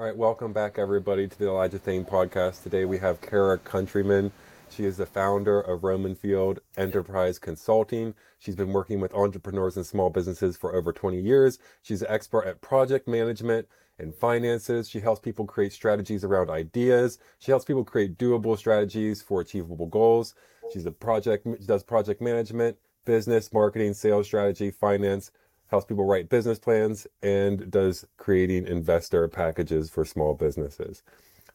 All 0.00 0.06
right, 0.06 0.16
welcome 0.16 0.54
back, 0.54 0.78
everybody, 0.78 1.28
to 1.28 1.38
the 1.38 1.48
Elijah 1.48 1.78
Thane 1.78 2.06
podcast. 2.06 2.62
Today 2.62 2.86
we 2.86 2.96
have 2.96 3.20
Kara 3.20 3.58
Countryman. 3.58 4.32
She 4.70 4.86
is 4.86 4.96
the 4.96 5.04
founder 5.04 5.60
of 5.60 5.82
Romanfield 5.82 6.60
Enterprise 6.78 7.38
Consulting. 7.38 8.14
She's 8.38 8.56
been 8.56 8.72
working 8.72 9.00
with 9.00 9.12
entrepreneurs 9.12 9.76
and 9.76 9.84
small 9.84 10.08
businesses 10.08 10.56
for 10.56 10.74
over 10.74 10.90
20 10.90 11.20
years. 11.20 11.58
She's 11.82 12.00
an 12.00 12.08
expert 12.08 12.46
at 12.46 12.62
project 12.62 13.06
management 13.08 13.68
and 13.98 14.14
finances. 14.14 14.88
She 14.88 15.00
helps 15.00 15.20
people 15.20 15.44
create 15.44 15.74
strategies 15.74 16.24
around 16.24 16.48
ideas. 16.48 17.18
She 17.38 17.52
helps 17.52 17.66
people 17.66 17.84
create 17.84 18.16
doable 18.16 18.56
strategies 18.56 19.20
for 19.20 19.42
achievable 19.42 19.84
goals. 19.84 20.34
She's 20.72 20.86
a 20.86 20.92
project, 20.92 21.46
she 21.60 21.66
does 21.66 21.82
project 21.82 22.22
management, 22.22 22.78
business, 23.04 23.52
marketing, 23.52 23.92
sales 23.92 24.24
strategy, 24.24 24.70
finance, 24.70 25.30
helps 25.70 25.86
people 25.86 26.04
write 26.04 26.28
business 26.28 26.58
plans, 26.58 27.06
and 27.22 27.70
does 27.70 28.06
creating 28.16 28.66
investor 28.66 29.28
packages 29.28 29.88
for 29.88 30.04
small 30.04 30.34
businesses. 30.34 31.02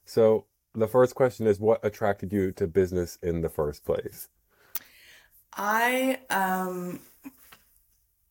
So 0.05 0.45
the 0.73 0.87
first 0.87 1.15
question 1.15 1.47
is 1.47 1.59
what 1.59 1.83
attracted 1.83 2.31
you 2.31 2.51
to 2.53 2.67
business 2.67 3.17
in 3.21 3.41
the 3.41 3.49
first 3.49 3.85
place? 3.85 4.29
I 5.53 6.19
um 6.29 6.99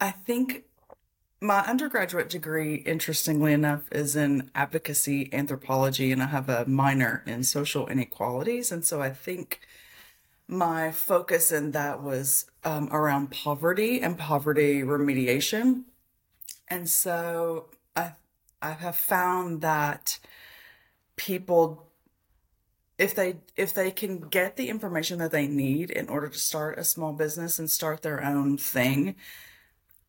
I 0.00 0.10
think 0.10 0.64
my 1.40 1.60
undergraduate 1.60 2.30
degree, 2.30 2.76
interestingly 2.76 3.52
enough, 3.52 3.82
is 3.92 4.16
in 4.16 4.50
advocacy 4.54 5.28
anthropology, 5.32 6.10
and 6.10 6.22
I 6.22 6.26
have 6.26 6.48
a 6.48 6.64
minor 6.66 7.22
in 7.26 7.44
social 7.44 7.86
inequalities. 7.86 8.72
And 8.72 8.84
so 8.84 9.02
I 9.02 9.10
think 9.10 9.60
my 10.46 10.90
focus 10.90 11.50
in 11.50 11.72
that 11.72 12.02
was 12.02 12.46
um, 12.64 12.88
around 12.92 13.30
poverty 13.30 14.00
and 14.00 14.18
poverty 14.18 14.82
remediation. 14.82 15.84
And 16.68 16.88
so 16.88 17.66
I, 17.96 18.12
I 18.60 18.72
have 18.72 18.96
found 18.96 19.62
that 19.62 20.18
people 21.16 21.88
if 22.98 23.14
they 23.14 23.36
if 23.56 23.74
they 23.74 23.90
can 23.90 24.20
get 24.20 24.56
the 24.56 24.68
information 24.68 25.18
that 25.18 25.32
they 25.32 25.46
need 25.46 25.90
in 25.90 26.08
order 26.08 26.28
to 26.28 26.38
start 26.38 26.78
a 26.78 26.84
small 26.84 27.12
business 27.12 27.58
and 27.58 27.70
start 27.70 28.02
their 28.02 28.24
own 28.24 28.56
thing 28.56 29.16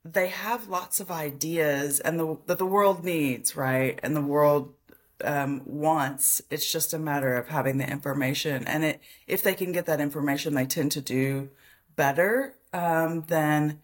they 0.04 0.28
have 0.28 0.68
lots 0.68 1.00
of 1.00 1.10
ideas 1.10 2.00
and 2.00 2.20
the 2.20 2.38
that 2.46 2.60
the 2.60 2.66
world 2.66 3.04
needs 3.04 3.56
right 3.56 4.00
and 4.04 4.16
the 4.16 4.22
world 4.22 4.75
um, 5.24 5.62
wants 5.66 6.42
it's 6.50 6.70
just 6.70 6.94
a 6.94 7.00
matter 7.00 7.36
of 7.36 7.48
having 7.48 7.78
the 7.78 7.90
information 7.90 8.66
and 8.68 8.84
it 8.84 9.02
if 9.28 9.42
they 9.42 9.54
can 9.54 9.72
get 9.72 9.86
that 9.86 10.02
information 10.02 10.54
they 10.54 10.66
tend 10.66 10.92
to 10.92 11.02
do 11.02 11.50
better 11.96 12.56
um, 12.74 13.22
than 13.28 13.80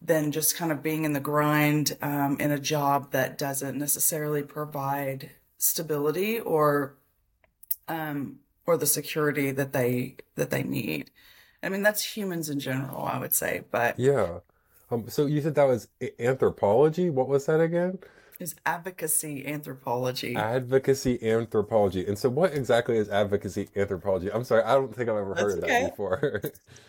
than 0.00 0.30
just 0.30 0.56
kind 0.56 0.70
of 0.70 0.82
being 0.82 1.04
in 1.04 1.12
the 1.12 1.20
grind 1.20 1.96
um, 2.02 2.36
in 2.38 2.50
a 2.50 2.58
job 2.58 3.10
that 3.12 3.38
doesn't 3.38 3.78
necessarily 3.78 4.42
provide 4.42 5.30
stability 5.58 6.38
or 6.38 6.94
um, 7.88 8.40
or 8.66 8.76
the 8.76 8.86
security 8.86 9.50
that 9.52 9.72
they 9.72 10.16
that 10.34 10.50
they 10.50 10.62
need. 10.62 11.10
I 11.62 11.68
mean, 11.68 11.82
that's 11.82 12.16
humans 12.16 12.50
in 12.50 12.60
general, 12.60 13.04
I 13.04 13.18
would 13.18 13.34
say. 13.34 13.62
But 13.70 13.98
yeah. 13.98 14.40
Um, 14.90 15.08
so 15.08 15.26
you 15.26 15.40
said 15.40 15.56
that 15.56 15.64
was 15.64 15.88
anthropology. 16.20 17.10
What 17.10 17.28
was 17.28 17.46
that 17.46 17.60
again? 17.60 17.98
Is 18.38 18.54
advocacy 18.66 19.46
anthropology. 19.46 20.36
Advocacy 20.36 21.18
anthropology. 21.26 22.06
And 22.06 22.18
so, 22.18 22.28
what 22.28 22.52
exactly 22.52 22.98
is 22.98 23.08
advocacy 23.08 23.68
anthropology? 23.74 24.30
I'm 24.30 24.44
sorry, 24.44 24.62
I 24.62 24.74
don't 24.74 24.94
think 24.94 25.08
I've 25.08 25.16
ever 25.16 25.34
heard 25.34 25.62
That's 25.62 25.62
of 25.62 25.68
that 25.68 25.90
before. 25.90 26.42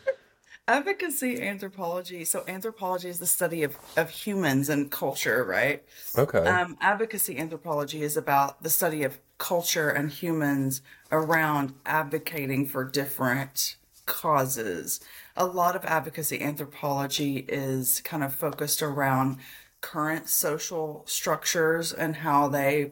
advocacy 0.67 1.41
anthropology. 1.41 2.25
So, 2.25 2.43
anthropology 2.49 3.07
is 3.07 3.19
the 3.19 3.27
study 3.27 3.63
of, 3.63 3.77
of 3.95 4.09
humans 4.09 4.67
and 4.67 4.91
culture, 4.91 5.45
right? 5.45 5.83
Okay. 6.17 6.39
Um, 6.39 6.77
advocacy 6.81 7.37
anthropology 7.37 8.01
is 8.01 8.17
about 8.17 8.61
the 8.61 8.69
study 8.69 9.03
of 9.03 9.19
culture 9.37 9.89
and 9.89 10.11
humans 10.11 10.81
around 11.13 11.73
advocating 11.85 12.65
for 12.65 12.83
different 12.83 13.77
causes. 14.05 14.99
A 15.35 15.45
lot 15.45 15.75
of 15.75 15.85
advocacy 15.85 16.41
anthropology 16.41 17.45
is 17.47 18.01
kind 18.01 18.23
of 18.23 18.33
focused 18.33 18.81
around 18.81 19.37
current 19.81 20.29
social 20.29 21.03
structures 21.05 21.93
and 21.93 22.17
how 22.17 22.47
they 22.47 22.91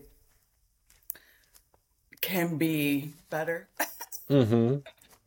can 2.22 2.58
be 2.58 3.14
better. 3.30 3.68
mm-hmm. 4.30 4.78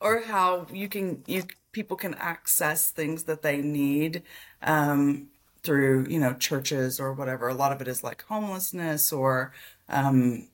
or 0.01 0.23
how 0.23 0.67
you 0.73 0.89
can 0.89 1.23
you 1.27 1.45
people 1.73 1.97
can 1.97 2.15
access 2.15 2.91
things 2.91 3.25
that 3.25 3.43
they 3.43 3.59
need 3.63 4.23
um, 4.63 5.29
through 5.63 6.07
you 6.09 6.19
know 6.19 6.35
churches 6.35 6.99
or 7.01 7.13
whatever. 7.13 7.49
A 7.49 7.55
lot 7.55 7.73
of 7.73 7.81
it 7.81 7.89
is 7.89 8.03
like 8.03 8.25
homelessness 8.25 9.13
or 9.13 9.53
um, 9.89 10.49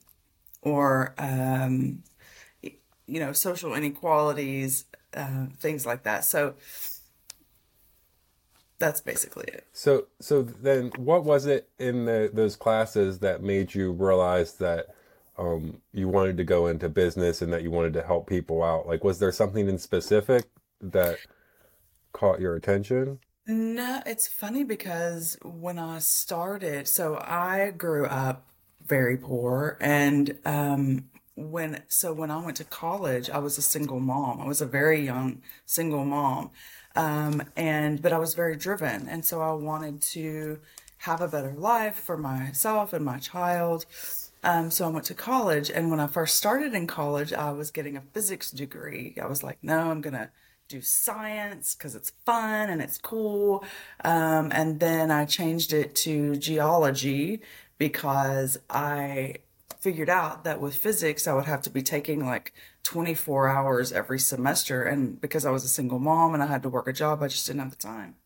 or 0.62 1.14
um, 1.18 2.02
you 2.62 3.20
know 3.20 3.32
social 3.32 3.74
inequalities, 3.74 4.84
uh, 5.14 5.46
things 5.58 5.86
like 5.86 6.02
that. 6.04 6.24
So 6.24 6.54
that's 8.84 9.00
basically 9.00 9.44
it. 9.48 9.66
So 9.72 10.06
so 10.20 10.42
then, 10.42 10.92
what 10.96 11.24
was 11.24 11.46
it 11.46 11.68
in 11.78 12.04
the, 12.04 12.30
those 12.32 12.56
classes 12.56 13.18
that 13.20 13.42
made 13.42 13.74
you 13.74 13.92
realize 13.92 14.54
that? 14.54 14.88
Um, 15.36 15.82
you 15.92 16.08
wanted 16.08 16.36
to 16.36 16.44
go 16.44 16.68
into 16.68 16.88
business 16.88 17.42
and 17.42 17.52
that 17.52 17.62
you 17.64 17.70
wanted 17.72 17.92
to 17.94 18.02
help 18.04 18.28
people 18.28 18.62
out. 18.62 18.86
Like, 18.86 19.02
was 19.02 19.18
there 19.18 19.32
something 19.32 19.68
in 19.68 19.78
specific 19.78 20.44
that 20.80 21.22
caught 22.12 22.40
your 22.40 22.56
attention? 22.56 23.20
No, 23.46 24.02
it's 24.06 24.26
funny 24.26 24.64
because 24.64 25.36
when 25.42 25.78
I 25.78 25.98
started, 25.98 26.88
so 26.88 27.16
I 27.20 27.70
grew 27.72 28.06
up 28.06 28.46
very 28.82 29.16
poor 29.16 29.78
and 29.80 30.38
um 30.44 31.08
when 31.36 31.82
so 31.88 32.12
when 32.12 32.30
I 32.30 32.42
went 32.44 32.56
to 32.58 32.64
college, 32.64 33.28
I 33.30 33.38
was 33.38 33.58
a 33.58 33.62
single 33.62 34.00
mom. 34.00 34.40
I 34.40 34.46
was 34.46 34.60
a 34.60 34.66
very 34.66 35.04
young 35.04 35.42
single 35.66 36.04
mom. 36.04 36.50
Um 36.96 37.42
and 37.56 38.00
but 38.00 38.12
I 38.12 38.18
was 38.18 38.34
very 38.34 38.56
driven 38.56 39.08
and 39.08 39.24
so 39.24 39.40
I 39.40 39.52
wanted 39.52 40.00
to 40.02 40.58
have 40.98 41.20
a 41.20 41.28
better 41.28 41.52
life 41.52 41.96
for 41.96 42.16
myself 42.16 42.92
and 42.92 43.04
my 43.04 43.18
child. 43.18 43.84
Um, 44.42 44.70
so 44.70 44.84
I 44.84 44.88
went 44.88 45.06
to 45.06 45.14
college, 45.14 45.70
and 45.70 45.90
when 45.90 46.00
I 46.00 46.06
first 46.06 46.36
started 46.36 46.74
in 46.74 46.86
college, 46.86 47.32
I 47.32 47.50
was 47.52 47.70
getting 47.70 47.96
a 47.96 48.02
physics 48.12 48.50
degree. 48.50 49.16
I 49.20 49.26
was 49.26 49.42
like, 49.42 49.58
no, 49.62 49.90
I'm 49.90 50.02
gonna 50.02 50.30
do 50.68 50.80
science 50.80 51.74
because 51.74 51.94
it's 51.94 52.12
fun 52.24 52.70
and 52.70 52.80
it's 52.82 52.98
cool. 52.98 53.64
Um, 54.04 54.50
and 54.52 54.80
then 54.80 55.10
I 55.10 55.24
changed 55.24 55.72
it 55.72 55.94
to 55.96 56.36
geology 56.36 57.40
because 57.78 58.58
I 58.70 59.36
figured 59.80 60.08
out 60.10 60.44
that 60.44 60.60
with 60.60 60.74
physics, 60.76 61.26
I 61.26 61.34
would 61.34 61.44
have 61.44 61.62
to 61.62 61.70
be 61.70 61.82
taking 61.82 62.24
like 62.24 62.54
24 62.84 63.48
hours 63.48 63.92
every 63.92 64.18
semester. 64.18 64.82
And 64.82 65.20
because 65.20 65.44
I 65.44 65.50
was 65.50 65.64
a 65.64 65.68
single 65.68 65.98
mom 65.98 66.34
and 66.34 66.42
I 66.42 66.46
had 66.46 66.62
to 66.62 66.68
work 66.68 66.86
a 66.86 66.92
job, 66.92 67.22
I 67.22 67.28
just 67.28 67.46
didn't 67.46 67.60
have 67.60 67.70
the 67.70 67.76
time. 67.76 68.16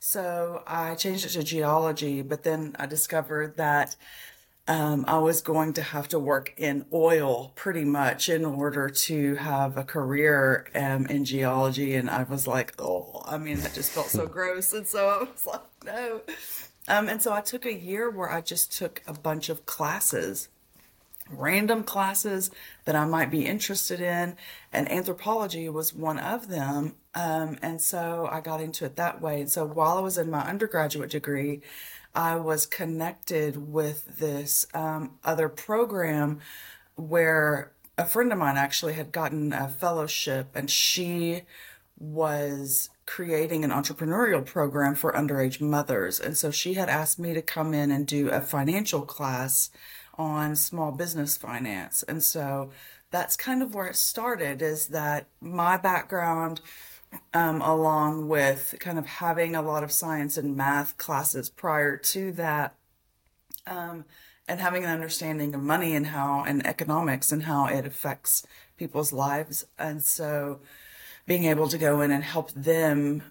So 0.00 0.62
I 0.66 0.94
changed 0.94 1.26
it 1.26 1.30
to 1.30 1.42
geology, 1.42 2.22
but 2.22 2.44
then 2.44 2.74
I 2.78 2.86
discovered 2.86 3.56
that 3.56 3.96
um, 4.68 5.06
I 5.08 5.18
was 5.18 5.40
going 5.40 5.72
to 5.74 5.82
have 5.82 6.08
to 6.08 6.18
work 6.18 6.52
in 6.58 6.84
oil 6.92 7.52
pretty 7.56 7.84
much 7.84 8.28
in 8.28 8.44
order 8.44 8.88
to 8.88 9.34
have 9.36 9.76
a 9.78 9.84
career 9.84 10.68
um, 10.74 11.06
in 11.06 11.24
geology. 11.24 11.94
And 11.94 12.08
I 12.08 12.22
was 12.24 12.46
like, 12.46 12.74
oh, 12.78 13.22
I 13.26 13.38
mean, 13.38 13.60
that 13.60 13.74
just 13.74 13.92
felt 13.92 14.08
so 14.08 14.26
gross. 14.28 14.72
And 14.72 14.86
so 14.86 15.08
I 15.08 15.18
was 15.20 15.46
like, 15.46 15.62
no. 15.84 16.20
Um, 16.86 17.08
and 17.08 17.20
so 17.20 17.32
I 17.32 17.40
took 17.40 17.64
a 17.66 17.74
year 17.74 18.10
where 18.10 18.30
I 18.30 18.40
just 18.40 18.76
took 18.76 19.02
a 19.06 19.14
bunch 19.14 19.48
of 19.48 19.66
classes, 19.66 20.48
random 21.30 21.84
classes 21.84 22.50
that 22.84 22.96
I 22.96 23.04
might 23.04 23.30
be 23.30 23.46
interested 23.46 24.00
in. 24.00 24.36
And 24.72 24.90
anthropology 24.90 25.68
was 25.68 25.94
one 25.94 26.18
of 26.18 26.48
them. 26.48 26.96
Um, 27.14 27.58
and 27.62 27.80
so 27.80 28.28
I 28.30 28.40
got 28.40 28.60
into 28.60 28.84
it 28.84 28.96
that 28.96 29.20
way. 29.20 29.40
And 29.40 29.50
so 29.50 29.66
while 29.66 29.98
I 29.98 30.00
was 30.00 30.18
in 30.18 30.30
my 30.30 30.42
undergraduate 30.42 31.10
degree, 31.10 31.60
I 32.14 32.36
was 32.36 32.66
connected 32.66 33.72
with 33.72 34.18
this 34.18 34.66
um, 34.74 35.18
other 35.24 35.48
program 35.48 36.40
where 36.96 37.72
a 37.96 38.04
friend 38.04 38.32
of 38.32 38.38
mine 38.38 38.56
actually 38.56 38.94
had 38.94 39.12
gotten 39.12 39.52
a 39.52 39.68
fellowship 39.68 40.48
and 40.54 40.70
she 40.70 41.42
was 41.98 42.90
creating 43.06 43.64
an 43.64 43.70
entrepreneurial 43.70 44.44
program 44.44 44.94
for 44.94 45.12
underage 45.12 45.60
mothers. 45.60 46.20
And 46.20 46.36
so 46.36 46.50
she 46.50 46.74
had 46.74 46.88
asked 46.88 47.18
me 47.18 47.34
to 47.34 47.42
come 47.42 47.74
in 47.74 47.90
and 47.90 48.06
do 48.06 48.28
a 48.28 48.40
financial 48.40 49.02
class 49.02 49.70
on 50.18 50.56
small 50.56 50.92
business 50.92 51.36
finance. 51.36 52.02
And 52.02 52.22
so 52.22 52.70
that's 53.10 53.36
kind 53.36 53.62
of 53.62 53.74
where 53.74 53.86
it 53.86 53.96
started 53.96 54.60
is 54.60 54.88
that 54.88 55.26
my 55.40 55.76
background 55.76 56.60
um, 57.32 57.62
along 57.62 58.28
with 58.28 58.74
kind 58.80 58.98
of 58.98 59.06
having 59.06 59.54
a 59.54 59.62
lot 59.62 59.82
of 59.82 59.92
science 59.92 60.36
and 60.36 60.56
math 60.56 60.96
classes 60.98 61.48
prior 61.48 61.96
to 61.96 62.32
that 62.32 62.74
um, 63.66 64.04
and 64.46 64.60
having 64.60 64.84
an 64.84 64.90
understanding 64.90 65.54
of 65.54 65.62
money 65.62 65.94
and 65.94 66.08
how 66.08 66.44
and 66.46 66.66
economics 66.66 67.32
and 67.32 67.44
how 67.44 67.66
it 67.66 67.86
affects 67.86 68.46
people's 68.76 69.12
lives 69.12 69.66
and 69.78 70.04
so 70.04 70.60
being 71.26 71.44
able 71.44 71.68
to 71.68 71.78
go 71.78 72.00
in 72.00 72.10
and 72.10 72.24
help 72.24 72.50
them 72.52 73.22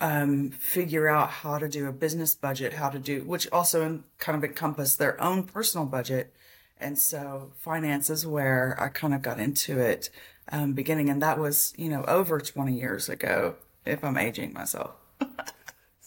um, 0.00 0.50
figure 0.50 1.08
out 1.08 1.30
how 1.30 1.58
to 1.58 1.68
do 1.68 1.86
a 1.86 1.92
business 1.92 2.34
budget, 2.34 2.74
how 2.74 2.90
to 2.90 2.98
do, 2.98 3.22
which 3.24 3.50
also 3.50 4.02
kind 4.18 4.36
of 4.36 4.44
encompass 4.44 4.96
their 4.96 5.20
own 5.22 5.44
personal 5.44 5.86
budget 5.86 6.34
And 6.78 6.98
so 6.98 7.52
finance 7.56 8.10
is 8.10 8.26
where 8.26 8.76
I 8.78 8.88
kind 8.88 9.14
of 9.14 9.22
got 9.22 9.40
into 9.40 9.78
it 9.78 10.10
um, 10.52 10.74
beginning, 10.74 11.08
and 11.10 11.22
that 11.22 11.38
was 11.38 11.72
you 11.76 11.88
know 11.88 12.04
over 12.04 12.40
20 12.40 12.74
years 12.74 13.08
ago. 13.08 13.56
If 13.86 14.04
I'm 14.04 14.18
aging 14.18 14.52
myself. 14.52 14.92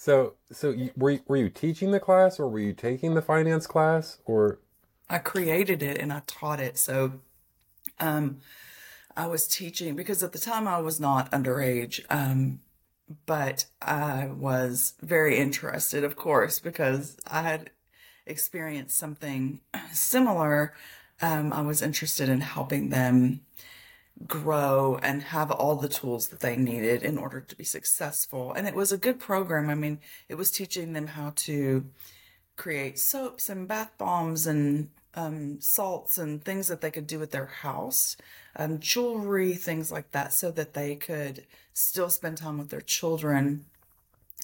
So, 0.01 0.35
so 0.49 0.69
you, 0.71 0.91
were 0.95 1.11
you, 1.11 1.19
were 1.27 1.35
you 1.35 1.49
teaching 1.49 1.91
the 1.91 1.99
class, 1.99 2.39
or 2.39 2.47
were 2.47 2.59
you 2.59 2.71
taking 2.71 3.15
the 3.15 3.21
finance 3.21 3.67
class, 3.67 4.19
or? 4.25 4.59
I 5.09 5.17
created 5.17 5.83
it 5.83 5.97
and 5.97 6.13
I 6.13 6.21
taught 6.25 6.61
it. 6.61 6.77
So, 6.77 7.19
um, 7.99 8.39
I 9.17 9.27
was 9.27 9.45
teaching 9.45 9.97
because 9.97 10.23
at 10.23 10.31
the 10.31 10.39
time 10.39 10.69
I 10.69 10.79
was 10.79 11.01
not 11.01 11.29
underage. 11.31 12.05
Um, 12.09 12.61
but 13.25 13.65
I 13.81 14.27
was 14.27 14.93
very 15.01 15.37
interested, 15.37 16.03
of 16.03 16.15
course, 16.15 16.59
because 16.59 17.17
I 17.27 17.41
had 17.41 17.71
experienced 18.25 18.97
something 18.97 19.61
similar. 19.91 20.73
Um, 21.21 21.51
I 21.51 21.61
was 21.61 21.81
interested 21.81 22.29
in 22.29 22.41
helping 22.41 22.89
them 22.89 23.41
grow 24.27 24.99
and 25.01 25.23
have 25.23 25.49
all 25.51 25.75
the 25.75 25.89
tools 25.89 26.27
that 26.27 26.41
they 26.41 26.55
needed 26.55 27.03
in 27.03 27.17
order 27.17 27.39
to 27.41 27.55
be 27.55 27.63
successful. 27.63 28.53
And 28.53 28.67
it 28.67 28.75
was 28.75 28.91
a 28.91 28.97
good 28.97 29.19
program. 29.19 29.69
I 29.69 29.75
mean, 29.75 29.99
it 30.27 30.35
was 30.35 30.51
teaching 30.51 30.93
them 30.93 31.07
how 31.07 31.33
to 31.37 31.85
create 32.55 32.99
soaps 32.99 33.49
and 33.49 33.67
bath 33.67 33.91
bombs 33.97 34.45
and 34.45 34.89
um, 35.15 35.59
salts 35.61 36.17
and 36.17 36.43
things 36.43 36.67
that 36.67 36.81
they 36.81 36.91
could 36.91 37.07
do 37.07 37.21
at 37.21 37.31
their 37.31 37.47
house, 37.47 38.15
um, 38.55 38.79
jewelry, 38.79 39.53
things 39.53 39.91
like 39.91 40.11
that, 40.11 40.33
so 40.33 40.51
that 40.51 40.73
they 40.73 40.95
could 40.95 41.45
still 41.79 42.09
spend 42.09 42.37
time 42.37 42.57
with 42.57 42.69
their 42.69 42.81
children. 42.81 43.65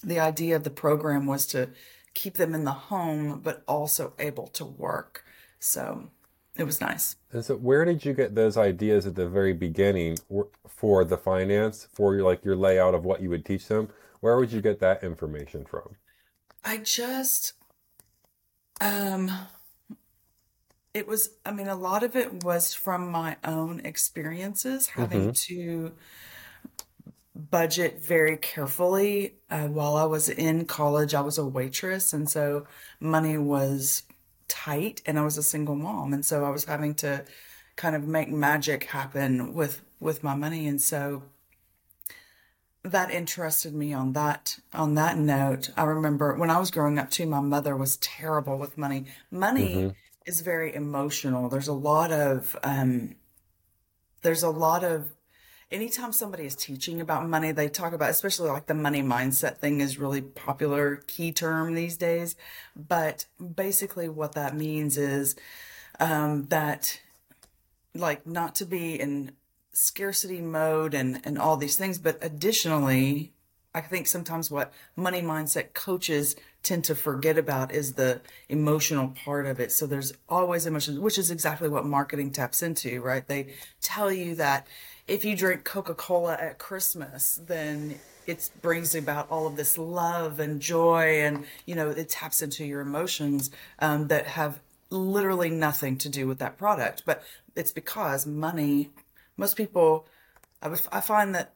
The 0.02 0.18
idea 0.20 0.56
of 0.56 0.64
the 0.64 0.70
program 0.70 1.26
was 1.26 1.46
to 1.48 1.70
keep 2.14 2.34
them 2.34 2.54
in 2.54 2.64
the 2.64 2.72
home, 2.72 3.40
but 3.42 3.62
also 3.68 4.12
able 4.18 4.46
to 4.48 4.64
work. 4.64 5.24
So 5.58 6.08
it 6.56 6.64
was 6.64 6.80
nice. 6.80 7.16
And 7.32 7.44
so, 7.44 7.56
where 7.56 7.84
did 7.84 8.04
you 8.04 8.14
get 8.14 8.34
those 8.34 8.56
ideas 8.56 9.06
at 9.06 9.14
the 9.14 9.28
very 9.28 9.52
beginning 9.52 10.18
for 10.66 11.04
the 11.04 11.18
finance, 11.18 11.88
for 11.92 12.14
your, 12.14 12.24
like 12.24 12.44
your 12.44 12.56
layout 12.56 12.94
of 12.94 13.04
what 13.04 13.20
you 13.20 13.28
would 13.30 13.44
teach 13.44 13.68
them? 13.68 13.88
Where 14.20 14.36
would 14.38 14.52
you 14.52 14.60
get 14.62 14.80
that 14.80 15.04
information 15.04 15.64
from? 15.66 15.96
I 16.64 16.78
just, 16.78 17.52
um, 18.80 19.30
it 20.94 21.06
was, 21.06 21.30
I 21.44 21.52
mean, 21.52 21.68
a 21.68 21.76
lot 21.76 22.02
of 22.02 22.16
it 22.16 22.42
was 22.42 22.72
from 22.74 23.10
my 23.10 23.36
own 23.44 23.80
experiences, 23.84 24.88
having 24.88 25.28
Mm-hmm. 25.28 25.30
to 25.48 25.92
budget 27.50 28.02
very 28.02 28.36
carefully. 28.36 29.34
Uh, 29.50 29.68
while 29.68 29.96
I 29.96 30.04
was 30.04 30.28
in 30.28 30.66
college, 30.66 31.14
I 31.14 31.20
was 31.20 31.38
a 31.38 31.46
waitress, 31.46 32.12
and 32.12 32.28
so 32.30 32.66
money 33.00 33.38
was 33.38 34.02
tight, 34.48 35.02
and 35.06 35.18
I 35.18 35.22
was 35.24 35.38
a 35.38 35.42
single 35.42 35.76
mom, 35.76 36.12
and 36.12 36.24
so 36.24 36.44
I 36.44 36.50
was 36.50 36.64
having 36.64 36.94
to 36.96 37.24
kind 37.76 37.94
of 37.96 38.06
make 38.06 38.30
magic 38.30 38.84
happen 38.84 39.54
with 39.54 39.82
with 40.00 40.22
my 40.24 40.34
money, 40.34 40.66
and 40.66 40.80
so 40.80 41.22
that 42.82 43.10
interested 43.10 43.74
me 43.74 43.92
on 43.92 44.12
that 44.12 44.58
on 44.72 44.94
that 44.94 45.18
note. 45.18 45.70
I 45.76 45.84
remember 45.84 46.34
when 46.36 46.50
I 46.50 46.58
was 46.58 46.70
growing 46.70 46.98
up 46.98 47.10
too, 47.10 47.26
my 47.26 47.40
mother 47.40 47.76
was 47.76 47.96
terrible 47.98 48.58
with 48.58 48.78
money. 48.78 49.06
Money 49.30 49.88
Mm-hmm. 49.88 49.90
is 50.24 50.40
very 50.40 50.74
emotional. 50.74 51.48
There's 51.48 51.68
a 51.68 51.72
lot 51.72 52.12
of 52.12 52.56
um, 52.62 53.16
there's 54.22 54.42
a 54.42 54.50
lot 54.50 54.84
of 54.84 55.15
anytime 55.70 56.12
somebody 56.12 56.46
is 56.46 56.54
teaching 56.54 57.00
about 57.00 57.28
money, 57.28 57.52
they 57.52 57.68
talk 57.68 57.92
about, 57.92 58.10
especially 58.10 58.50
like 58.50 58.66
the 58.66 58.74
money 58.74 59.02
mindset 59.02 59.58
thing 59.58 59.80
is 59.80 59.98
really 59.98 60.20
popular 60.20 60.96
key 61.06 61.32
term 61.32 61.74
these 61.74 61.96
days. 61.96 62.36
But 62.74 63.26
basically, 63.54 64.08
what 64.08 64.32
that 64.32 64.54
means 64.54 64.96
is 64.96 65.36
um, 65.98 66.46
that, 66.46 67.00
like, 67.94 68.26
not 68.26 68.54
to 68.56 68.64
be 68.66 68.98
in 69.00 69.32
scarcity 69.72 70.40
mode 70.40 70.94
and, 70.94 71.20
and 71.24 71.38
all 71.38 71.56
these 71.56 71.76
things, 71.76 71.98
but 71.98 72.18
additionally, 72.22 73.32
I 73.74 73.82
think 73.82 74.06
sometimes 74.06 74.50
what 74.50 74.72
money 74.96 75.20
mindset 75.20 75.74
coaches 75.74 76.34
tend 76.62 76.84
to 76.84 76.94
forget 76.94 77.36
about 77.36 77.72
is 77.72 77.92
the 77.92 78.22
emotional 78.48 79.08
part 79.08 79.44
of 79.44 79.60
it. 79.60 79.70
So 79.70 79.86
there's 79.86 80.14
always 80.30 80.64
emotions, 80.64 80.98
which 80.98 81.18
is 81.18 81.30
exactly 81.30 81.68
what 81.68 81.84
marketing 81.84 82.30
taps 82.30 82.62
into, 82.62 83.02
right? 83.02 83.26
They 83.28 83.54
tell 83.82 84.10
you 84.10 84.34
that 84.36 84.66
if 85.06 85.24
you 85.24 85.36
drink 85.36 85.64
Coca-Cola 85.64 86.34
at 86.34 86.58
Christmas, 86.58 87.40
then 87.46 87.98
it 88.26 88.50
brings 88.60 88.94
about 88.94 89.30
all 89.30 89.46
of 89.46 89.56
this 89.56 89.78
love 89.78 90.40
and 90.40 90.60
joy 90.60 91.20
and 91.22 91.44
you 91.64 91.76
know 91.76 91.90
it 91.90 92.08
taps 92.08 92.42
into 92.42 92.64
your 92.64 92.80
emotions 92.80 93.50
um, 93.78 94.08
that 94.08 94.26
have 94.26 94.60
literally 94.90 95.50
nothing 95.50 95.96
to 95.98 96.08
do 96.08 96.26
with 96.26 96.38
that 96.38 96.58
product. 96.58 97.04
But 97.06 97.22
it's 97.54 97.72
because 97.72 98.26
money 98.26 98.90
most 99.36 99.56
people 99.56 100.06
I, 100.62 100.68
would, 100.68 100.80
I 100.90 101.00
find 101.00 101.34
that 101.34 101.54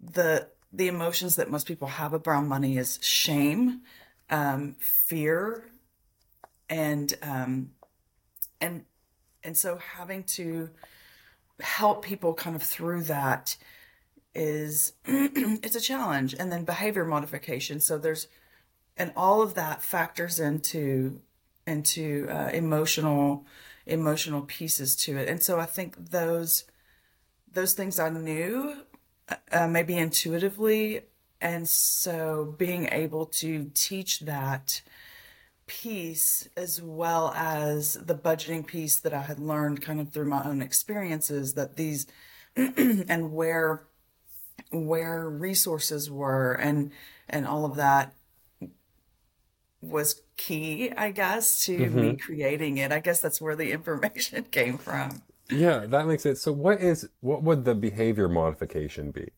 the 0.00 0.48
the 0.72 0.88
emotions 0.88 1.36
that 1.36 1.50
most 1.50 1.66
people 1.66 1.88
have 1.88 2.14
around 2.14 2.48
money 2.48 2.76
is 2.76 2.98
shame 3.02 3.82
um, 4.30 4.76
fear 4.80 5.64
and 6.68 7.14
um, 7.22 7.70
and 8.60 8.84
and 9.44 9.56
so 9.56 9.78
having 9.96 10.24
to 10.24 10.70
help 11.60 12.04
people 12.04 12.34
kind 12.34 12.56
of 12.56 12.62
through 12.62 13.02
that 13.04 13.56
is 14.34 14.92
it's 15.04 15.76
a 15.76 15.80
challenge. 15.80 16.34
And 16.38 16.50
then 16.52 16.64
behavior 16.64 17.04
modification. 17.04 17.80
So 17.80 17.98
there's 17.98 18.28
and 18.96 19.12
all 19.16 19.42
of 19.42 19.54
that 19.54 19.82
factors 19.82 20.40
into 20.40 21.20
into 21.66 22.28
uh, 22.30 22.50
emotional 22.52 23.46
emotional 23.86 24.42
pieces 24.42 24.96
to 24.96 25.16
it. 25.16 25.28
And 25.28 25.42
so 25.42 25.58
i 25.58 25.66
think 25.66 26.10
those 26.10 26.64
those 27.50 27.72
things 27.72 27.98
i 27.98 28.10
knew 28.10 28.76
uh, 29.52 29.68
maybe 29.68 29.96
intuitively. 29.96 31.02
And 31.40 31.68
so 31.68 32.54
being 32.58 32.88
able 32.90 33.26
to 33.26 33.70
teach 33.74 34.20
that 34.20 34.82
piece 35.68 36.48
as 36.56 36.82
well 36.82 37.32
as 37.36 37.94
the 37.94 38.14
budgeting 38.14 38.66
piece 38.66 38.98
that 38.98 39.14
i 39.14 39.20
had 39.20 39.38
learned 39.38 39.80
kind 39.80 40.00
of 40.00 40.10
through 40.10 40.28
my 40.28 40.42
own 40.44 40.60
experiences 40.60 41.54
that 41.54 41.76
these 41.76 42.06
and 42.56 43.32
where 43.32 43.84
where 44.70 45.28
resources 45.28 46.10
were 46.10 46.52
and 46.54 46.90
and 47.28 47.46
all 47.46 47.64
of 47.64 47.76
that 47.76 48.12
was 49.80 50.22
key 50.36 50.90
i 50.96 51.10
guess 51.12 51.64
to 51.64 51.78
me 51.78 51.86
mm-hmm. 51.86 52.16
creating 52.16 52.78
it 52.78 52.90
i 52.90 52.98
guess 52.98 53.20
that's 53.20 53.40
where 53.40 53.54
the 53.54 53.70
information 53.70 54.42
came 54.50 54.76
from 54.76 55.22
Yeah, 55.50 55.86
that 55.86 56.06
makes 56.06 56.22
sense. 56.22 56.40
So, 56.40 56.52
what 56.52 56.80
is 56.80 57.08
what 57.20 57.42
would 57.42 57.64
the 57.64 57.74
behavior 57.74 58.28
modification 58.28 59.10
be? 59.10 59.30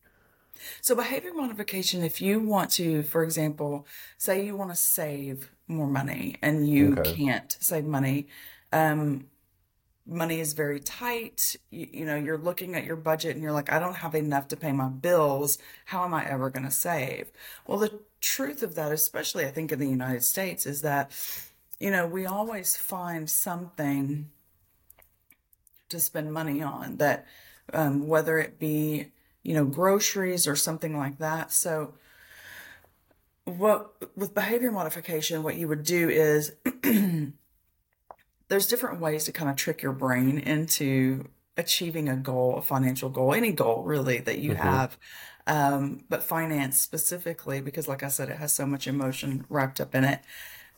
So 0.81 0.95
behavior 0.95 1.33
modification 1.33 2.03
if 2.03 2.21
you 2.21 2.39
want 2.39 2.69
to 2.71 3.03
for 3.03 3.23
example 3.23 3.85
say 4.17 4.45
you 4.45 4.55
want 4.55 4.69
to 4.71 4.75
save 4.75 5.51
more 5.67 5.87
money 5.87 6.35
and 6.41 6.67
you 6.69 6.97
Okay. 6.97 7.17
can't 7.17 7.57
save 7.59 7.85
money 7.85 8.27
um 8.71 9.25
money 10.07 10.39
is 10.39 10.53
very 10.53 10.79
tight 10.79 11.55
you, 11.69 11.87
you 11.93 12.05
know 12.05 12.15
you're 12.15 12.37
looking 12.37 12.75
at 12.75 12.83
your 12.85 12.95
budget 12.95 13.33
and 13.35 13.43
you're 13.43 13.51
like 13.51 13.71
i 13.71 13.79
don't 13.79 13.95
have 13.97 14.15
enough 14.15 14.47
to 14.47 14.57
pay 14.57 14.71
my 14.71 14.87
bills 14.89 15.57
how 15.85 16.03
am 16.03 16.13
i 16.13 16.25
ever 16.27 16.49
going 16.49 16.65
to 16.65 16.71
save 16.71 17.31
well 17.67 17.77
the 17.77 17.99
truth 18.19 18.63
of 18.63 18.75
that 18.75 18.91
especially 18.91 19.45
i 19.45 19.51
think 19.51 19.71
in 19.71 19.79
the 19.79 19.87
united 19.87 20.23
states 20.23 20.65
is 20.65 20.81
that 20.81 21.11
you 21.79 21.91
know 21.91 22.07
we 22.07 22.25
always 22.25 22.75
find 22.75 23.29
something 23.29 24.29
to 25.89 25.99
spend 25.99 26.31
money 26.33 26.61
on 26.61 26.97
that 26.97 27.25
um, 27.73 28.07
whether 28.07 28.37
it 28.37 28.59
be 28.59 29.11
you 29.43 29.53
know 29.53 29.65
groceries 29.65 30.47
or 30.47 30.55
something 30.55 30.97
like 30.97 31.17
that 31.17 31.51
so 31.51 31.93
what 33.45 33.93
with 34.15 34.33
behavior 34.33 34.71
modification 34.71 35.43
what 35.43 35.55
you 35.55 35.67
would 35.67 35.83
do 35.83 36.09
is 36.09 36.53
there's 38.47 38.67
different 38.67 38.99
ways 38.99 39.23
to 39.23 39.31
kind 39.31 39.49
of 39.49 39.55
trick 39.55 39.81
your 39.81 39.93
brain 39.93 40.37
into 40.37 41.25
achieving 41.57 42.09
a 42.09 42.15
goal, 42.15 42.57
a 42.57 42.61
financial 42.61 43.09
goal, 43.09 43.33
any 43.33 43.51
goal 43.51 43.83
really 43.83 44.19
that 44.19 44.39
you 44.39 44.55
have. 44.55 44.97
Um, 45.47 46.03
but 46.09 46.23
finance 46.23 46.79
specifically, 46.79 47.61
because 47.61 47.87
like 47.87 48.03
I 48.03 48.09
said, 48.09 48.29
it 48.29 48.37
has 48.37 48.53
so 48.53 48.65
much 48.65 48.87
emotion 48.87 49.45
wrapped 49.49 49.81
up 49.81 49.95
in 49.95 50.03
it. 50.03 50.19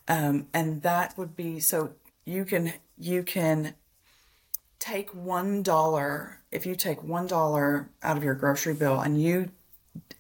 Um, 0.08 0.48
and 0.54 0.82
that 0.84 1.18
would 1.18 1.36
be 1.36 1.60
so 1.60 1.94
you 2.26 2.46
can 2.46 2.74
you 2.98 3.24
can 3.24 3.74
take 4.84 5.16
one 5.16 5.64
dollar 5.64 6.42
if 6.52 6.66
you 6.66 6.76
take 6.76 7.02
one 7.02 7.26
dollar 7.26 7.90
out 8.02 8.18
of 8.18 8.24
your 8.24 8.34
grocery 8.34 8.74
bill 8.74 9.00
and 9.00 9.22
you 9.22 9.50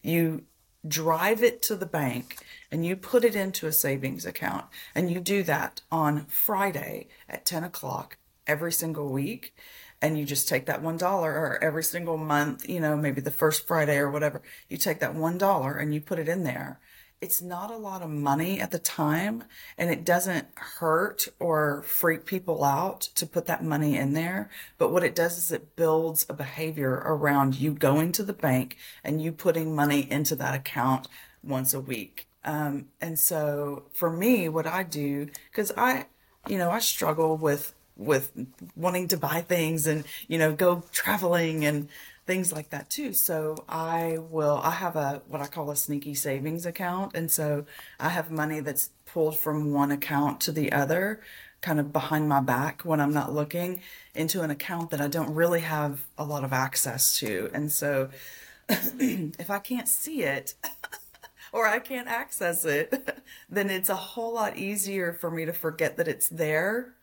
you 0.01 0.41
drive 0.87 1.43
it 1.43 1.61
to 1.61 1.75
the 1.75 1.85
bank 1.85 2.37
and 2.71 2.85
you 2.85 2.95
put 2.95 3.25
it 3.25 3.35
into 3.35 3.67
a 3.67 3.73
savings 3.73 4.25
account 4.25 4.63
and 4.95 5.11
you 5.11 5.19
do 5.19 5.43
that 5.43 5.81
on 5.91 6.25
Friday 6.27 7.09
at 7.27 7.45
10 7.45 7.65
o'clock 7.65 8.15
every 8.47 8.71
single 8.71 9.09
week 9.09 9.53
and 10.01 10.17
you 10.17 10.23
just 10.23 10.47
take 10.47 10.65
that 10.65 10.81
one 10.81 10.95
dollar 10.95 11.31
or 11.31 11.61
every 11.61 11.83
single 11.83 12.17
month, 12.17 12.67
you 12.69 12.79
know, 12.79 12.95
maybe 12.95 13.19
the 13.19 13.31
first 13.31 13.67
Friday 13.67 13.97
or 13.97 14.09
whatever, 14.09 14.41
you 14.69 14.77
take 14.77 14.99
that 14.99 15.13
one 15.13 15.37
dollar 15.37 15.73
and 15.73 15.93
you 15.93 15.99
put 15.99 16.19
it 16.19 16.29
in 16.29 16.43
there. 16.45 16.79
It's 17.23 17.41
not 17.41 17.71
a 17.71 17.77
lot 17.77 18.01
of 18.01 18.09
money 18.09 18.59
at 18.59 18.71
the 18.71 18.77
time 18.77 19.45
and 19.77 19.89
it 19.89 20.03
doesn't 20.03 20.45
hurt 20.55 21.29
or 21.39 21.81
freak 21.83 22.25
people 22.25 22.65
out 22.65 22.99
to 22.99 23.25
put 23.25 23.45
that 23.45 23.63
money 23.63 23.95
in 23.95 24.11
there. 24.11 24.49
But 24.77 24.91
what 24.91 25.05
it 25.05 25.15
does 25.15 25.37
is 25.37 25.49
it 25.49 25.77
builds 25.77 26.25
a 26.27 26.33
behavior 26.33 27.01
around 27.05 27.55
you 27.55 27.71
going 27.71 28.11
to 28.13 28.23
the 28.23 28.33
bank 28.33 28.75
and 29.05 29.21
you 29.21 29.31
putting 29.31 29.73
money 29.73 30.05
into 30.11 30.35
that 30.35 30.53
account 30.53 31.07
once 31.41 31.73
a 31.73 31.79
week. 31.79 32.27
Um, 32.43 32.87
and 32.99 33.17
so 33.17 33.83
for 33.93 34.11
me, 34.11 34.49
what 34.49 34.67
I 34.67 34.83
do, 34.83 35.29
because 35.49 35.71
I, 35.77 36.07
you 36.49 36.57
know, 36.57 36.71
I 36.71 36.79
struggle 36.79 37.37
with 37.37 37.73
with 37.95 38.31
wanting 38.75 39.07
to 39.07 39.17
buy 39.17 39.41
things 39.41 39.85
and 39.85 40.03
you 40.27 40.39
know 40.39 40.51
go 40.51 40.83
traveling 40.91 41.63
and 41.63 41.87
things 42.25 42.51
like 42.51 42.69
that 42.69 42.89
too. 42.89 43.13
So 43.13 43.65
I 43.67 44.17
will, 44.19 44.61
I 44.63 44.71
have 44.71 44.95
a, 44.95 45.21
what 45.27 45.41
I 45.41 45.47
call 45.47 45.71
a 45.71 45.75
sneaky 45.75 46.15
savings 46.15 46.65
account. 46.65 47.15
And 47.15 47.29
so 47.29 47.65
I 47.99 48.09
have 48.09 48.31
money 48.31 48.59
that's 48.59 48.91
pulled 49.05 49.37
from 49.37 49.73
one 49.73 49.91
account 49.91 50.39
to 50.41 50.51
the 50.51 50.71
other, 50.71 51.21
kind 51.61 51.79
of 51.79 51.91
behind 51.91 52.29
my 52.29 52.41
back 52.41 52.81
when 52.83 52.99
I'm 52.99 53.13
not 53.13 53.33
looking 53.33 53.81
into 54.15 54.41
an 54.41 54.51
account 54.51 54.89
that 54.91 55.01
I 55.01 55.07
don't 55.07 55.33
really 55.33 55.61
have 55.61 56.05
a 56.17 56.23
lot 56.23 56.43
of 56.43 56.53
access 56.53 57.17
to. 57.19 57.49
And 57.53 57.71
so 57.71 58.09
if 58.69 59.49
I 59.49 59.59
can't 59.59 59.87
see 59.87 60.23
it, 60.23 60.55
or 61.51 61.67
I 61.67 61.79
can't 61.79 62.07
access 62.07 62.65
it, 62.65 63.21
then 63.49 63.69
it's 63.69 63.89
a 63.89 63.95
whole 63.95 64.33
lot 64.33 64.57
easier 64.57 65.13
for 65.13 65.29
me 65.29 65.45
to 65.45 65.53
forget 65.53 65.97
that 65.97 66.07
it's 66.07 66.29
there 66.29 66.93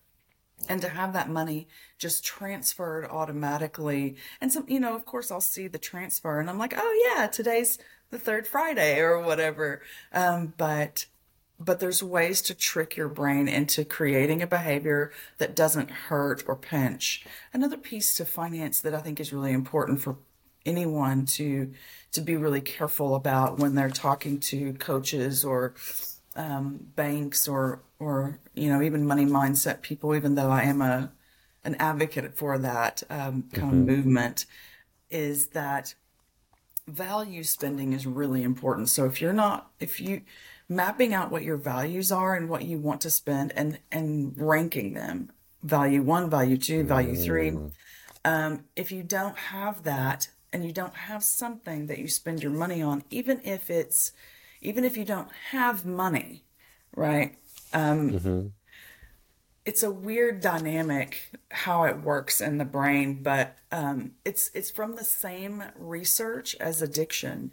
and 0.69 0.81
to 0.83 0.88
have 0.88 1.12
that 1.12 1.29
money 1.29 1.69
just 1.99 2.25
transferred 2.25 3.07
automatically. 3.07 4.17
And 4.40 4.52
so, 4.52 4.64
you 4.67 4.81
know, 4.81 4.95
of 4.95 5.05
course, 5.05 5.31
I'll 5.31 5.40
see 5.40 5.69
the 5.69 5.79
transfer 5.79 6.40
and 6.40 6.50
I'm 6.50 6.59
like, 6.59 6.75
oh, 6.76 7.14
yeah, 7.17 7.26
today's 7.26 7.79
the 8.11 8.19
third 8.19 8.47
Friday 8.47 9.00
or 9.00 9.21
whatever. 9.21 9.83
Um, 10.12 10.55
but 10.57 11.07
but 11.62 11.79
there's 11.79 12.02
ways 12.02 12.40
to 12.40 12.55
trick 12.55 12.97
your 12.97 13.09
brain 13.09 13.47
into 13.47 13.85
creating 13.85 14.40
a 14.40 14.47
behavior 14.47 15.12
that 15.37 15.55
doesn't 15.55 15.90
hurt 15.90 16.43
or 16.47 16.57
pinch. 16.57 17.26
Another 17.52 17.76
piece 17.76 18.14
to 18.14 18.25
finance 18.25 18.81
that 18.81 18.95
I 18.95 19.00
think 19.00 19.21
is 19.21 19.31
really 19.31 19.52
important 19.52 20.00
for 20.00 20.17
anyone 20.64 21.26
to 21.26 21.73
to 22.12 22.21
be 22.21 22.37
really 22.37 22.61
careful 22.61 23.14
about 23.14 23.59
when 23.59 23.75
they're 23.75 23.90
talking 23.90 24.40
to 24.40 24.73
coaches 24.75 25.45
or 25.45 25.75
um, 26.35 26.81
banks 26.97 27.47
or 27.47 27.83
or 28.00 28.40
you 28.54 28.69
know 28.69 28.83
even 28.83 29.07
money 29.07 29.25
mindset 29.25 29.83
people 29.83 30.16
even 30.16 30.35
though 30.35 30.50
i 30.50 30.62
am 30.62 30.83
a 30.83 31.12
an 31.62 31.76
advocate 31.76 32.37
for 32.37 32.59
that 32.59 33.02
um, 33.11 33.45
kind 33.52 33.73
mm-hmm. 33.73 33.80
of 33.80 33.87
movement 33.87 34.47
is 35.11 35.49
that 35.49 35.95
value 36.88 37.45
spending 37.45 37.92
is 37.92 38.07
really 38.07 38.42
important 38.42 38.88
so 38.88 39.04
if 39.04 39.21
you're 39.21 39.33
not 39.33 39.71
if 39.78 40.00
you 40.00 40.23
mapping 40.69 41.12
out 41.12 41.30
what 41.30 41.45
your 41.45 41.57
values 41.57 42.11
are 42.11 42.35
and 42.35 42.49
what 42.49 42.64
you 42.64 42.78
want 42.78 43.00
to 43.00 43.11
spend 43.11 43.52
and 43.54 43.78
and 43.92 44.35
ranking 44.37 44.95
them 44.95 45.30
value 45.62 46.02
one 46.02 46.30
value 46.30 46.57
two 46.57 46.83
value 46.83 47.14
three 47.14 47.50
mm. 47.50 47.71
um, 48.25 48.64
if 48.75 48.90
you 48.90 49.02
don't 49.02 49.37
have 49.37 49.83
that 49.83 50.28
and 50.52 50.64
you 50.64 50.73
don't 50.73 50.95
have 50.95 51.23
something 51.23 51.87
that 51.87 51.99
you 51.99 52.09
spend 52.09 52.42
your 52.42 52.52
money 52.52 52.83
on 52.83 53.04
even 53.11 53.40
if 53.45 53.71
it's 53.71 54.12
even 54.61 54.85
if 54.85 54.97
you 54.97 55.04
don't 55.04 55.30
have 55.50 55.85
money 55.85 56.45
right 56.97 57.37
um, 57.73 58.11
mm-hmm. 58.11 58.47
It's 59.67 59.83
a 59.83 59.91
weird 59.91 60.41
dynamic 60.41 61.31
how 61.50 61.85
it 61.85 62.00
works 62.00 62.41
in 62.41 62.59
the 62.59 62.65
brain, 62.65 63.23
but 63.23 63.57
um, 63.71 64.12
it's 64.25 64.50
it's 64.55 64.71
from 64.71 64.97
the 64.97 65.05
same 65.05 65.62
research 65.77 66.57
as 66.59 66.81
addiction, 66.81 67.53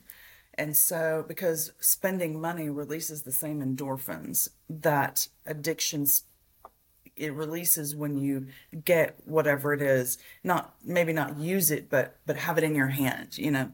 and 0.57 0.75
so 0.75 1.25
because 1.27 1.73
spending 1.79 2.39
money 2.39 2.69
releases 2.69 3.23
the 3.23 3.31
same 3.31 3.61
endorphins 3.61 4.49
that 4.69 5.27
addictions 5.45 6.23
it 7.17 7.33
releases 7.33 7.95
when 7.95 8.17
you 8.17 8.47
get 8.85 9.17
whatever 9.25 9.73
it 9.73 9.81
is 9.81 10.17
not 10.43 10.75
maybe 10.83 11.11
not 11.11 11.37
use 11.37 11.71
it 11.71 11.89
but 11.89 12.19
but 12.25 12.37
have 12.37 12.57
it 12.57 12.63
in 12.63 12.75
your 12.75 12.87
hand 12.87 13.37
you 13.37 13.51
know 13.51 13.71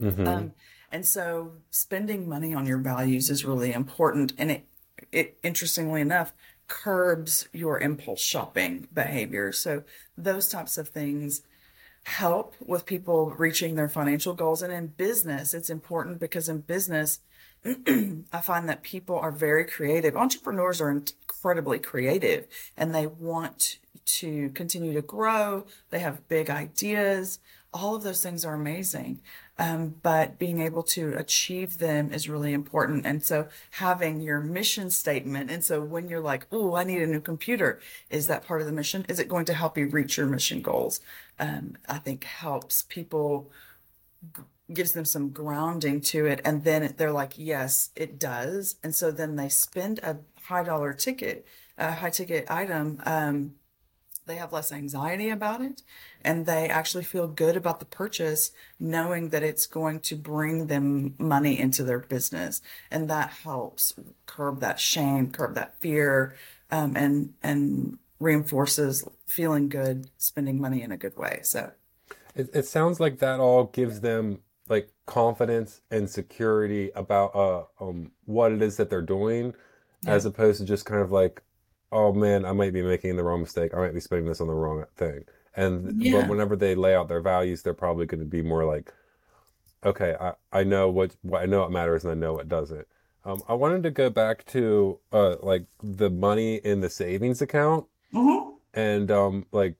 mm-hmm. 0.00 0.26
um, 0.26 0.52
and 0.90 1.06
so 1.06 1.52
spending 1.70 2.28
money 2.28 2.52
on 2.52 2.66
your 2.66 2.78
values 2.78 3.30
is 3.30 3.44
really 3.44 3.72
important 3.72 4.32
and 4.36 4.50
it 4.50 4.64
it 5.12 5.38
interestingly 5.42 6.00
enough 6.00 6.32
curbs 6.68 7.48
your 7.52 7.80
impulse 7.80 8.20
shopping 8.20 8.86
behavior. 8.94 9.52
So 9.52 9.82
those 10.16 10.48
types 10.48 10.78
of 10.78 10.88
things 10.88 11.42
help 12.04 12.54
with 12.64 12.86
people 12.86 13.34
reaching 13.36 13.74
their 13.74 13.88
financial 13.88 14.34
goals. 14.34 14.62
And 14.62 14.72
in 14.72 14.88
business, 14.88 15.52
it's 15.52 15.68
important 15.68 16.20
because 16.20 16.48
in 16.48 16.60
business, 16.60 17.20
I 17.64 18.40
find 18.42 18.68
that 18.68 18.82
people 18.82 19.18
are 19.18 19.32
very 19.32 19.64
creative. 19.64 20.16
Entrepreneurs 20.16 20.80
are 20.80 20.90
incredibly 20.90 21.78
creative 21.78 22.46
and 22.76 22.94
they 22.94 23.06
want 23.06 23.78
to 24.04 24.50
continue 24.50 24.92
to 24.94 25.02
grow. 25.02 25.66
They 25.90 26.00
have 26.00 26.28
big 26.28 26.50
ideas. 26.50 27.38
All 27.72 27.94
of 27.94 28.02
those 28.02 28.22
things 28.22 28.44
are 28.44 28.54
amazing. 28.54 29.20
Um, 29.58 29.96
but 30.02 30.38
being 30.38 30.60
able 30.60 30.82
to 30.84 31.12
achieve 31.18 31.78
them 31.78 32.12
is 32.12 32.30
really 32.30 32.54
important. 32.54 33.04
And 33.04 33.22
so 33.22 33.48
having 33.72 34.20
your 34.20 34.40
mission 34.40 34.88
statement. 34.88 35.50
And 35.50 35.62
so 35.62 35.82
when 35.82 36.08
you're 36.08 36.20
like, 36.20 36.46
oh, 36.50 36.74
I 36.76 36.84
need 36.84 37.02
a 37.02 37.06
new 37.06 37.20
computer, 37.20 37.78
is 38.08 38.26
that 38.26 38.44
part 38.46 38.62
of 38.62 38.66
the 38.66 38.72
mission? 38.72 39.04
Is 39.08 39.18
it 39.18 39.28
going 39.28 39.44
to 39.44 39.54
help 39.54 39.76
you 39.76 39.86
reach 39.86 40.16
your 40.16 40.26
mission 40.26 40.62
goals? 40.62 41.00
Um, 41.38 41.76
I 41.86 41.98
think 41.98 42.24
helps 42.24 42.84
people, 42.88 43.50
gives 44.72 44.92
them 44.92 45.04
some 45.04 45.28
grounding 45.28 46.00
to 46.00 46.24
it. 46.24 46.40
And 46.42 46.64
then 46.64 46.94
they're 46.96 47.12
like, 47.12 47.34
yes, 47.36 47.90
it 47.94 48.18
does. 48.18 48.76
And 48.82 48.94
so 48.94 49.10
then 49.10 49.36
they 49.36 49.50
spend 49.50 49.98
a 49.98 50.16
high 50.44 50.64
dollar 50.64 50.94
ticket, 50.94 51.46
a 51.76 51.92
high 51.92 52.10
ticket 52.10 52.50
item. 52.50 53.02
Um, 53.04 53.56
they 54.30 54.36
have 54.36 54.52
less 54.52 54.70
anxiety 54.70 55.28
about 55.28 55.60
it 55.60 55.82
and 56.22 56.46
they 56.46 56.68
actually 56.68 57.02
feel 57.02 57.26
good 57.26 57.56
about 57.56 57.80
the 57.80 57.84
purchase 57.84 58.52
knowing 58.78 59.30
that 59.30 59.42
it's 59.42 59.66
going 59.66 59.98
to 59.98 60.14
bring 60.14 60.68
them 60.68 61.14
money 61.18 61.58
into 61.58 61.82
their 61.82 61.98
business 61.98 62.62
and 62.92 63.10
that 63.10 63.30
helps 63.42 63.94
curb 64.26 64.60
that 64.60 64.78
shame 64.78 65.30
curb 65.32 65.54
that 65.56 65.76
fear 65.80 66.36
um, 66.70 66.96
and 66.96 67.34
and 67.42 67.98
reinforces 68.20 69.04
feeling 69.26 69.68
good 69.68 70.08
spending 70.16 70.60
money 70.60 70.80
in 70.80 70.92
a 70.92 70.96
good 70.96 71.16
way 71.16 71.40
so 71.42 71.72
it, 72.36 72.48
it 72.54 72.66
sounds 72.66 73.00
like 73.00 73.18
that 73.18 73.40
all 73.40 73.64
gives 73.64 74.00
them 74.00 74.38
like 74.68 74.92
confidence 75.06 75.80
and 75.90 76.08
security 76.08 76.92
about 76.94 77.34
uh 77.34 77.64
um 77.80 78.12
what 78.26 78.52
it 78.52 78.62
is 78.62 78.76
that 78.76 78.88
they're 78.88 79.02
doing 79.02 79.52
yeah. 80.02 80.12
as 80.12 80.24
opposed 80.24 80.60
to 80.60 80.64
just 80.64 80.86
kind 80.86 81.02
of 81.02 81.10
like 81.10 81.42
oh 81.92 82.12
man, 82.12 82.44
I 82.44 82.52
might 82.52 82.72
be 82.72 82.82
making 82.82 83.16
the 83.16 83.24
wrong 83.24 83.40
mistake. 83.40 83.74
I 83.74 83.78
might 83.78 83.94
be 83.94 84.00
spending 84.00 84.26
this 84.26 84.40
on 84.40 84.46
the 84.46 84.54
wrong 84.54 84.84
thing. 84.96 85.24
And 85.56 86.02
yeah. 86.02 86.20
but 86.20 86.30
whenever 86.30 86.56
they 86.56 86.74
lay 86.74 86.94
out 86.94 87.08
their 87.08 87.20
values, 87.20 87.62
they're 87.62 87.74
probably 87.74 88.06
going 88.06 88.20
to 88.20 88.26
be 88.26 88.42
more 88.42 88.64
like, 88.64 88.92
okay, 89.84 90.16
I, 90.20 90.34
I 90.52 90.64
know 90.64 90.88
what, 90.88 91.16
what 91.22 91.42
I 91.42 91.46
know 91.46 91.60
what 91.60 91.72
matters 91.72 92.04
and 92.04 92.12
I 92.12 92.14
know 92.14 92.34
what 92.34 92.48
doesn't. 92.48 92.86
Um, 93.24 93.42
I 93.48 93.54
wanted 93.54 93.82
to 93.82 93.90
go 93.90 94.08
back 94.08 94.46
to 94.46 94.98
uh, 95.12 95.36
like 95.42 95.66
the 95.82 96.08
money 96.08 96.56
in 96.56 96.80
the 96.80 96.88
savings 96.88 97.42
account, 97.42 97.86
mm-hmm. 98.14 98.54
and 98.72 99.10
um, 99.10 99.46
like 99.52 99.74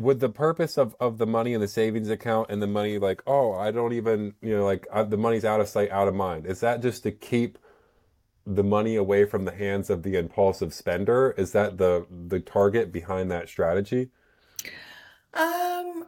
with 0.00 0.20
the 0.20 0.28
purpose 0.28 0.76
of, 0.76 0.94
of 1.00 1.18
the 1.18 1.26
money 1.26 1.52
in 1.52 1.60
the 1.60 1.68
savings 1.68 2.10
account 2.10 2.48
and 2.50 2.62
the 2.62 2.66
money 2.66 2.98
like 2.98 3.22
oh 3.26 3.52
I 3.54 3.72
don't 3.72 3.92
even 3.92 4.34
you 4.40 4.56
know 4.56 4.64
like 4.64 4.86
I, 4.92 5.02
the 5.02 5.16
money's 5.16 5.44
out 5.44 5.60
of 5.60 5.68
sight 5.68 5.90
out 5.90 6.08
of 6.08 6.14
mind. 6.14 6.46
Is 6.46 6.60
that 6.60 6.82
just 6.82 7.02
to 7.04 7.10
keep 7.10 7.58
the 8.54 8.64
money 8.64 8.96
away 8.96 9.24
from 9.24 9.44
the 9.44 9.52
hands 9.52 9.90
of 9.90 10.02
the 10.02 10.16
impulsive 10.16 10.74
spender? 10.74 11.34
Is 11.36 11.52
that 11.52 11.78
the 11.78 12.06
the 12.10 12.40
target 12.40 12.92
behind 12.92 13.30
that 13.30 13.48
strategy? 13.48 14.10
Um, 15.34 16.06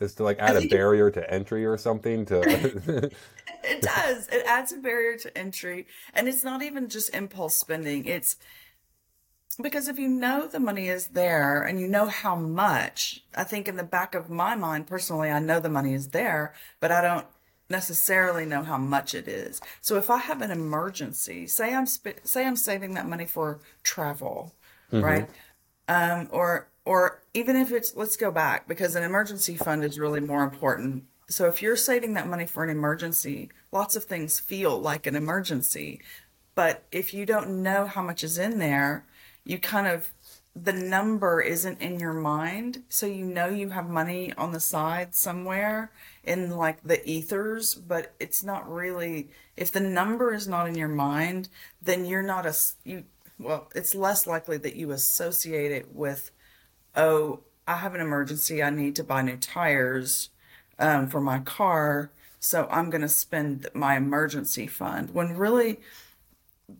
is 0.00 0.14
to 0.16 0.24
like 0.24 0.38
add 0.38 0.56
a 0.56 0.68
barrier 0.68 1.10
to 1.10 1.32
entry 1.32 1.64
or 1.64 1.76
something 1.76 2.24
to. 2.26 2.40
it 3.64 3.82
does. 3.82 4.28
It 4.28 4.44
adds 4.46 4.72
a 4.72 4.78
barrier 4.78 5.16
to 5.18 5.38
entry, 5.38 5.86
and 6.12 6.28
it's 6.28 6.44
not 6.44 6.62
even 6.62 6.88
just 6.88 7.14
impulse 7.14 7.56
spending. 7.56 8.04
It's 8.06 8.36
because 9.62 9.88
if 9.88 9.98
you 9.98 10.08
know 10.08 10.48
the 10.48 10.58
money 10.58 10.88
is 10.88 11.08
there 11.08 11.62
and 11.62 11.80
you 11.80 11.86
know 11.86 12.06
how 12.06 12.34
much, 12.34 13.24
I 13.36 13.44
think 13.44 13.68
in 13.68 13.76
the 13.76 13.84
back 13.84 14.14
of 14.14 14.28
my 14.28 14.56
mind 14.56 14.86
personally, 14.86 15.30
I 15.30 15.38
know 15.38 15.60
the 15.60 15.68
money 15.68 15.94
is 15.94 16.08
there, 16.08 16.54
but 16.80 16.90
I 16.90 17.00
don't 17.00 17.26
necessarily 17.74 18.46
know 18.46 18.62
how 18.62 18.78
much 18.78 19.14
it 19.14 19.26
is. 19.26 19.60
So 19.80 19.96
if 19.96 20.08
I 20.08 20.18
have 20.18 20.40
an 20.42 20.52
emergency, 20.52 21.46
say 21.48 21.74
I'm 21.74 21.86
sp- 21.90 22.22
say 22.22 22.46
I'm 22.46 22.56
saving 22.56 22.94
that 22.94 23.08
money 23.08 23.26
for 23.26 23.60
travel, 23.82 24.54
mm-hmm. 24.92 25.04
right? 25.04 25.28
Um, 25.88 26.28
or 26.30 26.68
or 26.84 27.22
even 27.34 27.56
if 27.56 27.72
it's 27.72 27.96
let's 27.96 28.16
go 28.16 28.30
back 28.30 28.68
because 28.68 28.94
an 28.94 29.02
emergency 29.02 29.56
fund 29.56 29.84
is 29.84 29.98
really 29.98 30.20
more 30.20 30.44
important. 30.44 31.04
So 31.28 31.46
if 31.48 31.62
you're 31.62 31.76
saving 31.76 32.14
that 32.14 32.28
money 32.28 32.46
for 32.46 32.62
an 32.62 32.70
emergency, 32.70 33.50
lots 33.72 33.96
of 33.96 34.04
things 34.04 34.38
feel 34.38 34.78
like 34.78 35.06
an 35.06 35.16
emergency. 35.16 36.00
But 36.54 36.84
if 36.92 37.12
you 37.12 37.26
don't 37.26 37.62
know 37.62 37.86
how 37.86 38.02
much 38.02 38.22
is 38.22 38.38
in 38.38 38.58
there, 38.58 39.04
you 39.42 39.58
kind 39.58 39.88
of 39.88 40.12
the 40.56 40.72
number 40.72 41.40
isn't 41.40 41.80
in 41.80 41.98
your 41.98 42.12
mind, 42.12 42.84
so 42.88 43.06
you 43.06 43.24
know 43.24 43.48
you 43.48 43.70
have 43.70 43.88
money 43.88 44.32
on 44.34 44.52
the 44.52 44.60
side 44.60 45.14
somewhere 45.14 45.90
in 46.22 46.50
like 46.50 46.82
the 46.84 47.04
ethers, 47.08 47.74
but 47.74 48.14
it's 48.20 48.44
not 48.44 48.70
really. 48.70 49.30
If 49.56 49.72
the 49.72 49.80
number 49.80 50.32
is 50.32 50.46
not 50.46 50.68
in 50.68 50.76
your 50.76 50.88
mind, 50.88 51.48
then 51.82 52.04
you're 52.04 52.22
not 52.22 52.46
a 52.46 52.54
you. 52.84 53.04
Well, 53.38 53.68
it's 53.74 53.96
less 53.96 54.28
likely 54.28 54.58
that 54.58 54.76
you 54.76 54.92
associate 54.92 55.72
it 55.72 55.92
with, 55.92 56.30
oh, 56.94 57.40
I 57.66 57.78
have 57.78 57.96
an 57.96 58.00
emergency. 58.00 58.62
I 58.62 58.70
need 58.70 58.94
to 58.96 59.04
buy 59.04 59.22
new 59.22 59.36
tires 59.36 60.30
um, 60.78 61.08
for 61.08 61.20
my 61.20 61.40
car, 61.40 62.12
so 62.38 62.68
I'm 62.70 62.90
going 62.90 63.00
to 63.00 63.08
spend 63.08 63.66
my 63.74 63.96
emergency 63.96 64.68
fund. 64.68 65.14
When 65.14 65.36
really, 65.36 65.80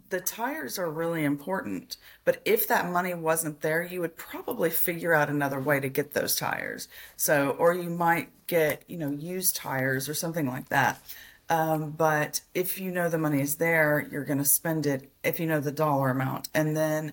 the 0.09 0.21
tires 0.21 0.79
are 0.79 0.91
really 0.91 1.25
important. 1.25 1.97
But 2.25 2.41
if 2.45 2.67
that 2.69 2.91
money 2.91 3.15
wasn't 3.15 3.61
there, 3.61 3.83
you 3.83 4.01
would 4.01 4.17
probably 4.17 4.71
figure 4.71 5.13
out 5.13 5.29
another 5.29 5.61
way 5.61 5.81
to 5.81 5.89
get 5.89 6.15
those 6.15 6.37
tires. 6.37 6.89
So, 7.17 7.51
or 7.59 7.75
you 7.75 7.91
might 7.91 8.31
get, 8.47 8.83
you 8.87 8.97
know, 8.97 9.11
used 9.11 9.57
tires 9.57 10.09
or 10.09 10.15
something 10.15 10.47
like 10.47 10.69
that. 10.71 11.01
Um, 11.51 11.91
but 11.91 12.41
if 12.55 12.81
you 12.81 12.91
know 12.91 13.09
the 13.11 13.19
money 13.19 13.43
is 13.43 13.57
there, 13.57 14.09
you're 14.11 14.25
going 14.25 14.39
to 14.39 14.45
spend 14.45 14.87
it 14.87 15.11
if 15.23 15.39
you 15.39 15.47
know 15.47 15.61
the 15.61 15.73
dollar 15.73 16.11
amount. 16.11 16.49
And 16.55 16.77
then, 16.77 17.13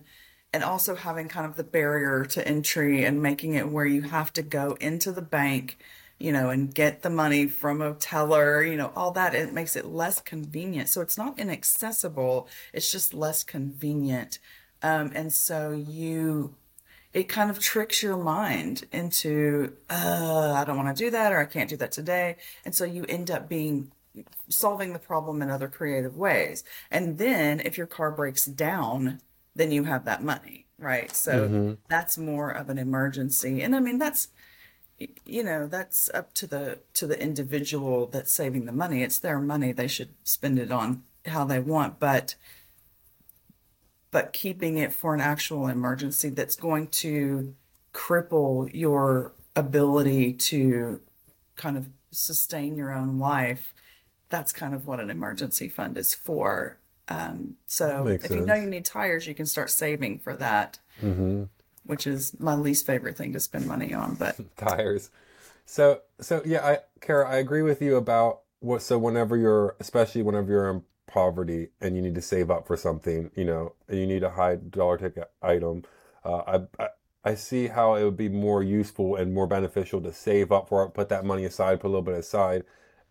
and 0.53 0.63
also 0.63 0.95
having 0.95 1.27
kind 1.27 1.45
of 1.45 1.57
the 1.57 1.63
barrier 1.63 2.23
to 2.25 2.47
entry 2.47 3.03
and 3.03 3.21
making 3.21 3.55
it 3.55 3.69
where 3.69 3.85
you 3.85 4.03
have 4.03 4.31
to 4.33 4.41
go 4.41 4.77
into 4.79 5.11
the 5.11 5.21
bank 5.21 5.77
you 6.21 6.31
know, 6.31 6.49
and 6.49 6.73
get 6.73 7.01
the 7.01 7.09
money 7.09 7.47
from 7.47 7.81
a 7.81 7.93
teller, 7.93 8.63
you 8.63 8.77
know, 8.77 8.91
all 8.95 9.11
that. 9.11 9.33
It 9.33 9.53
makes 9.53 9.75
it 9.75 9.85
less 9.85 10.21
convenient. 10.21 10.89
So 10.89 11.01
it's 11.01 11.17
not 11.17 11.39
inaccessible, 11.39 12.47
it's 12.73 12.91
just 12.91 13.13
less 13.13 13.43
convenient. 13.43 14.39
Um, 14.83 15.11
and 15.13 15.31
so 15.33 15.71
you, 15.71 16.55
it 17.13 17.27
kind 17.27 17.49
of 17.49 17.59
tricks 17.59 18.01
your 18.01 18.17
mind 18.17 18.85
into, 18.91 19.73
uh, 19.89 20.53
I 20.55 20.63
don't 20.63 20.77
want 20.77 20.95
to 20.95 21.03
do 21.03 21.11
that 21.11 21.31
or 21.31 21.39
I 21.39 21.45
can't 21.45 21.69
do 21.69 21.77
that 21.77 21.91
today. 21.91 22.37
And 22.65 22.73
so 22.73 22.85
you 22.85 23.05
end 23.07 23.29
up 23.29 23.49
being 23.49 23.91
solving 24.49 24.93
the 24.93 24.99
problem 24.99 25.41
in 25.41 25.49
other 25.49 25.67
creative 25.67 26.17
ways. 26.17 26.63
And 26.89 27.17
then 27.17 27.59
if 27.59 27.77
your 27.77 27.87
car 27.87 28.11
breaks 28.11 28.45
down, 28.45 29.21
then 29.55 29.71
you 29.71 29.83
have 29.83 30.05
that 30.05 30.23
money, 30.23 30.65
right? 30.77 31.11
So 31.15 31.49
mm-hmm. 31.49 31.73
that's 31.89 32.17
more 32.17 32.49
of 32.51 32.69
an 32.69 32.77
emergency. 32.77 33.61
And 33.61 33.75
I 33.75 33.79
mean, 33.79 33.97
that's, 33.99 34.29
you 35.25 35.43
know 35.43 35.67
that's 35.67 36.09
up 36.13 36.33
to 36.35 36.47
the 36.47 36.79
to 36.93 37.07
the 37.07 37.21
individual 37.21 38.07
that's 38.07 38.31
saving 38.31 38.65
the 38.65 38.71
money. 38.71 39.03
It's 39.03 39.19
their 39.19 39.39
money. 39.39 39.71
They 39.71 39.87
should 39.87 40.09
spend 40.23 40.59
it 40.59 40.71
on 40.71 41.03
how 41.25 41.45
they 41.45 41.59
want. 41.59 41.99
But 41.99 42.35
but 44.11 44.33
keeping 44.33 44.77
it 44.77 44.93
for 44.93 45.13
an 45.13 45.21
actual 45.21 45.67
emergency 45.67 46.29
that's 46.29 46.55
going 46.55 46.87
to 46.87 47.55
cripple 47.93 48.69
your 48.73 49.33
ability 49.55 50.33
to 50.33 51.01
kind 51.55 51.77
of 51.77 51.87
sustain 52.11 52.75
your 52.75 52.93
own 52.93 53.19
life 53.19 53.73
that's 54.29 54.51
kind 54.51 54.73
of 54.73 54.87
what 54.87 54.99
an 54.99 55.09
emergency 55.09 55.67
fund 55.67 55.97
is 55.97 56.15
for. 56.15 56.77
Um, 57.09 57.57
so 57.67 58.07
if 58.07 58.21
sense. 58.21 58.33
you 58.33 58.45
know 58.45 58.55
you 58.55 58.67
need 58.67 58.85
tires 58.85 59.27
you 59.27 59.35
can 59.35 59.45
start 59.45 59.69
saving 59.69 60.19
for 60.19 60.33
that. 60.37 60.79
Mm-hmm 61.01 61.43
which 61.85 62.07
is 62.07 62.39
my 62.39 62.55
least 62.55 62.85
favorite 62.85 63.17
thing 63.17 63.33
to 63.33 63.39
spend 63.39 63.67
money 63.67 63.93
on. 63.93 64.15
But 64.15 64.39
tires. 64.57 65.09
So 65.65 66.01
so 66.19 66.41
yeah, 66.45 66.65
I 66.65 66.79
Kara, 66.99 67.29
I 67.29 67.37
agree 67.37 67.61
with 67.61 67.81
you 67.81 67.95
about 67.95 68.41
what. 68.59 68.81
So 68.81 68.97
whenever 68.97 69.37
you're, 69.37 69.75
especially 69.79 70.21
whenever 70.21 70.51
you're 70.51 70.69
in 70.69 70.83
poverty 71.07 71.69
and 71.81 71.95
you 71.95 72.01
need 72.01 72.15
to 72.15 72.21
save 72.21 72.49
up 72.49 72.67
for 72.67 72.77
something, 72.77 73.31
you 73.35 73.45
know, 73.45 73.73
and 73.87 73.99
you 73.99 74.07
need 74.07 74.23
a 74.23 74.31
high 74.31 74.55
dollar 74.55 74.97
ticket 74.97 75.31
item, 75.41 75.83
uh, 76.23 76.41
I, 76.79 76.83
I 76.83 76.87
I 77.23 77.35
see 77.35 77.67
how 77.67 77.95
it 77.95 78.03
would 78.03 78.17
be 78.17 78.29
more 78.29 78.63
useful 78.63 79.15
and 79.15 79.33
more 79.33 79.45
beneficial 79.47 80.01
to 80.01 80.13
save 80.13 80.51
up 80.51 80.67
for 80.69 80.83
it, 80.83 80.93
put 80.93 81.09
that 81.09 81.23
money 81.23 81.45
aside, 81.45 81.79
put 81.79 81.87
a 81.87 81.89
little 81.89 82.01
bit 82.01 82.15
aside, 82.15 82.63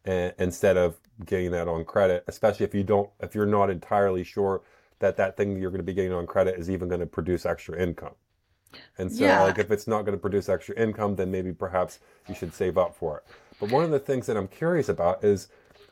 and, 0.05 0.35
instead 0.39 0.77
of 0.77 0.97
getting 1.25 1.53
that 1.53 1.69
on 1.69 1.85
credit. 1.85 2.25
Especially 2.27 2.65
if 2.65 2.75
you 2.75 2.83
don't, 2.83 3.11
if 3.21 3.35
you're 3.35 3.47
not 3.47 3.71
entirely 3.71 4.25
sure 4.25 4.63
that 4.99 5.17
that 5.17 5.37
thing 5.37 5.57
you're 5.59 5.71
going 5.71 5.79
to 5.79 5.85
be 5.85 5.95
getting 5.95 6.13
on 6.13 6.27
credit 6.27 6.59
is 6.59 6.71
even 6.71 6.89
going 6.89 7.01
to 7.01 7.07
produce 7.07 7.47
extra 7.47 7.81
income. 7.81 8.15
And 8.99 9.11
so, 9.11 9.25
yeah. 9.25 9.43
like, 9.43 9.59
if 9.59 9.71
it's 9.71 9.87
not 9.87 10.03
going 10.03 10.17
to 10.17 10.21
produce 10.21 10.49
extra 10.49 10.75
income, 10.77 11.17
then 11.17 11.31
maybe 11.31 11.53
perhaps 11.53 11.99
you 12.29 12.35
should 12.35 12.55
save 12.55 12.79
up 12.79 12.97
for 12.97 13.19
it. 13.19 13.25
But 13.59 13.71
one 13.71 13.85
of 13.85 13.91
the 13.91 13.99
things 13.99 14.27
that 14.27 14.37
I'm 14.37 14.49
curious 14.49 14.89
about 14.89 15.25
is, 15.25 15.49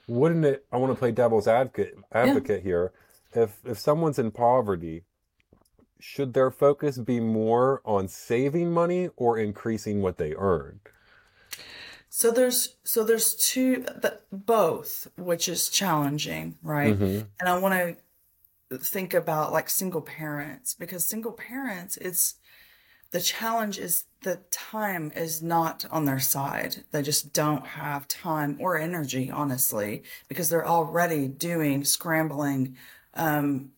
wouldn't 0.06 0.44
it? 0.44 0.64
I 0.72 0.76
want 0.78 0.92
to 0.92 0.98
play 0.98 1.12
devil's 1.12 1.46
advocate 1.46 1.96
advocate 2.12 2.62
yeah. 2.62 2.70
here. 2.70 2.92
If 3.34 3.58
if 3.64 3.78
someone's 3.78 4.18
in 4.18 4.30
poverty, 4.30 5.04
should 6.00 6.32
their 6.32 6.50
focus 6.50 6.98
be 6.98 7.20
more 7.20 7.82
on 7.84 8.08
saving 8.08 8.72
money 8.72 9.10
or 9.16 9.38
increasing 9.38 10.00
what 10.00 10.16
they 10.16 10.34
earn? 10.34 10.80
So 12.08 12.30
there's 12.30 12.76
so 12.84 13.04
there's 13.04 13.34
two 13.34 13.84
both, 14.32 15.08
which 15.16 15.48
is 15.48 15.68
challenging, 15.68 16.56
right? 16.62 16.94
Mm-hmm. 16.94 17.26
And 17.38 17.48
I 17.48 17.58
want 17.58 17.96
to 18.70 18.78
think 18.78 19.14
about 19.14 19.52
like 19.52 19.68
single 19.68 20.00
parents 20.00 20.74
because 20.74 21.04
single 21.04 21.32
parents, 21.32 21.96
it's 21.98 22.36
the 23.10 23.20
challenge 23.20 23.78
is 23.78 24.04
that 24.22 24.50
time 24.50 25.12
is 25.14 25.42
not 25.42 25.84
on 25.90 26.04
their 26.04 26.18
side. 26.18 26.84
They 26.90 27.02
just 27.02 27.32
don't 27.32 27.66
have 27.66 28.08
time 28.08 28.56
or 28.60 28.76
energy, 28.76 29.30
honestly, 29.30 30.02
because 30.28 30.48
they're 30.48 30.66
already 30.66 31.28
doing 31.28 31.84
scrambling, 31.84 32.76
um, 33.14 33.70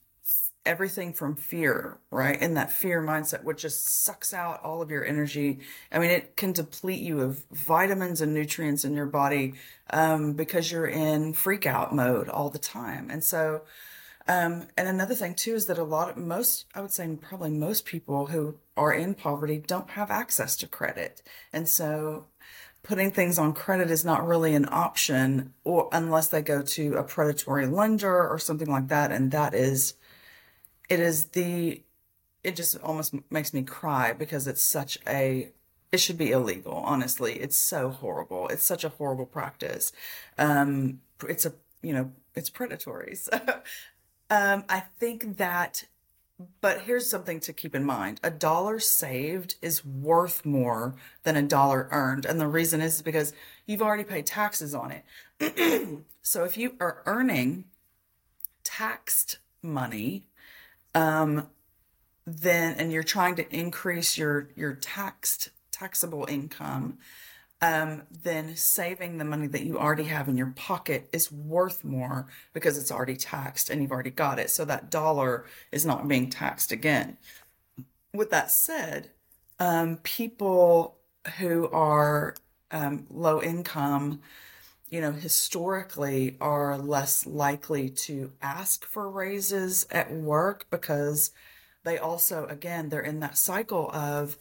everything 0.66 1.12
from 1.12 1.36
fear, 1.36 1.98
right? 2.10 2.40
In 2.40 2.54
that 2.54 2.72
fear 2.72 3.02
mindset, 3.02 3.44
which 3.44 3.62
just 3.62 4.04
sucks 4.04 4.34
out 4.34 4.62
all 4.64 4.82
of 4.82 4.90
your 4.90 5.04
energy. 5.04 5.60
I 5.92 5.98
mean, 5.98 6.10
it 6.10 6.36
can 6.36 6.52
deplete 6.52 7.00
you 7.00 7.20
of 7.20 7.44
vitamins 7.52 8.20
and 8.20 8.34
nutrients 8.34 8.84
in 8.84 8.94
your 8.94 9.06
body 9.06 9.54
um, 9.90 10.32
because 10.32 10.72
you're 10.72 10.86
in 10.86 11.34
freak 11.34 11.66
out 11.66 11.94
mode 11.94 12.28
all 12.28 12.50
the 12.50 12.58
time. 12.58 13.10
And 13.10 13.22
so, 13.22 13.62
um, 14.30 14.68
and 14.76 14.86
another 14.86 15.16
thing 15.16 15.34
too 15.34 15.54
is 15.54 15.66
that 15.66 15.76
a 15.76 15.82
lot 15.82 16.08
of 16.08 16.16
most, 16.16 16.66
I 16.72 16.80
would 16.80 16.92
say 16.92 17.18
probably 17.20 17.50
most 17.50 17.84
people 17.84 18.26
who 18.26 18.58
are 18.76 18.92
in 18.92 19.14
poverty 19.14 19.58
don't 19.58 19.90
have 19.90 20.08
access 20.08 20.54
to 20.58 20.68
credit. 20.68 21.20
And 21.52 21.68
so 21.68 22.26
putting 22.84 23.10
things 23.10 23.40
on 23.40 23.54
credit 23.54 23.90
is 23.90 24.04
not 24.04 24.24
really 24.24 24.54
an 24.54 24.68
option 24.70 25.52
or 25.64 25.88
unless 25.90 26.28
they 26.28 26.42
go 26.42 26.62
to 26.62 26.94
a 26.94 27.02
predatory 27.02 27.66
lender 27.66 28.28
or 28.28 28.38
something 28.38 28.70
like 28.70 28.86
that. 28.86 29.10
And 29.10 29.32
that 29.32 29.52
is, 29.52 29.94
it 30.88 31.00
is 31.00 31.30
the, 31.30 31.82
it 32.44 32.54
just 32.54 32.78
almost 32.84 33.16
makes 33.32 33.52
me 33.52 33.64
cry 33.64 34.12
because 34.12 34.46
it's 34.46 34.62
such 34.62 34.96
a, 35.08 35.50
it 35.90 35.98
should 35.98 36.18
be 36.18 36.30
illegal. 36.30 36.74
Honestly, 36.74 37.32
it's 37.32 37.58
so 37.58 37.88
horrible. 37.90 38.46
It's 38.46 38.64
such 38.64 38.84
a 38.84 38.90
horrible 38.90 39.26
practice. 39.26 39.90
Um, 40.38 41.00
it's 41.28 41.46
a, 41.46 41.54
you 41.82 41.92
know, 41.92 42.12
it's 42.36 42.48
predatory. 42.48 43.16
So 43.24 43.62
um, 44.30 44.64
I 44.68 44.80
think 44.80 45.36
that, 45.38 45.84
but 46.60 46.82
here's 46.82 47.10
something 47.10 47.40
to 47.40 47.52
keep 47.52 47.74
in 47.74 47.84
mind 47.84 48.20
a 48.22 48.30
dollar 48.30 48.78
saved 48.78 49.56
is 49.60 49.84
worth 49.84 50.46
more 50.46 50.94
than 51.24 51.36
a 51.36 51.42
dollar 51.42 51.88
earned. 51.90 52.24
And 52.24 52.40
the 52.40 52.46
reason 52.48 52.80
is 52.80 53.02
because 53.02 53.32
you've 53.66 53.82
already 53.82 54.04
paid 54.04 54.26
taxes 54.26 54.74
on 54.74 54.92
it. 54.92 55.98
so 56.22 56.44
if 56.44 56.56
you 56.56 56.76
are 56.80 57.02
earning 57.06 57.64
taxed 58.62 59.38
money, 59.62 60.26
um, 60.94 61.48
then, 62.26 62.76
and 62.76 62.92
you're 62.92 63.02
trying 63.02 63.34
to 63.36 63.54
increase 63.54 64.16
your, 64.16 64.50
your 64.54 64.74
taxed, 64.74 65.50
taxable 65.72 66.26
income, 66.28 66.98
um, 67.62 68.02
then 68.22 68.56
saving 68.56 69.18
the 69.18 69.24
money 69.24 69.46
that 69.46 69.64
you 69.64 69.78
already 69.78 70.04
have 70.04 70.28
in 70.28 70.36
your 70.36 70.52
pocket 70.56 71.08
is 71.12 71.30
worth 71.30 71.84
more 71.84 72.26
because 72.54 72.78
it's 72.78 72.90
already 72.90 73.16
taxed 73.16 73.68
and 73.68 73.82
you've 73.82 73.92
already 73.92 74.10
got 74.10 74.38
it. 74.38 74.50
So 74.50 74.64
that 74.64 74.90
dollar 74.90 75.44
is 75.70 75.84
not 75.84 76.08
being 76.08 76.30
taxed 76.30 76.72
again. 76.72 77.18
With 78.14 78.30
that 78.30 78.50
said, 78.50 79.10
um, 79.58 79.98
people 79.98 80.96
who 81.38 81.68
are 81.68 82.34
um, 82.70 83.06
low 83.10 83.42
income, 83.42 84.20
you 84.88 85.02
know, 85.02 85.12
historically 85.12 86.38
are 86.40 86.78
less 86.78 87.26
likely 87.26 87.90
to 87.90 88.32
ask 88.40 88.86
for 88.86 89.10
raises 89.10 89.86
at 89.90 90.10
work 90.10 90.66
because 90.70 91.30
they 91.84 91.98
also, 91.98 92.46
again, 92.46 92.88
they're 92.88 93.00
in 93.00 93.20
that 93.20 93.36
cycle 93.36 93.90
of 93.92 94.38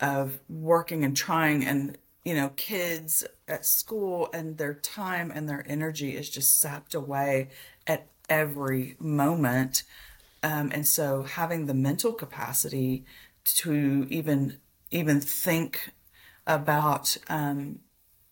of 0.00 0.38
working 0.48 1.02
and 1.02 1.16
trying 1.16 1.64
and 1.64 1.98
you 2.24 2.34
know, 2.34 2.50
kids 2.50 3.24
at 3.46 3.64
school 3.64 4.28
and 4.32 4.58
their 4.58 4.74
time 4.74 5.32
and 5.34 5.48
their 5.48 5.64
energy 5.66 6.14
is 6.16 6.28
just 6.28 6.60
sapped 6.60 6.94
away 6.94 7.48
at 7.86 8.08
every 8.28 8.96
moment. 8.98 9.84
Um, 10.42 10.70
and 10.72 10.86
so 10.86 11.22
having 11.22 11.66
the 11.66 11.74
mental 11.74 12.12
capacity 12.12 13.04
to 13.44 14.06
even 14.10 14.58
even 14.90 15.20
think 15.20 15.92
about 16.46 17.16
um, 17.28 17.80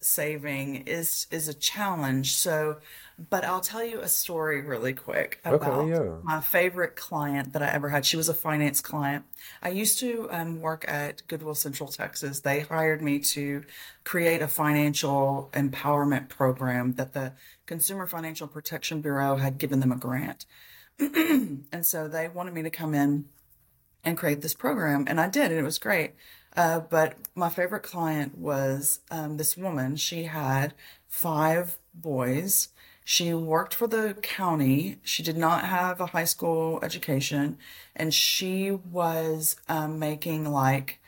saving 0.01 0.77
is 0.87 1.27
is 1.31 1.49
a 1.49 1.55
challenge. 1.55 2.35
So, 2.37 2.79
but 3.19 3.45
I'll 3.45 3.61
tell 3.61 3.83
you 3.85 4.01
a 4.01 4.09
story 4.09 4.61
really 4.61 4.93
quick 4.93 5.41
Okay, 5.47 5.55
about 5.57 5.87
yeah. 5.89 6.17
my 6.23 6.41
favorite 6.41 6.97
client 6.97 7.53
that 7.55 7.63
I 7.63 7.69
ever 7.69 7.89
had. 7.89 8.05
She 8.05 8.17
was 8.17 8.29
a 8.29 8.35
finance 8.35 8.81
client. 8.81 9.25
I 9.63 9.71
used 9.71 9.99
to 10.01 10.29
um, 10.31 10.61
work 10.61 10.85
at 10.87 11.27
Goodwill 11.27 11.55
Central 11.55 11.89
Texas. 11.89 12.41
They 12.41 12.61
hired 12.61 13.01
me 13.01 13.19
to 13.21 13.65
create 14.05 14.43
a 14.43 14.49
financial 14.49 15.51
empowerment 15.55 16.29
program 16.29 16.95
that 16.95 17.15
the 17.15 17.33
Consumer 17.65 18.07
Financial 18.07 18.47
Protection 18.47 19.01
Bureau 19.01 19.37
had 19.37 19.59
given 19.59 19.81
them 19.81 19.93
a 19.93 19.97
grant. 19.97 20.45
And 20.99 21.85
so 21.85 22.09
they 22.09 22.29
wanted 22.29 22.55
me 22.55 22.63
to 22.63 22.71
come 22.71 22.95
in 22.95 23.27
and 24.05 24.17
create 24.17 24.41
this 24.41 24.55
program, 24.55 25.05
and 25.09 25.21
I 25.21 25.29
did, 25.29 25.51
and 25.51 25.61
it 25.61 25.65
was 25.65 25.79
great. 25.79 26.13
Uh, 26.57 26.81
but 26.81 27.17
my 27.35 27.51
favorite 27.51 27.83
client 27.83 28.39
was 28.39 29.01
um, 29.11 29.37
this 29.37 29.57
woman. 29.57 29.97
She 29.97 30.25
had 30.25 30.73
five 31.09 31.77
boys. 31.93 32.69
She 33.07 33.33
worked 33.33 33.75
for 33.75 33.87
the 33.89 34.15
county. 34.23 34.99
She 35.03 35.23
did 35.23 35.39
not 35.39 35.65
have 35.65 36.01
a 36.03 36.07
high 36.09 36.25
school 36.27 36.81
education, 36.83 37.59
and 37.97 38.13
she 38.13 38.71
was 38.73 39.57
um, 39.69 39.99
making 39.99 40.45
like 40.51 41.01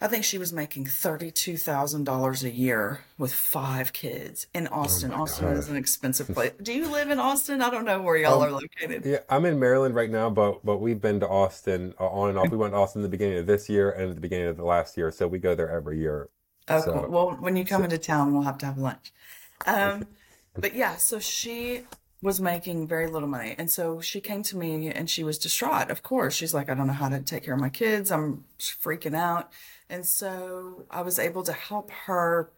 I 0.00 0.08
think 0.08 0.24
she 0.24 0.38
was 0.38 0.52
making 0.52 0.86
$32,000 0.86 2.42
a 2.44 2.50
year 2.50 3.02
with 3.18 3.32
five 3.34 3.92
kids 3.92 4.46
in 4.54 4.68
Oh 4.84 4.98
Austin. 4.98 5.10
my 5.10 5.14
Austin 5.14 5.46
God. 5.48 5.56
is 5.56 5.68
an 5.68 5.76
expensive 5.76 6.32
place. 6.32 6.52
Do 6.62 6.72
you 6.74 6.88
live 6.90 7.10
in 7.10 7.18
Austin? 7.20 7.62
I 7.62 7.70
don't 7.70 7.84
know 7.86 8.02
where 8.02 8.16
y'all 8.16 8.42
are 8.42 8.50
Um, 8.50 8.52
located. 8.52 9.04
yeah, 9.04 9.20
I'm 9.28 9.44
in 9.46 9.58
Maryland 9.58 9.94
right 9.94 10.10
now, 10.10 10.30
but 10.30 10.64
but 10.64 10.78
we've 10.78 11.00
been 11.00 11.20
to 11.20 11.28
Austin 11.28 11.94
uh, 12.00 12.08
on 12.08 12.30
and 12.30 12.38
off. 12.38 12.50
We 12.50 12.56
went 12.58 12.72
to 12.74 12.78
Austin 12.78 13.02
at 13.02 13.04
the 13.04 13.08
beginning 13.08 13.38
of 13.38 13.46
this 13.46 13.68
year 13.68 13.90
and 13.90 14.10
at 14.10 14.14
the 14.16 14.20
beginning 14.20 14.48
of 14.48 14.56
the 14.56 14.64
last 14.64 14.96
year, 14.96 15.10
so 15.10 15.26
we 15.28 15.38
go 15.38 15.54
there 15.54 15.70
every 15.70 15.98
year. 15.98 16.28
Oh, 16.68 16.82
cool. 16.82 17.02
So, 17.02 17.08
Well, 17.08 17.30
when 17.40 17.56
you 17.56 17.64
come 17.64 17.82
so 17.82 17.84
into 17.84 17.98
town, 17.98 18.32
we'll 18.32 18.42
have 18.42 18.58
to 18.58 18.66
have 18.66 18.78
lunch. 18.78 19.12
Um, 19.66 20.06
but 20.54 20.74
yeah, 20.74 20.96
so 20.96 21.18
she 21.18 21.82
was 22.22 22.40
making 22.40 22.86
very 22.86 23.06
little 23.06 23.28
money. 23.28 23.54
And 23.56 23.70
so 23.70 24.00
she 24.00 24.20
came 24.20 24.42
to 24.44 24.56
me 24.56 24.88
and 24.88 25.08
she 25.08 25.24
was 25.24 25.38
distraught. 25.38 25.90
Of 25.90 26.02
course, 26.02 26.34
she's 26.34 26.52
like, 26.52 26.68
I 26.68 26.74
don't 26.74 26.86
know 26.86 26.92
how 26.92 27.08
to 27.08 27.20
take 27.20 27.44
care 27.44 27.54
of 27.54 27.60
my 27.60 27.70
kids. 27.70 28.10
I'm 28.10 28.44
freaking 28.58 29.16
out. 29.16 29.50
And 29.88 30.04
so 30.04 30.84
I 30.90 31.00
was 31.00 31.18
able 31.18 31.42
to 31.44 31.52
help 31.52 31.90
her 32.06 32.50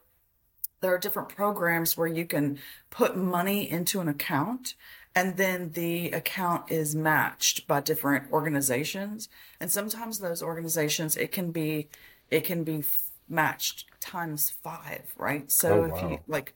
there 0.83 0.93
are 0.93 0.99
different 0.99 1.31
programs 1.31 1.97
where 1.97 2.09
you 2.09 2.27
can 2.27 2.59
put 2.91 3.17
money 3.17 3.71
into 3.71 4.01
an 4.01 4.09
account 4.09 4.75
and 5.15 5.37
then 5.37 5.71
the 5.73 6.11
account 6.11 6.71
is 6.71 6.95
matched 6.95 7.67
by 7.67 7.81
different 7.81 8.31
organizations 8.33 9.29
and 9.61 9.71
sometimes 9.71 10.19
those 10.19 10.43
organizations 10.43 11.17
it 11.17 11.33
can 11.33 11.51
be 11.51 11.89
it 12.31 12.45
can 12.45 12.65
be 12.65 12.83
matched 13.29 13.87
times 14.01 14.51
five 14.51 15.15
right 15.17 15.45
oh 15.45 15.49
so 15.49 15.85
if 15.85 16.03
you 16.03 16.19
like 16.27 16.55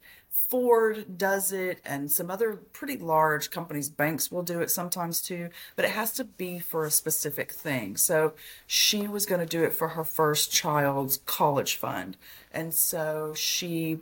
ford 0.49 1.19
does 1.19 1.53
it 1.53 1.81
and 1.85 2.11
some 2.11 2.31
other 2.31 2.57
pretty 2.73 2.97
large 2.97 3.51
companies 3.51 3.89
banks 3.89 4.31
will 4.31 4.43
do 4.43 4.61
it 4.61 4.71
sometimes 4.71 5.21
too 5.23 5.49
but 5.75 5.85
it 5.85 5.91
has 5.91 6.13
to 6.13 6.25
be 6.25 6.59
for 6.59 6.85
a 6.85 6.91
specific 6.91 7.53
thing. 7.53 7.97
So 7.97 8.35
she 8.67 9.07
was 9.09 9.27
going 9.27 9.41
to 9.41 9.47
do 9.47 9.65
it 9.65 9.73
for 9.73 9.89
her 9.89 10.05
first 10.05 10.53
child's 10.53 11.19
college 11.27 11.77
fund. 11.77 12.17
And 12.53 12.75
so 12.75 13.35
she 13.35 13.99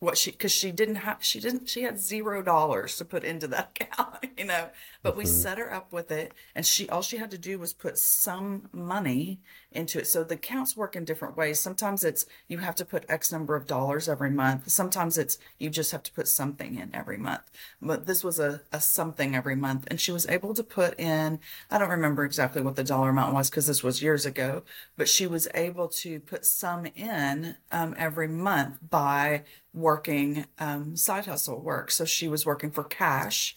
what 0.00 0.16
she 0.16 0.30
because 0.30 0.52
she 0.52 0.70
didn't 0.70 0.94
have 0.94 1.16
she 1.20 1.40
didn't 1.40 1.68
she 1.68 1.82
had 1.82 1.98
zero 1.98 2.40
dollars 2.40 2.96
to 2.96 3.04
put 3.04 3.24
into 3.24 3.48
that 3.48 3.76
account 3.80 4.26
you 4.38 4.44
know 4.44 4.68
but 5.08 5.16
we 5.16 5.24
hmm 5.24 5.42
set 5.42 5.58
her 5.58 5.72
up 5.72 5.92
with 5.92 6.10
it 6.10 6.32
and 6.54 6.66
she 6.66 6.88
all 6.88 7.02
she 7.02 7.16
had 7.16 7.30
to 7.30 7.38
do 7.38 7.58
was 7.58 7.72
put 7.72 7.98
some 7.98 8.68
money 8.72 9.40
into 9.72 9.98
it. 9.98 10.06
So 10.06 10.24
the 10.24 10.34
accounts 10.34 10.76
work 10.76 10.96
in 10.96 11.04
different 11.04 11.36
ways. 11.36 11.60
Sometimes 11.60 12.04
it's 12.04 12.26
you 12.48 12.58
have 12.58 12.74
to 12.76 12.84
put 12.84 13.04
x 13.08 13.32
number 13.32 13.54
of 13.56 13.66
dollars 13.66 14.08
every 14.08 14.30
month. 14.30 14.68
Sometimes 14.70 15.18
it's 15.18 15.38
you 15.58 15.70
just 15.70 15.92
have 15.92 16.02
to 16.04 16.12
put 16.12 16.28
something 16.28 16.76
in 16.78 16.94
every 16.94 17.18
month. 17.18 17.50
But 17.80 18.06
this 18.06 18.24
was 18.24 18.38
a, 18.38 18.62
a 18.72 18.80
something 18.80 19.34
every 19.34 19.56
month. 19.56 19.86
And 19.88 20.00
she 20.00 20.12
was 20.12 20.26
able 20.28 20.54
to 20.54 20.62
put 20.64 20.98
in 20.98 21.38
i 21.70 21.78
don't 21.78 21.90
remember 21.90 22.24
exactly 22.24 22.62
what 22.62 22.76
the 22.76 22.84
dollar 22.84 23.10
amount 23.10 23.34
was 23.34 23.50
because 23.50 23.66
this 23.66 23.82
was 23.82 24.02
years 24.02 24.26
ago 24.26 24.62
but 24.96 25.08
she 25.08 25.26
was 25.26 25.48
able 25.54 25.88
to 25.88 26.20
put 26.20 26.44
some 26.44 26.86
in 26.94 27.56
um, 27.72 27.94
every 27.98 28.28
month 28.28 28.78
by 28.90 29.44
working 29.72 30.46
um, 30.58 30.96
side 30.96 31.26
hustle 31.26 31.60
work. 31.60 31.90
So 31.90 32.04
she 32.04 32.26
was 32.28 32.44
working 32.46 32.70
for 32.70 32.84
cash 32.84 33.56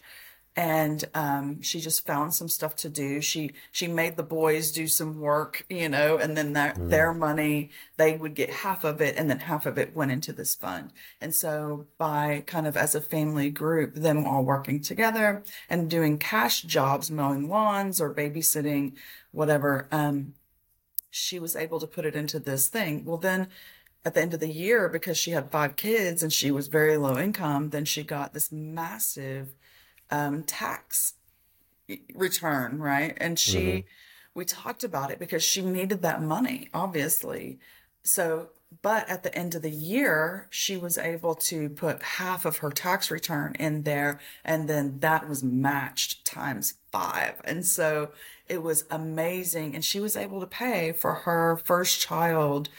and 0.55 1.05
um, 1.13 1.61
she 1.61 1.79
just 1.79 2.05
found 2.05 2.33
some 2.33 2.49
stuff 2.49 2.75
to 2.77 2.89
do. 2.89 3.21
She 3.21 3.51
she 3.71 3.87
made 3.87 4.17
the 4.17 4.23
boys 4.23 4.71
do 4.71 4.87
some 4.87 5.19
work, 5.19 5.65
you 5.69 5.87
know, 5.87 6.17
and 6.17 6.35
then 6.35 6.53
that 6.53 6.75
Mm. 6.77 6.89
their 6.89 7.13
money 7.13 7.69
they 7.97 8.17
would 8.17 8.35
get 8.35 8.49
half 8.49 8.83
of 8.83 9.01
it, 9.01 9.15
and 9.17 9.29
then 9.29 9.39
half 9.39 9.65
of 9.65 9.77
it 9.77 9.95
went 9.95 10.11
into 10.11 10.33
this 10.33 10.55
fund. 10.55 10.91
And 11.21 11.33
so 11.33 11.87
by 11.97 12.43
kind 12.47 12.67
of 12.67 12.75
as 12.75 12.95
a 12.95 13.01
family 13.01 13.49
group, 13.49 13.95
them 13.95 14.25
all 14.25 14.43
working 14.43 14.81
together 14.81 15.43
and 15.69 15.89
doing 15.89 16.17
cash 16.17 16.61
jobs, 16.63 17.09
mowing 17.11 17.47
lawns 17.49 18.01
or 18.01 18.13
babysitting, 18.13 18.93
whatever. 19.31 19.87
Um, 19.91 20.33
she 21.09 21.39
was 21.39 21.55
able 21.55 21.79
to 21.79 21.87
put 21.87 22.05
it 22.05 22.15
into 22.15 22.39
this 22.39 22.67
thing. 22.67 23.05
Well, 23.05 23.17
then 23.17 23.47
at 24.03 24.13
the 24.15 24.21
end 24.21 24.33
of 24.33 24.39
the 24.39 24.51
year, 24.51 24.89
because 24.89 25.17
she 25.17 25.31
had 25.31 25.51
five 25.51 25.75
kids 25.75 26.23
and 26.23 26.31
she 26.33 26.51
was 26.51 26.67
very 26.67 26.97
low 26.97 27.17
income, 27.17 27.69
then 27.69 27.85
she 27.85 28.03
got 28.03 28.33
this 28.33 28.51
massive 28.51 29.53
um, 30.11 30.43
tax 30.43 31.13
return, 32.13 32.79
right? 32.79 33.17
And 33.17 33.39
she, 33.39 33.85
we 34.33 34.45
talked 34.45 34.83
about 34.83 35.11
it 35.11 35.19
because 35.19 35.43
she 35.43 35.61
needed 35.61 36.01
that 36.01 36.21
money, 36.21 36.69
obviously. 36.73 37.59
So, 38.03 38.49
but 38.81 39.09
at 39.09 39.23
the 39.23 39.35
end 39.35 39.53
of 39.55 39.61
the 39.61 39.69
year, 39.71 40.47
she 40.49 40.77
was 40.77 40.97
able 40.97 41.35
to 41.35 41.69
put 41.69 42.01
half 42.01 42.45
of 42.45 42.57
her 42.57 42.71
tax 42.71 43.11
return 43.11 43.55
in 43.59 43.83
there, 43.83 44.19
and 44.45 44.69
then 44.69 44.99
that 44.99 45.27
was 45.27 45.43
matched 45.43 46.23
times 46.23 46.75
five. 46.91 47.41
And 47.43 47.65
so 47.65 48.11
it 48.47 48.63
was 48.63 48.85
amazing. 48.89 49.75
And 49.75 49.83
she 49.83 49.99
was 49.99 50.15
able 50.15 50.39
to 50.39 50.47
pay 50.47 50.93
for 50.93 51.13
her 51.13 51.57
first 51.57 51.99
child 51.99 52.69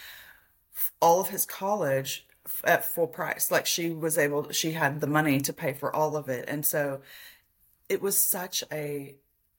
all 1.00 1.20
of 1.20 1.28
his 1.28 1.44
college 1.44 2.26
at 2.64 2.84
full 2.84 3.06
price. 3.06 3.50
Like 3.50 3.66
she 3.66 3.90
was 3.90 4.18
able, 4.18 4.50
she 4.50 4.72
had 4.72 5.00
the 5.00 5.06
money 5.06 5.40
to 5.40 5.52
pay 5.52 5.72
for 5.72 5.94
all 5.94 6.16
of 6.16 6.28
it. 6.28 6.44
And 6.48 6.64
so 6.64 7.00
it 7.88 8.00
was 8.00 8.16
such 8.16 8.64
a 8.72 9.16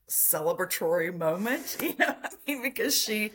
celebratory 0.09 1.15
moment, 1.15 1.77
you 1.81 1.95
know, 1.97 2.15
I 2.23 2.29
mean, 2.47 2.61
because 2.61 2.97
she 2.97 3.31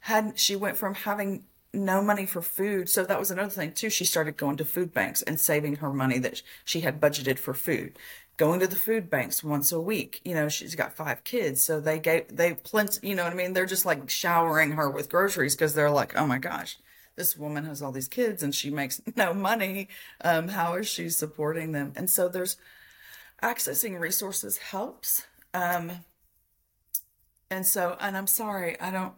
had 0.00 0.38
she 0.38 0.56
went 0.56 0.76
from 0.76 0.94
having 0.94 1.44
no 1.72 2.00
money 2.02 2.26
for 2.26 2.42
food. 2.42 2.88
So 2.88 3.04
that 3.04 3.18
was 3.18 3.30
another 3.30 3.50
thing 3.50 3.72
too. 3.72 3.90
She 3.90 4.04
started 4.04 4.36
going 4.36 4.56
to 4.56 4.64
food 4.64 4.92
banks 4.92 5.22
and 5.22 5.38
saving 5.38 5.76
her 5.76 5.92
money 5.92 6.18
that 6.20 6.42
she 6.64 6.80
had 6.80 7.00
budgeted 7.00 7.38
for 7.38 7.54
food. 7.54 7.98
Going 8.36 8.60
to 8.60 8.66
the 8.68 8.76
food 8.76 9.10
banks 9.10 9.42
once 9.42 9.72
a 9.72 9.80
week. 9.80 10.20
You 10.24 10.34
know, 10.34 10.48
she's 10.48 10.76
got 10.76 10.96
five 10.96 11.24
kids, 11.24 11.62
so 11.62 11.80
they 11.80 11.98
gave 11.98 12.28
they 12.28 12.54
plenty. 12.54 13.08
You 13.08 13.16
know 13.16 13.24
what 13.24 13.32
I 13.32 13.36
mean? 13.36 13.52
They're 13.52 13.66
just 13.66 13.84
like 13.84 14.08
showering 14.08 14.72
her 14.72 14.88
with 14.88 15.10
groceries 15.10 15.56
because 15.56 15.74
they're 15.74 15.90
like, 15.90 16.16
oh 16.16 16.26
my 16.26 16.38
gosh, 16.38 16.78
this 17.18 17.36
woman 17.36 17.64
has 17.66 17.82
all 17.82 17.92
these 17.92 18.08
kids 18.08 18.42
and 18.42 18.54
she 18.54 18.70
makes 18.70 19.02
no 19.16 19.34
money. 19.34 19.88
Um, 20.22 20.48
how 20.48 20.76
is 20.76 20.88
she 20.88 21.10
supporting 21.10 21.72
them? 21.72 21.92
And 21.96 22.10
so 22.10 22.28
there's 22.30 22.56
accessing 23.42 24.00
resources 24.00 24.58
helps. 24.58 25.26
Um, 25.54 25.92
and 27.50 27.66
so, 27.66 27.96
and 28.00 28.16
I'm 28.16 28.26
sorry, 28.26 28.78
I 28.80 28.90
don't, 28.90 29.14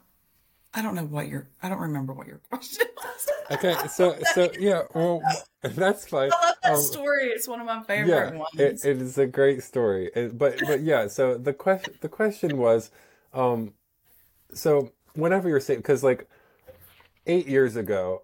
I 0.74 0.82
don't 0.82 0.94
know 0.94 1.04
what 1.04 1.28
your, 1.28 1.48
I 1.62 1.68
don't 1.68 1.80
remember 1.80 2.12
what 2.12 2.26
your 2.28 2.38
question 2.50 2.86
was. 2.96 3.28
Okay, 3.50 3.76
so 3.88 4.16
so 4.34 4.50
yeah, 4.58 4.82
well, 4.94 5.22
that's 5.62 6.06
fine. 6.06 6.30
I 6.32 6.46
love 6.46 6.56
that 6.62 6.72
Um, 6.74 6.80
story. 6.82 7.26
It's 7.28 7.48
one 7.48 7.60
of 7.60 7.66
my 7.66 7.82
yeah, 7.94 8.30
favorite 8.30 8.34
it, 8.34 8.38
ones. 8.38 8.84
it 8.84 9.02
is 9.02 9.18
a 9.18 9.26
great 9.26 9.62
story. 9.64 10.10
It- 10.14 10.38
but 10.38 10.64
but 10.66 10.82
yeah, 10.82 11.08
so 11.08 11.36
the 11.36 11.52
question 11.52 11.94
the 12.00 12.08
question 12.08 12.56
was, 12.58 12.90
um, 13.32 13.74
so 14.54 14.92
whenever 15.14 15.48
you're 15.48 15.60
saying, 15.60 15.80
because 15.80 16.04
like 16.04 16.28
eight 17.30 17.46
years 17.46 17.76
ago, 17.76 18.22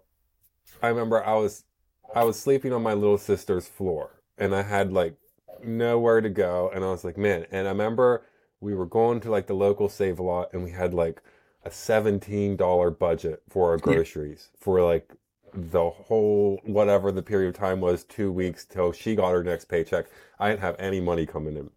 I 0.81 0.87
remember 0.89 1.23
I 1.23 1.35
was 1.35 1.65
I 2.13 2.23
was 2.23 2.39
sleeping 2.39 2.73
on 2.73 2.83
my 2.83 2.93
little 2.93 3.17
sister's 3.17 3.67
floor 3.67 4.21
and 4.37 4.55
I 4.55 4.63
had 4.63 4.93
like 4.93 5.15
nowhere 5.63 6.21
to 6.21 6.29
go 6.29 6.71
and 6.73 6.83
I 6.83 6.89
was 6.89 7.03
like, 7.03 7.17
man, 7.17 7.45
and 7.51 7.67
I 7.67 7.71
remember 7.71 8.25
we 8.61 8.73
were 8.75 8.85
going 8.85 9.19
to 9.21 9.31
like 9.31 9.47
the 9.47 9.53
local 9.55 9.89
Save 9.89 10.19
a 10.19 10.23
Lot 10.23 10.53
and 10.53 10.63
we 10.63 10.71
had 10.71 10.93
like 10.93 11.21
a 11.65 11.71
$17 11.71 12.91
budget 12.91 13.43
for 13.49 13.71
our 13.71 13.77
Yeah. 13.85 14.01
groceries 14.03 14.51
for 14.59 14.81
like 14.83 15.13
the 15.53 15.89
whole 15.89 16.61
whatever 16.65 17.11
the 17.11 17.23
period 17.23 17.49
of 17.49 17.55
time 17.55 17.81
was, 17.81 18.03
two 18.03 18.31
weeks 18.31 18.65
till 18.65 18.91
she 18.91 19.15
got 19.15 19.31
her 19.31 19.43
next 19.43 19.65
paycheck. 19.65 20.05
I 20.39 20.49
didn't 20.49 20.61
have 20.61 20.75
any 20.79 21.01
money 21.01 21.25
coming 21.25 21.57
in. 21.57 21.69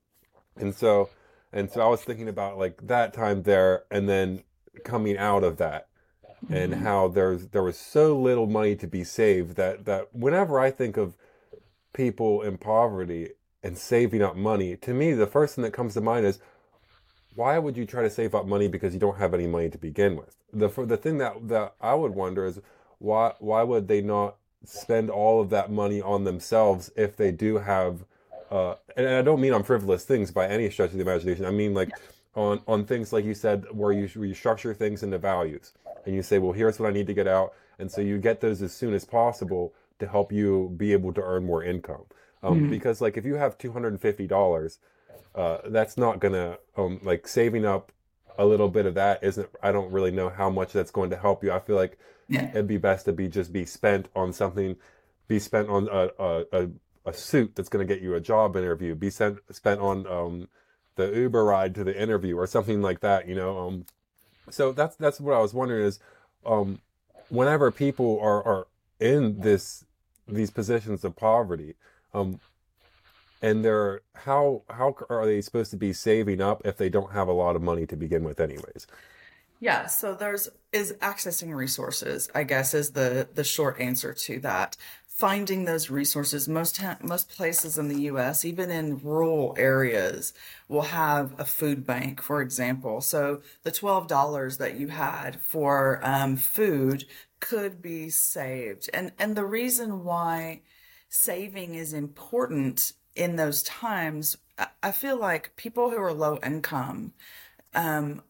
And 0.59 0.75
so 0.75 1.11
and 1.53 1.71
so 1.71 1.83
I 1.83 1.89
was 1.89 2.03
thinking 2.05 2.29
about 2.29 2.59
like 2.59 2.87
that 2.87 3.15
time 3.15 3.43
there 3.45 3.85
and 3.91 4.09
then 4.09 4.45
coming 4.85 5.19
out 5.19 5.45
of 5.45 5.59
that 5.59 5.89
and 6.49 6.75
hmm 6.75 6.77
how 6.77 7.09
there's 7.09 7.49
there 7.49 7.63
was 7.63 7.79
so 7.79 8.19
little 8.19 8.47
money 8.47 8.77
to 8.77 8.87
be 8.87 9.05
saved 9.05 9.57
that 9.57 9.85
that 9.85 10.15
whenever 10.15 10.59
I 10.61 10.71
think 10.71 10.97
of 10.97 11.17
people 11.95 12.43
in 12.43 12.59
poverty 12.59 13.31
and 13.63 13.79
saving 13.79 14.23
up 14.23 14.37
money, 14.37 14.77
to 14.79 14.95
me 14.95 15.13
the 15.15 15.27
first 15.27 15.55
thing 15.57 15.65
that 15.65 15.73
comes 15.73 15.95
to 15.95 16.01
mind 16.01 16.27
is 16.27 16.41
why 17.35 17.59
would 17.59 17.77
you 17.77 17.87
try 17.87 18.03
to 18.03 18.11
save 18.11 18.35
up 18.35 18.47
money 18.47 18.69
because 18.69 18.93
you 18.95 19.01
don't 19.01 19.19
have 19.19 19.35
any 19.35 19.47
money 19.47 19.71
to 19.71 19.79
begin 19.79 20.17
with? 20.17 20.37
The 20.53 20.69
the 20.87 20.97
thing 20.97 21.19
that 21.19 21.49
that 21.49 21.75
I 21.81 21.95
would 21.95 22.15
wonder 22.15 22.45
is 22.47 22.61
why 22.99 23.35
why 23.39 23.63
would 23.63 23.89
they 23.89 24.01
not 24.03 24.37
spend 24.65 25.11
all 25.11 25.41
of 25.41 25.51
that 25.51 25.71
money 25.71 26.01
on 26.03 26.25
themselves 26.25 26.91
if 26.97 27.17
they 27.17 27.33
do 27.33 27.59
have 27.59 28.05
uh, 28.51 28.75
and 28.97 29.07
I 29.09 29.23
don't 29.23 29.41
mean 29.41 29.53
on 29.53 29.63
frivolous 29.63 30.05
things 30.05 30.33
by 30.33 30.49
any 30.49 30.69
stretch 30.71 30.91
of 30.91 30.97
the 30.97 31.03
imagination. 31.03 31.45
I 31.47 31.53
mean 31.53 31.73
like 31.75 31.95
on 32.35 32.61
on 32.67 32.85
things 32.85 33.13
like 33.13 33.25
you 33.25 33.35
said 33.35 33.65
where 33.73 33.93
you 33.93 34.07
where 34.09 34.27
you 34.29 34.35
structure 34.35 34.73
things 34.75 35.03
into 35.03 35.19
values 35.19 35.73
and 36.07 36.15
you 36.15 36.23
say, 36.23 36.39
well, 36.39 36.53
here's 36.53 36.79
what 36.79 36.89
I 36.89 36.93
need 36.93 37.07
to 37.09 37.15
get 37.15 37.27
out, 37.27 37.53
and 37.79 37.91
so 37.91 38.01
you 38.01 38.19
get 38.19 38.41
those 38.41 38.63
as 38.63 38.73
soon 38.73 38.95
as 38.95 39.05
possible 39.05 39.75
to 39.99 40.07
help 40.07 40.33
you 40.33 40.73
be 40.77 40.93
able 40.93 41.13
to 41.13 41.21
earn 41.23 41.45
more 41.45 41.63
income. 41.63 42.05
Um, 42.43 42.63
Mhm. 42.63 42.71
Because 42.71 43.01
like 43.03 43.17
if 43.19 43.25
you 43.27 43.35
have 43.35 43.59
two 43.59 43.73
hundred 43.73 43.89
and 43.89 44.01
fifty 44.01 44.27
dollars, 44.27 44.79
uh, 45.35 45.59
that's 45.67 45.99
not 45.99 46.21
gonna 46.21 46.59
um, 46.77 47.01
like 47.03 47.29
saving 47.29 47.67
up 47.67 47.93
a 48.39 48.47
little 48.47 48.69
bit 48.71 48.87
of 48.87 48.95
that 48.95 49.23
isn't. 49.23 49.49
I 49.63 49.73
don't 49.73 49.93
really 49.93 50.11
know 50.11 50.31
how 50.31 50.49
much 50.49 50.73
that's 50.73 50.91
going 50.91 51.11
to 51.11 51.17
help 51.19 51.45
you. 51.45 51.53
I 51.53 51.59
feel 51.61 51.77
like 51.77 51.99
Yeah. 52.29 52.49
it'd 52.51 52.67
be 52.69 52.79
best 52.79 53.05
to 53.07 53.13
be 53.13 53.29
just 53.29 53.53
be 53.53 53.67
spent 53.67 54.09
on 54.17 54.33
something, 54.33 54.77
be 55.29 55.39
spent 55.39 55.69
on 55.69 55.89
a 55.89 56.11
a, 56.19 56.45
a, 56.53 56.69
a 57.07 57.13
suit 57.13 57.55
that's 57.57 57.69
going 57.69 57.87
to 57.87 57.95
get 57.95 58.03
you 58.03 58.15
a 58.15 58.21
job 58.21 58.57
interview, 58.57 58.95
be 58.95 59.11
sent 59.11 59.39
spent 59.55 59.81
on 59.81 60.07
um, 60.07 60.49
the 60.97 61.11
Uber 61.11 61.45
ride 61.45 61.75
to 61.77 61.85
the 61.85 62.01
interview 62.01 62.37
or 62.37 62.47
something 62.47 62.83
like 62.83 63.01
that. 63.01 63.29
You 63.29 63.35
know, 63.35 63.59
um, 63.59 63.87
so 64.51 64.73
that's 64.73 64.97
that's 64.97 65.21
what 65.21 65.35
I 65.35 65.41
was 65.41 65.55
wondering 65.55 65.85
is, 65.85 65.99
um, 66.45 66.81
whenever 67.29 67.71
people 67.71 68.19
are 68.21 68.43
are 68.45 68.67
in 68.99 69.41
this 69.41 69.85
these 70.29 70.51
positions 70.51 71.05
of 71.05 71.17
poverty, 71.17 71.75
um, 72.15 72.41
and 73.43 73.65
they're 73.65 74.03
how 74.15 74.63
how 74.71 74.95
are 75.09 75.27
they 75.27 75.41
supposed 75.41 75.71
to 75.71 75.77
be 75.77 75.93
saving 75.93 76.41
up 76.41 76.63
if 76.65 76.77
they 76.77 76.89
don't 76.89 77.13
have 77.13 77.29
a 77.29 77.33
lot 77.33 77.57
of 77.57 77.63
money 77.63 77.87
to 77.87 77.97
begin 77.97 78.25
with, 78.25 78.41
anyways? 78.41 78.87
Yeah, 79.61 79.87
so 79.87 80.15
there's 80.15 80.49
is 80.73 80.95
accessing 81.01 81.55
resources, 81.55 82.31
I 82.35 82.45
guess 82.45 82.73
is 82.73 82.93
the 82.93 83.29
the 83.35 83.45
short 83.45 83.79
answer 83.79 84.15
to 84.15 84.41
that. 84.41 84.77
Finding 85.21 85.67
those 85.67 85.91
resources, 85.91 86.49
most 86.49 86.79
ha- 86.79 86.97
most 87.03 87.29
places 87.29 87.77
in 87.77 87.89
the 87.89 88.03
US, 88.05 88.43
even 88.43 88.71
in 88.71 88.99
rural 89.03 89.55
areas, 89.59 90.33
will 90.67 90.83
have 91.03 91.39
a 91.39 91.45
food 91.45 91.87
bank, 91.87 92.23
for 92.23 92.41
example. 92.41 93.03
So 93.03 93.43
the 93.63 93.71
$12 93.71 94.57
that 94.57 94.77
you 94.81 94.89
had 94.89 95.41
for 95.43 96.01
um, 96.03 96.37
food 96.37 97.05
could 97.39 97.83
be 97.83 98.09
saved. 98.09 98.89
And 98.95 99.13
and 99.19 99.37
the 99.37 99.45
reason 99.45 100.05
why 100.05 100.63
saving 101.11 101.75
is 101.75 101.93
important 101.93 102.95
in 103.15 103.37
those 103.37 103.63
times, 103.63 104.39
I 104.59 104.69
I 104.83 104.93
feel 104.93 105.19
like 105.19 105.57
people 105.57 105.91
who 105.91 105.99
are 105.99 106.15
low 106.15 106.39
income 106.43 107.13
um, 107.75 108.23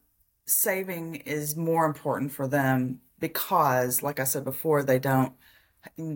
saving 0.47 1.17
is 1.17 1.57
more 1.57 1.87
important 1.87 2.33
for 2.33 2.49
them 2.49 3.01
because, 3.21 4.03
like 4.03 4.19
I 4.21 4.25
said 4.25 4.45
before, 4.45 4.83
they 4.83 4.99
don't 4.99 5.35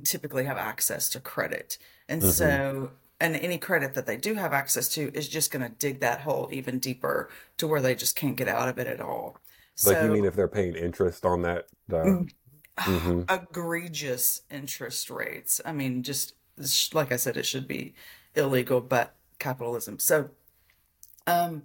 typically 0.04 0.44
have 0.44 0.56
access 0.58 1.08
to 1.10 1.20
credit. 1.20 1.78
And 2.08 2.22
hmm 2.22 2.24
so, 2.24 2.92
and 3.20 3.36
any 3.36 3.58
credit 3.58 3.94
that 3.94 4.06
they 4.06 4.16
do 4.16 4.34
have 4.34 4.52
access 4.52 4.88
to 4.90 5.10
is 5.14 5.28
just 5.28 5.50
going 5.50 5.64
to 5.68 5.74
dig 5.76 6.00
that 6.00 6.20
hole 6.22 6.48
even 6.52 6.78
deeper 6.78 7.30
to 7.58 7.66
where 7.66 7.80
they 7.80 7.94
just 7.94 8.16
can't 8.16 8.36
get 8.36 8.48
out 8.48 8.68
of 8.68 8.78
it 8.78 8.86
at 8.86 9.00
all. 9.00 9.38
Like 9.82 10.00
you 10.00 10.10
mean 10.10 10.24
if 10.24 10.34
they're 10.34 10.48
paying 10.48 10.74
interest 10.74 11.24
on 11.26 11.42
that? 11.42 11.66
Uh, 11.92 12.16
mm, 12.16 12.30
hmm 12.86 13.22
egregious 13.28 14.42
interest 14.50 15.10
rates. 15.10 15.60
I 15.64 15.72
mean, 15.72 16.02
just 16.02 16.34
like 16.94 17.12
I 17.12 17.16
said, 17.16 17.36
it 17.36 17.46
should 17.46 17.68
be 17.68 17.94
illegal, 18.34 18.80
but 18.80 19.14
capitalism. 19.38 19.98
So, 19.98 20.30
Um, 21.26 21.64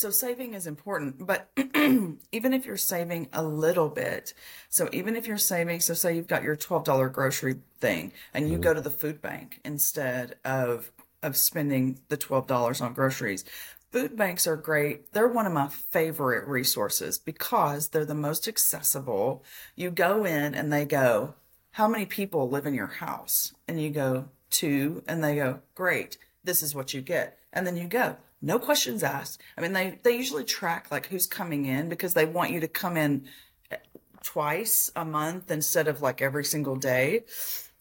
so 0.00 0.10
saving 0.10 0.54
is 0.54 0.66
important, 0.66 1.26
but 1.26 1.50
even 1.76 2.52
if 2.54 2.64
you're 2.66 2.76
saving 2.76 3.28
a 3.32 3.42
little 3.42 3.88
bit, 3.88 4.32
so 4.68 4.88
even 4.92 5.16
if 5.16 5.26
you're 5.26 5.38
saving, 5.38 5.80
so 5.80 5.94
say 5.94 6.16
you've 6.16 6.26
got 6.26 6.42
your 6.42 6.56
$12 6.56 7.08
grocery 7.08 7.56
thing 7.80 8.12
and 8.34 8.48
you 8.50 8.56
hmm 8.56 8.58
go 8.58 8.74
to 8.74 8.80
the 8.80 8.90
food 8.90 9.20
bank 9.20 9.60
instead 9.64 10.36
of 10.44 10.92
of 11.22 11.36
spending 11.36 11.98
the 12.08 12.16
$12 12.16 12.80
on 12.80 12.94
groceries. 12.94 13.44
Food 13.92 14.16
banks 14.16 14.46
are 14.46 14.56
great. 14.56 15.12
They're 15.12 15.28
one 15.28 15.46
of 15.46 15.52
my 15.52 15.68
favorite 15.68 16.46
resources 16.46 17.18
because 17.18 17.88
they're 17.88 18.06
the 18.06 18.14
most 18.14 18.48
accessible. 18.48 19.44
You 19.76 19.90
go 19.90 20.24
in 20.24 20.54
and 20.54 20.72
they 20.72 20.86
go, 20.86 21.34
How 21.72 21.88
many 21.88 22.06
people 22.06 22.48
live 22.48 22.64
in 22.66 22.72
your 22.74 22.86
house? 22.86 23.52
And 23.68 23.80
you 23.82 23.90
go, 23.90 24.28
Two. 24.48 25.02
And 25.06 25.22
they 25.22 25.34
go, 25.36 25.60
Great. 25.74 26.16
This 26.44 26.62
is 26.62 26.74
what 26.74 26.94
you 26.94 27.02
get. 27.02 27.38
And 27.52 27.66
then 27.66 27.76
you 27.76 27.86
go, 27.88 28.16
no 28.42 28.58
questions 28.58 29.02
asked. 29.02 29.40
I 29.56 29.60
mean, 29.60 29.72
they, 29.72 29.98
they 30.02 30.16
usually 30.16 30.44
track 30.44 30.90
like 30.90 31.06
who's 31.06 31.26
coming 31.26 31.66
in 31.66 31.88
because 31.88 32.14
they 32.14 32.24
want 32.24 32.52
you 32.52 32.60
to 32.60 32.68
come 32.68 32.96
in 32.96 33.26
twice 34.22 34.90
a 34.96 35.04
month 35.04 35.50
instead 35.50 35.88
of 35.88 36.02
like 36.02 36.22
every 36.22 36.44
single 36.44 36.76
day. 36.76 37.24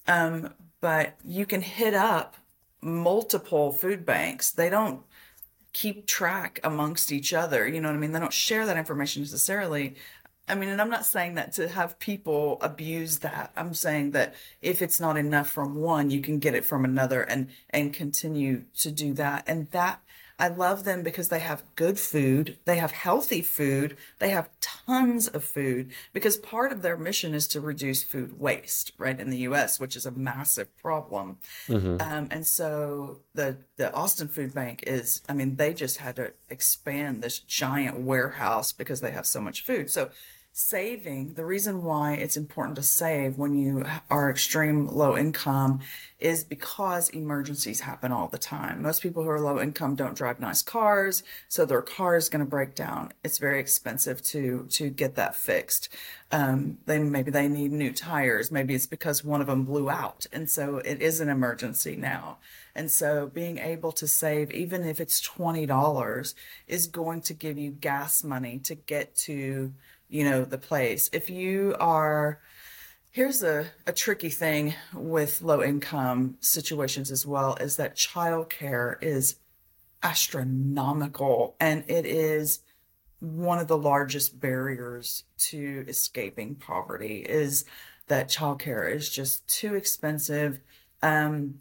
Um, 0.07 0.53
but 0.81 1.15
you 1.23 1.45
can 1.45 1.61
hit 1.61 1.93
up 1.93 2.35
multiple 2.81 3.71
food 3.71 4.05
banks. 4.05 4.51
They 4.51 4.69
don't 4.69 5.01
keep 5.73 6.07
track 6.07 6.59
amongst 6.63 7.11
each 7.11 7.33
other. 7.33 7.67
You 7.67 7.81
know 7.81 7.89
what 7.89 7.95
I 7.95 7.99
mean? 7.99 8.11
They 8.11 8.19
don't 8.19 8.33
share 8.33 8.65
that 8.65 8.77
information 8.77 9.21
necessarily. 9.21 9.95
I 10.47 10.55
mean, 10.55 10.69
and 10.69 10.81
I'm 10.81 10.89
not 10.89 11.05
saying 11.05 11.35
that 11.35 11.53
to 11.53 11.69
have 11.69 11.99
people 11.99 12.57
abuse 12.61 13.19
that. 13.19 13.51
I'm 13.55 13.75
saying 13.75 14.11
that 14.11 14.33
if 14.61 14.81
it's 14.81 14.99
not 14.99 15.15
enough 15.15 15.49
from 15.49 15.75
one, 15.75 16.09
you 16.09 16.21
can 16.21 16.39
get 16.39 16.55
it 16.55 16.65
from 16.65 16.83
another 16.85 17.21
and 17.21 17.49
and 17.69 17.93
continue 17.93 18.63
to 18.79 18.91
do 18.91 19.13
that. 19.13 19.43
And 19.45 19.69
that 19.71 20.01
I 20.39 20.47
love 20.47 20.85
them 20.85 21.03
because 21.03 21.27
they 21.29 21.39
have 21.39 21.63
good 21.75 21.99
food, 21.99 22.57
they 22.65 22.77
have 22.77 22.91
healthy 22.91 23.41
food, 23.41 23.97
they 24.19 24.29
have 24.29 24.49
tons 24.61 25.27
of 25.27 25.43
food 25.43 25.91
because 26.13 26.37
part 26.37 26.71
of 26.71 26.81
their 26.81 26.97
mission 26.97 27.33
is 27.33 27.47
to 27.49 27.61
reduce 27.61 28.03
food 28.03 28.39
waste, 28.39 28.93
right, 28.97 29.19
in 29.19 29.29
the 29.29 29.39
US, 29.39 29.79
which 29.79 29.95
is 29.97 30.05
a 30.05 30.11
massive 30.11 30.75
problem. 30.77 31.37
hmm 31.67 31.97
Um, 31.99 32.27
and 32.31 32.47
so 32.47 33.19
the 33.33 33.57
the 33.77 33.93
Austin 33.93 34.29
Food 34.29 34.53
Bank 34.53 34.83
is, 34.87 35.21
I 35.27 35.33
mean, 35.33 35.57
they 35.57 35.73
just 35.73 35.97
had 35.97 36.15
to 36.17 36.33
expand 36.49 37.21
this 37.21 37.39
giant 37.39 37.99
warehouse 37.99 38.71
because 38.71 39.01
they 39.01 39.11
have 39.11 39.25
so 39.27 39.41
much 39.41 39.65
food. 39.65 39.89
So 39.89 40.09
saving, 40.59 41.33
the 41.35 41.45
reason 41.45 41.83
why 41.83 42.13
it's 42.13 42.35
important 42.35 42.75
to 42.75 42.83
save 42.83 43.37
when 43.37 43.57
you 43.57 43.85
are 44.09 44.29
extreme 44.29 44.87
low 44.87 45.15
income 45.15 45.79
is 46.19 46.43
because 46.43 47.09
emergencies 47.11 47.79
happen 47.79 48.11
all 48.11 48.27
the 48.27 48.37
time. 48.37 48.81
Most 48.81 49.01
people 49.01 49.23
who 49.23 49.29
are 49.29 49.39
low 49.39 49.61
income 49.61 49.95
don't 49.95 50.17
drive 50.17 50.37
nice 50.41 50.61
cars, 50.61 51.23
so 51.47 51.65
their 51.65 51.81
car 51.81 52.17
is 52.17 52.27
going 52.27 52.43
to 52.43 52.49
break 52.49 52.75
down. 52.75 53.13
It's 53.23 53.37
very 53.37 53.59
expensive 53.59 54.21
to 54.23 54.67
to 54.71 54.89
get 54.89 55.15
that 55.15 55.33
fixed. 55.33 55.87
Um, 56.29 56.77
they 56.85 56.99
maybe 56.99 57.31
they 57.31 57.47
need 57.47 57.71
new 57.71 57.93
tires. 57.93 58.51
Maybe 58.51 58.75
it's 58.75 58.85
because 58.85 59.23
one 59.23 59.39
of 59.39 59.47
them 59.47 59.63
blew 59.63 59.89
out, 59.89 60.27
and 60.33 60.49
so 60.49 60.79
it 60.79 61.01
is 61.01 61.21
an 61.21 61.29
emergency 61.29 61.95
now. 61.95 62.37
And 62.75 62.91
so 62.91 63.27
being 63.27 63.57
able 63.57 63.91
to 63.93 64.07
save, 64.07 64.51
even 64.51 64.85
if 64.85 64.99
it's 64.99 65.27
$20, 65.27 66.33
is 66.67 66.87
going 66.87 67.21
to 67.21 67.33
give 67.33 67.57
you 67.57 67.71
gas 67.71 68.23
money 68.23 68.59
to 68.59 68.75
get 68.75 69.15
to, 69.27 69.73
you 70.09 70.23
know, 70.23 70.43
the 70.43 70.57
place. 70.57 71.09
If 71.13 71.29
you 71.29 71.75
are, 71.79 72.41
here's 73.11 73.43
a, 73.43 73.67
a 73.85 73.93
tricky 73.93 74.29
thing 74.29 74.73
with 74.93 75.41
low 75.41 75.63
income 75.63 76.37
situations 76.39 77.11
as 77.11 77.25
well, 77.25 77.55
is 77.55 77.77
that 77.77 77.95
childcare 77.95 79.01
is 79.01 79.35
astronomical 80.01 81.55
and 81.59 81.83
it 81.87 82.05
is 82.05 82.59
one 83.19 83.59
of 83.59 83.67
the 83.67 83.77
largest 83.77 84.39
barriers 84.39 85.25
to 85.37 85.83
escaping 85.87 86.55
poverty 86.55 87.17
is 87.19 87.65
that 88.07 88.29
childcare 88.29 88.93
is 88.93 89.09
just 89.09 89.45
too 89.47 89.75
expensive. 89.75 90.59
Um, 91.03 91.55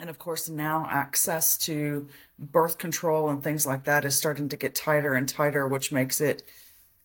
and 0.00 0.08
of 0.08 0.18
course, 0.18 0.48
now 0.48 0.86
access 0.90 1.58
to 1.58 2.08
birth 2.38 2.78
control 2.78 3.28
and 3.28 3.42
things 3.42 3.66
like 3.66 3.84
that 3.84 4.04
is 4.04 4.16
starting 4.16 4.48
to 4.48 4.56
get 4.56 4.74
tighter 4.74 5.14
and 5.14 5.28
tighter, 5.28 5.68
which 5.68 5.92
makes 5.92 6.20
it 6.20 6.42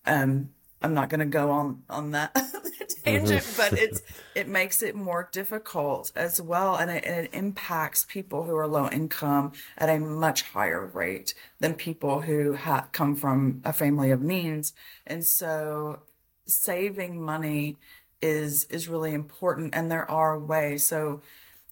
um, 0.05 0.49
I'm 0.83 0.93
not 0.93 1.09
going 1.09 1.21
to 1.21 1.25
go 1.25 1.49
on 1.49 1.83
on 1.89 2.11
that 2.11 2.35
tangent, 3.03 3.45
but 3.57 3.71
mm-hmm. 3.71 3.77
it's 3.77 4.01
it 4.35 4.47
makes 4.47 4.83
it 4.83 4.95
more 4.95 5.29
difficult 5.31 6.11
as 6.15 6.41
well, 6.41 6.75
and 6.75 6.91
it, 6.91 7.05
it 7.05 7.33
impacts 7.33 8.05
people 8.05 8.43
who 8.43 8.55
are 8.55 8.67
low 8.67 8.89
income 8.89 9.53
at 9.77 9.89
a 9.89 9.99
much 9.99 10.41
higher 10.43 10.85
rate 10.85 11.33
than 11.59 11.73
people 11.73 12.21
who 12.21 12.55
ha 12.55 12.87
come 12.91 13.15
from 13.15 13.61
a 13.63 13.71
family 13.71 14.11
of 14.11 14.21
means, 14.21 14.73
and 15.07 15.25
so 15.25 16.01
saving 16.45 17.21
money 17.21 17.77
is 18.21 18.65
is 18.65 18.89
really 18.89 19.13
important, 19.13 19.73
and 19.73 19.89
there 19.89 20.09
are 20.09 20.37
ways. 20.37 20.85
So 20.85 21.21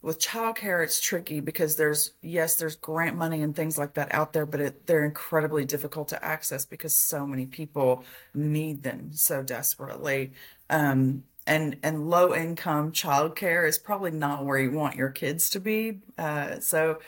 with 0.01 0.19
childcare, 0.19 0.83
it's 0.83 0.99
tricky 0.99 1.39
because 1.39 1.75
there's, 1.75 2.13
yes, 2.21 2.55
there's 2.55 2.75
grant 2.75 3.15
money 3.15 3.41
and 3.41 3.55
things 3.55 3.77
like 3.77 3.93
that 3.93 4.13
out 4.13 4.33
there, 4.33 4.45
but 4.45 4.59
it, 4.59 4.87
they're 4.87 5.05
incredibly 5.05 5.63
difficult 5.63 6.07
to 6.09 6.25
access 6.25 6.65
because 6.65 6.95
so 6.95 7.27
many 7.27 7.45
people 7.45 8.03
need 8.33 8.81
them 8.81 9.09
so 9.13 9.43
desperately. 9.43 10.31
Um, 10.69 11.23
and 11.47 11.77
and 11.83 12.09
low 12.09 12.35
income 12.35 12.91
childcare 12.91 13.67
is 13.67 13.77
probably 13.79 14.11
not 14.11 14.45
where 14.45 14.59
you 14.59 14.71
want 14.71 14.95
your 14.95 15.09
kids 15.09 15.49
to 15.51 15.59
be. 15.59 15.99
Uh, 16.17 16.59
so 16.59 16.99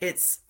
it's 0.00 0.40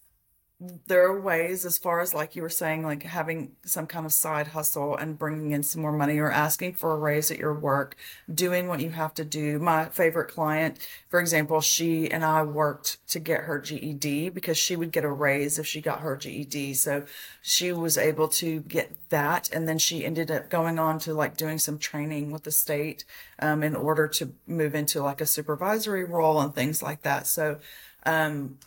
there 0.86 1.06
are 1.06 1.20
ways 1.20 1.64
as 1.64 1.78
far 1.78 2.00
as 2.00 2.12
like 2.12 2.36
you 2.36 2.42
were 2.42 2.50
saying 2.50 2.82
like 2.82 3.02
having 3.02 3.52
some 3.64 3.86
kind 3.86 4.04
of 4.04 4.12
side 4.12 4.48
hustle 4.48 4.94
and 4.94 5.18
bringing 5.18 5.52
in 5.52 5.62
some 5.62 5.80
more 5.80 5.92
money 5.92 6.18
or 6.18 6.30
asking 6.30 6.74
for 6.74 6.92
a 6.92 6.98
raise 6.98 7.30
at 7.30 7.38
your 7.38 7.54
work 7.54 7.96
doing 8.32 8.68
what 8.68 8.80
you 8.80 8.90
have 8.90 9.14
to 9.14 9.24
do. 9.24 9.58
My 9.58 9.86
favorite 9.86 10.28
client 10.28 10.78
for 11.08 11.18
example 11.18 11.60
she 11.62 12.10
and 12.10 12.24
i 12.24 12.42
worked 12.42 12.98
to 13.08 13.18
get 13.18 13.42
her 13.42 13.58
ged 13.58 14.34
because 14.34 14.58
she 14.58 14.76
would 14.76 14.92
get 14.92 15.04
a 15.04 15.10
raise 15.10 15.58
if 15.58 15.66
she 15.66 15.80
got 15.80 16.00
her 16.00 16.16
ged 16.16 16.76
so 16.76 17.04
she 17.42 17.72
was 17.72 17.96
able 17.96 18.28
to 18.28 18.60
get 18.60 18.92
that. 19.10 19.50
And 19.52 19.68
then 19.68 19.78
she 19.78 20.04
ended 20.04 20.30
up 20.30 20.50
going 20.50 20.78
on 20.78 20.98
to 21.00 21.14
like 21.14 21.36
doing 21.36 21.58
some 21.58 21.78
training 21.78 22.30
with 22.30 22.44
the 22.44 22.50
state 22.50 23.04
um, 23.38 23.62
in 23.62 23.74
order 23.74 24.06
to 24.08 24.32
move 24.46 24.74
into 24.74 25.02
like 25.02 25.20
a 25.20 25.26
supervisory 25.26 26.04
role 26.04 26.40
and 26.40 26.54
things 26.54 26.82
like 26.82 27.02
that. 27.02 27.26
So 27.26 27.58
um, 28.04 28.58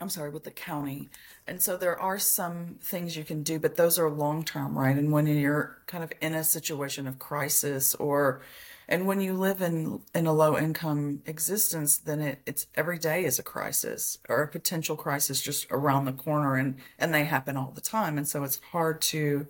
I'm 0.00 0.08
sorry, 0.08 0.30
with 0.30 0.44
the 0.44 0.50
county. 0.50 1.08
And 1.46 1.60
so 1.60 1.76
there 1.76 1.98
are 2.00 2.18
some 2.18 2.76
things 2.80 3.16
you 3.16 3.24
can 3.24 3.42
do, 3.42 3.58
but 3.58 3.76
those 3.76 3.98
are 3.98 4.08
long 4.08 4.44
term, 4.44 4.78
right? 4.78 4.96
And 4.96 5.12
when 5.12 5.26
you're 5.26 5.78
kind 5.86 6.02
of 6.02 6.12
in 6.20 6.34
a 6.34 6.42
situation 6.42 7.06
of 7.06 7.18
crisis 7.18 7.94
or 7.96 8.40
and 8.88 9.06
when 9.06 9.20
you 9.20 9.34
live 9.34 9.62
in 9.62 10.00
in 10.14 10.26
a 10.26 10.32
low 10.32 10.58
income 10.58 11.22
existence, 11.24 11.96
then 11.96 12.20
it, 12.20 12.40
it's 12.44 12.66
every 12.74 12.98
day 12.98 13.24
is 13.24 13.38
a 13.38 13.42
crisis 13.42 14.18
or 14.28 14.42
a 14.42 14.48
potential 14.48 14.96
crisis 14.96 15.40
just 15.40 15.66
around 15.70 16.06
the 16.06 16.12
corner 16.12 16.56
and 16.56 16.76
and 16.98 17.14
they 17.14 17.24
happen 17.24 17.56
all 17.56 17.72
the 17.72 17.80
time. 17.80 18.18
And 18.18 18.26
so 18.26 18.42
it's 18.42 18.60
hard 18.72 19.00
to 19.02 19.46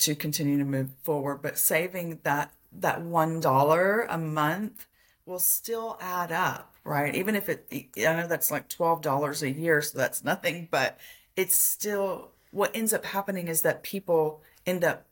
to 0.00 0.14
continue 0.16 0.58
to 0.58 0.64
move 0.64 0.90
forward. 1.02 1.36
But 1.42 1.58
saving 1.58 2.18
that 2.24 2.52
that 2.72 3.02
one 3.02 3.38
dollar 3.38 4.06
a 4.10 4.18
month 4.18 4.86
will 5.24 5.38
still 5.38 5.96
add 6.00 6.32
up, 6.32 6.73
right? 6.84 7.14
Even 7.14 7.34
if 7.34 7.48
it, 7.48 7.66
I 7.96 8.14
know 8.14 8.26
that's 8.26 8.50
like 8.50 8.68
$12 8.68 9.42
a 9.42 9.50
year, 9.50 9.80
so 9.82 9.98
that's 9.98 10.22
nothing, 10.22 10.68
but 10.70 10.98
it's 11.36 11.56
still 11.56 12.30
what 12.50 12.74
ends 12.74 12.92
up 12.92 13.04
happening 13.06 13.48
is 13.48 13.62
that 13.62 13.82
people 13.82 14.42
end 14.66 14.84
up 14.84 15.06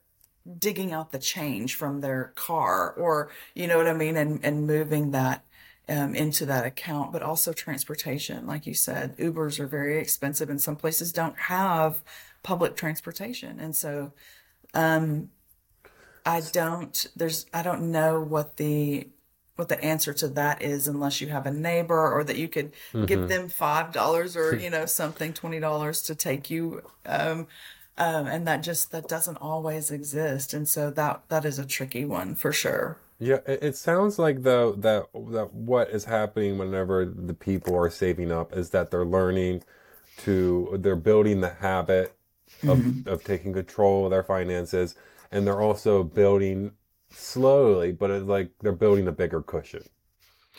digging 0.59 0.93
out 0.93 1.13
the 1.13 1.19
change 1.19 1.75
from 1.75 2.01
their 2.01 2.33
car 2.37 2.93
or, 2.93 3.31
you 3.55 3.67
know 3.67 3.77
what 3.77 3.89
I 3.89 3.95
mean? 3.95 4.17
And, 4.17 4.45
and 4.45 4.67
moving 4.67 5.11
that 5.11 5.45
um, 5.89 6.15
into 6.15 6.47
that 6.47 6.65
account, 6.65 7.13
but 7.13 7.23
also 7.23 7.53
transportation. 7.53 8.47
Like 8.47 8.67
you 8.67 8.75
said, 8.75 9.17
Ubers 9.19 9.59
are 9.59 9.67
very 9.67 9.99
expensive 9.99 10.51
and 10.51 10.61
some 10.61 10.77
places 10.77 11.13
don't 11.13 11.37
have 11.37 12.03
public 12.43 12.77
transportation. 12.77 13.59
And 13.59 13.75
so, 13.75 14.13
um, 14.75 15.31
I 16.25 16.41
don't, 16.53 17.07
there's, 17.17 17.47
I 17.53 17.63
don't 17.63 17.91
know 17.91 18.21
what 18.21 18.57
the 18.57 19.09
what 19.57 19.69
the 19.69 19.83
answer 19.85 20.13
to 20.15 20.29
that 20.29 20.63
is 20.63 20.89
unless 20.89 21.21
you 21.21 21.29
have 21.29 21.47
a 21.47 21.51
neighbor 21.51 22.11
or 22.11 22.25
that 22.25 22.37
you 22.37 22.49
could 22.49 22.73
mm-hmm. 22.93 23.05
give 23.05 23.29
them 23.29 23.49
five 23.49 23.93
dollars 23.93 24.37
or 24.37 24.57
you 24.57 24.71
know 24.77 24.87
something 24.87 25.33
twenty 25.33 25.61
dollars 25.61 26.03
to 26.03 26.15
take 26.15 26.51
you 26.51 26.83
um, 27.07 27.47
um, 27.99 28.27
and 28.27 28.47
that 28.47 28.63
just 28.63 28.91
that 28.93 29.09
doesn't 29.09 29.37
always 29.37 29.91
exist 29.91 30.55
and 30.55 30.69
so 30.69 30.91
that 30.91 31.23
that 31.29 31.45
is 31.45 31.59
a 31.59 31.67
tricky 31.67 32.05
one 32.05 32.35
for 32.35 32.53
sure 32.53 32.99
yeah 33.19 33.39
it 33.47 33.77
sounds 33.77 34.19
like 34.19 34.43
though 34.43 34.73
that 34.73 35.07
that 35.31 35.53
what 35.53 35.91
is 35.91 36.07
happening 36.07 36.59
whenever 36.59 37.05
the 37.05 37.35
people 37.35 37.77
are 37.77 37.91
saving 37.91 38.33
up 38.33 38.53
is 38.57 38.71
that 38.71 38.91
they're 38.91 39.05
learning 39.05 39.63
to 40.17 40.77
they're 40.81 40.97
building 40.97 41.41
the 41.41 41.55
habit 41.55 42.17
of, 42.63 42.79
mm-hmm. 42.79 43.09
of 43.09 43.23
taking 43.25 43.53
control 43.53 44.05
of 44.05 44.11
their 44.11 44.23
finances 44.23 44.95
and 45.31 45.47
they're 45.47 45.61
also 45.61 46.03
building 46.03 46.73
slowly, 47.13 47.93
but 47.93 48.11
it's 48.11 48.27
like 48.27 48.51
they're 48.61 48.73
building 48.73 49.09
a 49.09 49.13
bigger 49.13 49.43
cushion, 49.43 49.83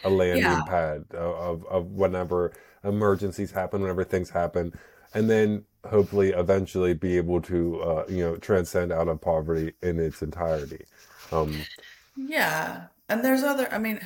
a 0.03 0.09
landing 0.09 0.43
yeah. 0.43 0.63
pad 0.67 1.05
of, 1.13 1.65
of 1.67 1.87
whenever 1.87 2.53
emergencies 2.83 3.51
happen, 3.51 3.81
whenever 3.81 4.03
things 4.03 4.29
happen, 4.29 4.73
and 5.13 5.29
then 5.29 5.63
hopefully 5.89 6.29
eventually 6.29 6.93
be 6.93 7.17
able 7.17 7.41
to 7.41 7.81
uh, 7.81 8.05
you 8.07 8.19
know 8.19 8.37
transcend 8.37 8.91
out 8.91 9.07
of 9.07 9.21
poverty 9.21 9.73
in 9.81 9.99
its 9.99 10.21
entirety. 10.21 10.85
Um, 11.31 11.61
yeah, 12.15 12.87
and 13.09 13.23
there's 13.23 13.43
other. 13.43 13.67
I 13.71 13.77
mean, 13.77 13.99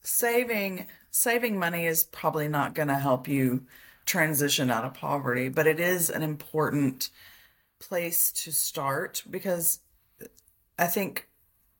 saving 0.00 0.86
saving 1.10 1.58
money 1.58 1.86
is 1.86 2.04
probably 2.04 2.48
not 2.48 2.74
going 2.74 2.88
to 2.88 2.94
help 2.94 3.26
you 3.26 3.66
transition 4.04 4.70
out 4.70 4.84
of 4.84 4.94
poverty, 4.94 5.48
but 5.48 5.66
it 5.66 5.80
is 5.80 6.10
an 6.10 6.22
important 6.22 7.10
place 7.78 8.30
to 8.32 8.52
start 8.52 9.22
because 9.28 9.80
I 10.78 10.86
think 10.86 11.28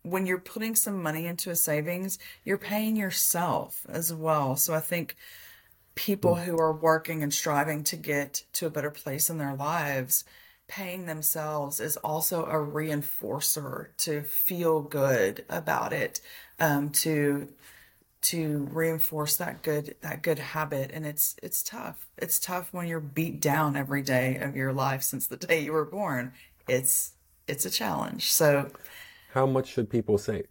when 0.06 0.24
you're 0.24 0.38
putting 0.38 0.76
some 0.76 1.02
money 1.02 1.26
into 1.26 1.50
a 1.50 1.56
savings, 1.56 2.18
you're 2.44 2.58
paying 2.58 2.96
yourself 2.96 3.84
as 3.88 4.14
well. 4.14 4.54
So 4.54 4.72
I 4.72 4.80
think 4.80 5.16
people 5.96 6.36
who 6.36 6.56
are 6.58 6.72
working 6.72 7.24
and 7.24 7.34
striving 7.34 7.82
to 7.84 7.96
get 7.96 8.44
to 8.52 8.66
a 8.66 8.70
better 8.70 8.90
place 8.90 9.28
in 9.28 9.38
their 9.38 9.54
lives, 9.54 10.24
paying 10.68 11.06
themselves 11.06 11.80
is 11.80 11.96
also 11.98 12.44
a 12.44 12.54
reinforcer 12.54 13.88
to 13.96 14.22
feel 14.22 14.80
good 14.80 15.44
about 15.48 15.92
it, 15.92 16.20
um, 16.60 16.90
to 16.90 17.48
to 18.22 18.68
reinforce 18.72 19.36
that 19.36 19.62
good 19.62 19.96
that 20.02 20.22
good 20.22 20.38
habit. 20.38 20.90
And 20.94 21.04
it's 21.04 21.34
it's 21.42 21.64
tough. 21.64 22.06
It's 22.16 22.38
tough 22.38 22.72
when 22.72 22.86
you're 22.86 23.00
beat 23.00 23.40
down 23.40 23.76
every 23.76 24.02
day 24.02 24.36
of 24.36 24.54
your 24.54 24.72
life 24.72 25.02
since 25.02 25.26
the 25.26 25.36
day 25.36 25.60
you 25.64 25.72
were 25.72 25.84
born. 25.84 26.32
It's 26.68 27.12
it's 27.48 27.64
a 27.64 27.70
challenge. 27.70 28.32
So 28.32 28.70
how 29.36 29.44
much 29.44 29.68
should 29.68 29.90
people 29.90 30.16
save? 30.16 30.46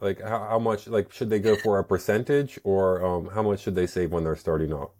Like 0.00 0.20
how, 0.20 0.40
how 0.40 0.58
much 0.58 0.88
like 0.88 1.12
should 1.12 1.30
they 1.30 1.38
go 1.38 1.54
for 1.54 1.78
a 1.78 1.84
percentage 1.84 2.58
or 2.64 3.04
um, 3.04 3.30
how 3.32 3.44
much 3.44 3.60
should 3.60 3.76
they 3.76 3.86
save 3.86 4.10
when 4.10 4.24
they're 4.24 4.34
starting 4.34 4.72
off? 4.72 4.90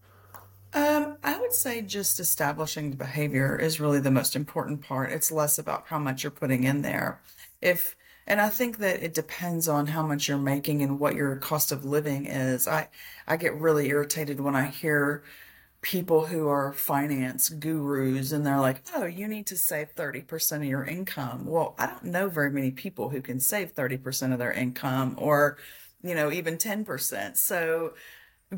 Um, 0.72 1.16
I 1.24 1.40
would 1.40 1.52
say 1.52 1.82
just 1.82 2.20
establishing 2.20 2.90
the 2.90 2.96
behavior 2.96 3.58
is 3.58 3.80
really 3.80 3.98
the 3.98 4.12
most 4.12 4.36
important 4.36 4.82
part. 4.82 5.10
It's 5.10 5.32
less 5.32 5.58
about 5.58 5.88
how 5.88 5.98
much 5.98 6.22
you're 6.22 6.30
putting 6.30 6.62
in 6.62 6.82
there. 6.82 7.20
If 7.60 7.96
and 8.24 8.40
I 8.40 8.50
think 8.50 8.78
that 8.78 9.02
it 9.02 9.14
depends 9.14 9.66
on 9.66 9.88
how 9.88 10.06
much 10.06 10.28
you're 10.28 10.38
making 10.38 10.80
and 10.80 11.00
what 11.00 11.16
your 11.16 11.34
cost 11.36 11.72
of 11.72 11.84
living 11.84 12.26
is. 12.26 12.68
I 12.68 12.88
I 13.26 13.36
get 13.36 13.54
really 13.54 13.88
irritated 13.88 14.38
when 14.38 14.54
I 14.54 14.66
hear 14.66 15.24
people 15.82 16.26
who 16.26 16.46
are 16.48 16.72
finance 16.72 17.48
gurus 17.48 18.32
and 18.32 18.46
they're 18.46 18.60
like, 18.60 18.82
oh, 18.94 19.06
you 19.06 19.26
need 19.26 19.46
to 19.46 19.56
save 19.56 19.94
30% 19.94 20.56
of 20.56 20.64
your 20.64 20.84
income. 20.84 21.46
Well, 21.46 21.74
I 21.78 21.86
don't 21.86 22.04
know 22.04 22.28
very 22.28 22.50
many 22.50 22.70
people 22.70 23.08
who 23.08 23.22
can 23.22 23.40
save 23.40 23.74
30% 23.74 24.32
of 24.32 24.38
their 24.38 24.52
income 24.52 25.14
or, 25.18 25.56
you 26.02 26.14
know, 26.14 26.30
even 26.30 26.58
10%. 26.58 27.36
So 27.36 27.94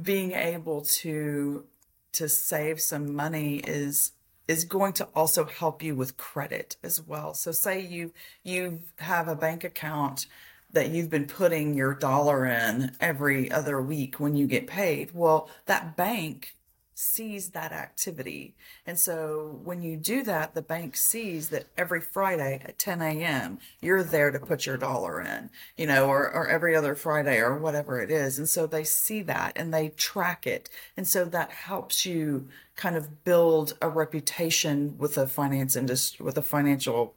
being 0.00 0.32
able 0.32 0.82
to 0.82 1.64
to 2.12 2.28
save 2.28 2.80
some 2.80 3.14
money 3.14 3.56
is 3.56 4.12
is 4.48 4.64
going 4.64 4.92
to 4.92 5.04
also 5.14 5.44
help 5.44 5.82
you 5.82 5.94
with 5.94 6.16
credit 6.16 6.76
as 6.82 7.00
well. 7.00 7.34
So 7.34 7.52
say 7.52 7.80
you 7.80 8.12
you 8.42 8.80
have 8.96 9.28
a 9.28 9.36
bank 9.36 9.64
account 9.64 10.26
that 10.72 10.88
you've 10.90 11.10
been 11.10 11.26
putting 11.26 11.74
your 11.74 11.94
dollar 11.94 12.46
in 12.46 12.92
every 13.00 13.50
other 13.50 13.80
week 13.80 14.18
when 14.18 14.34
you 14.34 14.46
get 14.46 14.66
paid. 14.66 15.10
Well, 15.12 15.50
that 15.66 15.96
bank 15.96 16.54
sees 16.94 17.50
that 17.50 17.72
activity. 17.72 18.54
And 18.86 18.98
so 18.98 19.60
when 19.64 19.82
you 19.82 19.96
do 19.96 20.22
that, 20.24 20.54
the 20.54 20.62
bank 20.62 20.96
sees 20.96 21.48
that 21.48 21.66
every 21.76 22.00
Friday 22.00 22.60
at 22.64 22.78
10 22.78 23.00
a.m., 23.00 23.58
you're 23.80 24.02
there 24.02 24.30
to 24.30 24.38
put 24.38 24.66
your 24.66 24.76
dollar 24.76 25.20
in, 25.20 25.50
you 25.76 25.86
know, 25.86 26.08
or, 26.08 26.30
or 26.30 26.48
every 26.48 26.76
other 26.76 26.94
Friday 26.94 27.38
or 27.38 27.56
whatever 27.56 28.00
it 28.00 28.10
is. 28.10 28.38
And 28.38 28.48
so 28.48 28.66
they 28.66 28.84
see 28.84 29.22
that 29.22 29.52
and 29.56 29.72
they 29.72 29.88
track 29.90 30.46
it. 30.46 30.68
And 30.96 31.06
so 31.06 31.24
that 31.24 31.50
helps 31.50 32.04
you 32.04 32.48
kind 32.76 32.96
of 32.96 33.24
build 33.24 33.76
a 33.80 33.88
reputation 33.88 34.96
with 34.98 35.16
a 35.16 35.26
finance 35.26 35.76
industry, 35.76 36.24
with 36.24 36.36
a 36.36 36.42
financial 36.42 37.14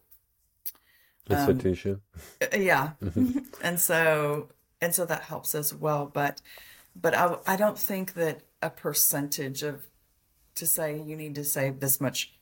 um, 1.29 1.37
institution. 1.37 2.01
Uh, 2.41 2.57
yeah. 2.57 2.91
Mm-hmm. 3.03 3.39
and 3.61 3.79
so, 3.79 4.49
and 4.81 4.95
so 4.95 5.05
that 5.05 5.23
helps 5.23 5.53
as 5.53 5.73
well. 5.73 6.09
But, 6.11 6.41
but 6.99 7.13
I, 7.13 7.37
I 7.45 7.55
don't 7.55 7.77
think 7.77 8.13
that 8.13 8.41
a 8.61 8.69
percentage 8.69 9.63
of 9.63 9.87
to 10.55 10.65
say 10.65 10.99
you 10.99 11.15
need 11.15 11.35
to 11.35 11.43
save 11.43 11.79
this 11.79 11.99
much. 12.01 12.33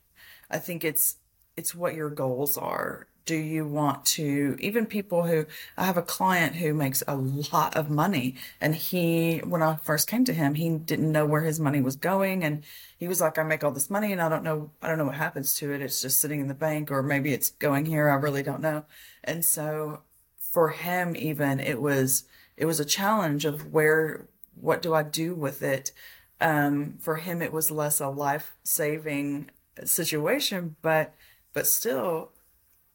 I 0.50 0.58
think 0.58 0.84
it's 0.84 1.16
it's 1.56 1.74
what 1.74 1.94
your 1.94 2.10
goals 2.10 2.56
are. 2.56 3.06
Do 3.26 3.36
you 3.36 3.66
want 3.66 4.04
to 4.06 4.56
even 4.60 4.86
people 4.86 5.26
who 5.26 5.46
I 5.78 5.86
have 5.86 5.96
a 5.96 6.02
client 6.02 6.56
who 6.56 6.74
makes 6.74 7.02
a 7.08 7.16
lot 7.16 7.74
of 7.76 7.88
money 7.90 8.36
and 8.60 8.74
he 8.74 9.38
when 9.38 9.62
I 9.62 9.76
first 9.76 10.08
came 10.08 10.24
to 10.26 10.34
him, 10.34 10.54
he 10.54 10.68
didn't 10.70 11.10
know 11.10 11.26
where 11.26 11.40
his 11.42 11.58
money 11.58 11.80
was 11.80 11.96
going 11.96 12.44
and 12.44 12.64
he 12.98 13.08
was 13.08 13.20
like 13.20 13.38
I 13.38 13.42
make 13.42 13.64
all 13.64 13.72
this 13.72 13.90
money 13.90 14.12
and 14.12 14.20
I 14.20 14.28
don't 14.28 14.44
know 14.44 14.70
I 14.82 14.88
don't 14.88 14.98
know 14.98 15.06
what 15.06 15.16
happens 15.16 15.54
to 15.56 15.72
it. 15.72 15.80
It's 15.80 16.02
just 16.02 16.20
sitting 16.20 16.40
in 16.40 16.48
the 16.48 16.54
bank 16.54 16.90
or 16.90 17.02
maybe 17.02 17.32
it's 17.32 17.50
going 17.50 17.86
here. 17.86 18.08
I 18.08 18.14
really 18.14 18.42
don't 18.42 18.60
know. 18.60 18.84
And 19.24 19.44
so 19.44 20.02
for 20.38 20.68
him 20.68 21.16
even 21.16 21.60
it 21.60 21.80
was 21.80 22.24
it 22.56 22.66
was 22.66 22.78
a 22.78 22.84
challenge 22.84 23.44
of 23.44 23.72
where 23.72 24.28
what 24.60 24.82
do 24.82 24.94
I 24.94 25.02
do 25.02 25.34
with 25.34 25.62
it? 25.62 25.92
Um, 26.40 26.96
for 26.98 27.16
him, 27.16 27.40
it 27.42 27.52
was 27.52 27.70
less 27.70 28.00
a 28.00 28.08
life 28.08 28.54
saving 28.64 29.50
situation, 29.84 30.76
but 30.82 31.14
but 31.52 31.66
still, 31.66 32.32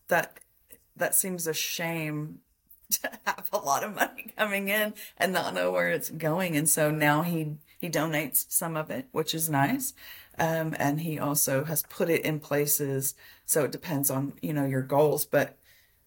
that 0.07 0.39
that 0.95 1.15
seems 1.15 1.47
a 1.47 1.53
shame 1.53 2.39
to 2.91 3.09
have 3.25 3.49
a 3.53 3.57
lot 3.57 3.83
of 3.83 3.95
money 3.95 4.33
coming 4.37 4.67
in 4.67 4.93
and 5.17 5.33
not 5.33 5.53
know 5.53 5.71
where 5.71 5.89
it's 5.89 6.09
going. 6.09 6.55
And 6.55 6.69
so 6.69 6.91
now 6.91 7.21
he 7.23 7.55
he 7.79 7.89
donates 7.89 8.45
some 8.49 8.75
of 8.75 8.89
it, 8.89 9.07
which 9.11 9.33
is 9.33 9.49
nice. 9.49 9.93
Um, 10.37 10.75
and 10.79 11.01
he 11.01 11.19
also 11.19 11.65
has 11.65 11.83
put 11.83 12.09
it 12.09 12.23
in 12.23 12.39
places. 12.39 13.15
So 13.45 13.65
it 13.65 13.71
depends 13.71 14.09
on, 14.09 14.33
you 14.41 14.53
know, 14.53 14.65
your 14.65 14.81
goals, 14.81 15.25
but 15.25 15.57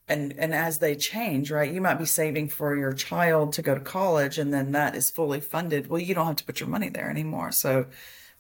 and 0.09 0.35
and 0.39 0.55
as 0.55 0.79
they 0.79 0.95
change 0.95 1.51
right 1.51 1.73
you 1.73 1.81
might 1.81 1.99
be 1.99 2.05
saving 2.05 2.49
for 2.49 2.77
your 2.77 2.93
child 2.93 3.53
to 3.53 3.63
go 3.63 3.75
to 3.75 3.81
college 3.81 4.39
and 4.39 4.53
then 4.53 4.73
that 4.73 4.95
is 4.95 5.11
fully 5.11 5.41
funded. 5.41 5.89
Well 5.89 6.01
you 6.01 6.15
don't 6.15 6.27
have 6.27 6.37
to 6.37 6.45
put 6.45 6.61
your 6.61 6.69
money 6.69 6.89
there 6.89 7.11
anymore. 7.11 7.53
So 7.53 7.87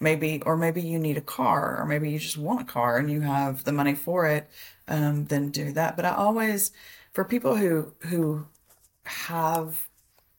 maybe 0.00 0.42
or 0.44 0.56
maybe 0.56 0.82
you 0.82 0.98
need 0.98 1.16
a 1.16 1.22
car 1.22 1.80
or 1.80 1.86
maybe 1.86 2.10
you 2.10 2.18
just 2.18 2.38
want 2.38 2.62
a 2.62 2.64
car 2.64 2.98
and 2.98 3.10
you 3.10 3.20
have 3.20 3.64
the 3.64 3.72
money 3.72 3.94
for 3.94 4.26
it 4.26 4.50
um, 4.88 5.26
then 5.26 5.50
do 5.50 5.72
that. 5.72 5.96
But 5.96 6.04
i 6.04 6.14
always 6.14 6.72
for 7.12 7.24
people 7.24 7.56
who 7.56 7.92
who 8.00 8.46
have 9.04 9.88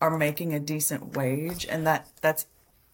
are 0.01 0.17
making 0.17 0.53
a 0.53 0.59
decent 0.59 1.15
wage 1.15 1.65
and 1.69 1.87
that 1.87 2.09
that's 2.21 2.45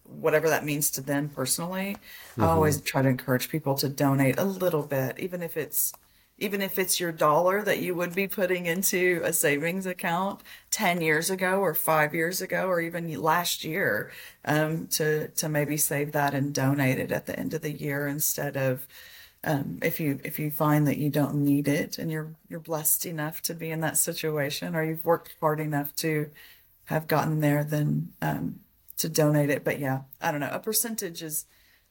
whatever 0.04 0.48
that 0.48 0.64
means 0.64 0.90
to 0.90 1.00
them 1.00 1.28
personally 1.28 1.96
i 2.38 2.46
always 2.46 2.80
try 2.80 3.00
to 3.00 3.08
encourage 3.08 3.48
people 3.48 3.76
to 3.76 3.88
donate 3.88 4.38
a 4.38 4.44
little 4.44 4.82
bit 4.82 5.18
even 5.20 5.42
if 5.42 5.56
it's 5.56 5.92
even 6.40 6.62
if 6.62 6.78
it's 6.78 6.98
your 6.98 7.12
dollar 7.12 7.62
that 7.62 7.80
you 7.80 7.94
would 7.94 8.14
be 8.14 8.26
putting 8.26 8.64
into 8.66 9.20
a 9.22 9.32
savings 9.32 9.84
account 9.86 10.40
10 10.70 11.02
years 11.02 11.30
ago 11.30 11.60
or 11.60 11.74
five 11.74 12.14
years 12.14 12.40
ago 12.40 12.66
or 12.66 12.80
even 12.80 13.12
last 13.20 13.62
year 13.62 14.10
um, 14.46 14.86
to, 14.88 15.28
to 15.28 15.48
maybe 15.48 15.76
save 15.76 16.12
that 16.12 16.34
and 16.34 16.54
donate 16.54 16.98
it 16.98 17.12
at 17.12 17.26
the 17.26 17.38
end 17.38 17.52
of 17.52 17.60
the 17.60 17.72
year 17.72 18.08
instead 18.08 18.56
of 18.56 18.88
um, 19.42 19.78
if 19.82 20.00
you 20.00 20.20
if 20.22 20.38
you 20.38 20.50
find 20.50 20.86
that 20.86 20.98
you 20.98 21.08
don't 21.08 21.36
need 21.36 21.66
it 21.66 21.96
and 21.96 22.10
you're 22.10 22.34
you're 22.50 22.60
blessed 22.60 23.06
enough 23.06 23.40
to 23.42 23.54
be 23.54 23.70
in 23.70 23.80
that 23.80 23.96
situation 23.96 24.76
or 24.76 24.84
you've 24.84 25.06
worked 25.06 25.34
hard 25.40 25.60
enough 25.60 25.94
to 25.96 26.28
have 26.84 27.08
gotten 27.08 27.40
there 27.40 27.64
then 27.64 28.12
um, 28.20 28.60
to 28.98 29.08
donate 29.08 29.48
it. 29.48 29.64
But 29.64 29.78
yeah 29.78 30.02
i 30.20 30.30
don't 30.30 30.40
know. 30.40 30.50
A 30.52 30.58
percentage 30.58 31.22
is 31.22 31.46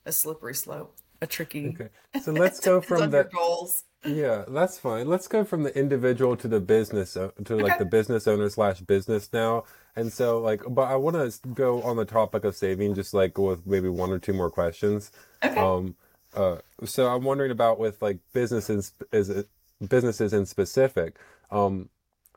a 0.06 0.12
slippery 0.12 0.54
slope 0.54 0.96
a 1.22 1.28
tricky 1.28 1.70
Okay. 1.70 1.90
So 2.22 2.32
let's 2.32 2.60
go 2.60 2.82
from 2.90 3.10
the 3.10 3.24
goals 3.24 3.84
yeah, 4.06 4.46
that's 4.48 4.78
fine. 4.80 5.08
Let's 5.08 5.28
go 5.28 5.44
from 5.44 5.64
the 5.64 5.78
individual 5.78 6.38
to 6.38 6.48
the 6.48 6.60
business 6.62 7.14
to 7.14 7.56
like 7.56 7.76
Okay. 7.76 7.78
the 7.78 7.86
business 7.86 8.28
owner 8.28 8.50
slash 8.50 8.80
business 8.82 9.32
now. 9.34 9.66
And 9.96 10.12
so 10.14 10.40
like, 10.40 10.62
but 10.70 10.84
I 10.84 10.96
want 10.96 11.16
to 11.18 11.50
go 11.50 11.82
on 11.84 11.98
the 11.98 12.06
topic 12.06 12.44
of 12.46 12.56
saving, 12.56 12.96
just 12.96 13.14
like 13.14 13.38
with 13.38 13.68
maybe 13.68 13.90
one 13.90 14.12
or 14.12 14.20
two 14.20 14.34
more 14.34 14.50
questions. 14.50 15.12
okay 15.44 15.56
Um, 15.56 15.96
uh, 16.34 16.58
so 16.86 17.08
I'm 17.08 17.24
wondering 17.24 17.52
about 17.52 17.80
with 17.80 18.02
like 18.02 18.20
businesses 18.34 18.94
is 19.12 19.30
it 19.30 19.50
businesses 19.88 20.34
in 20.34 20.46
specific, 20.46 21.18
um, 21.52 21.90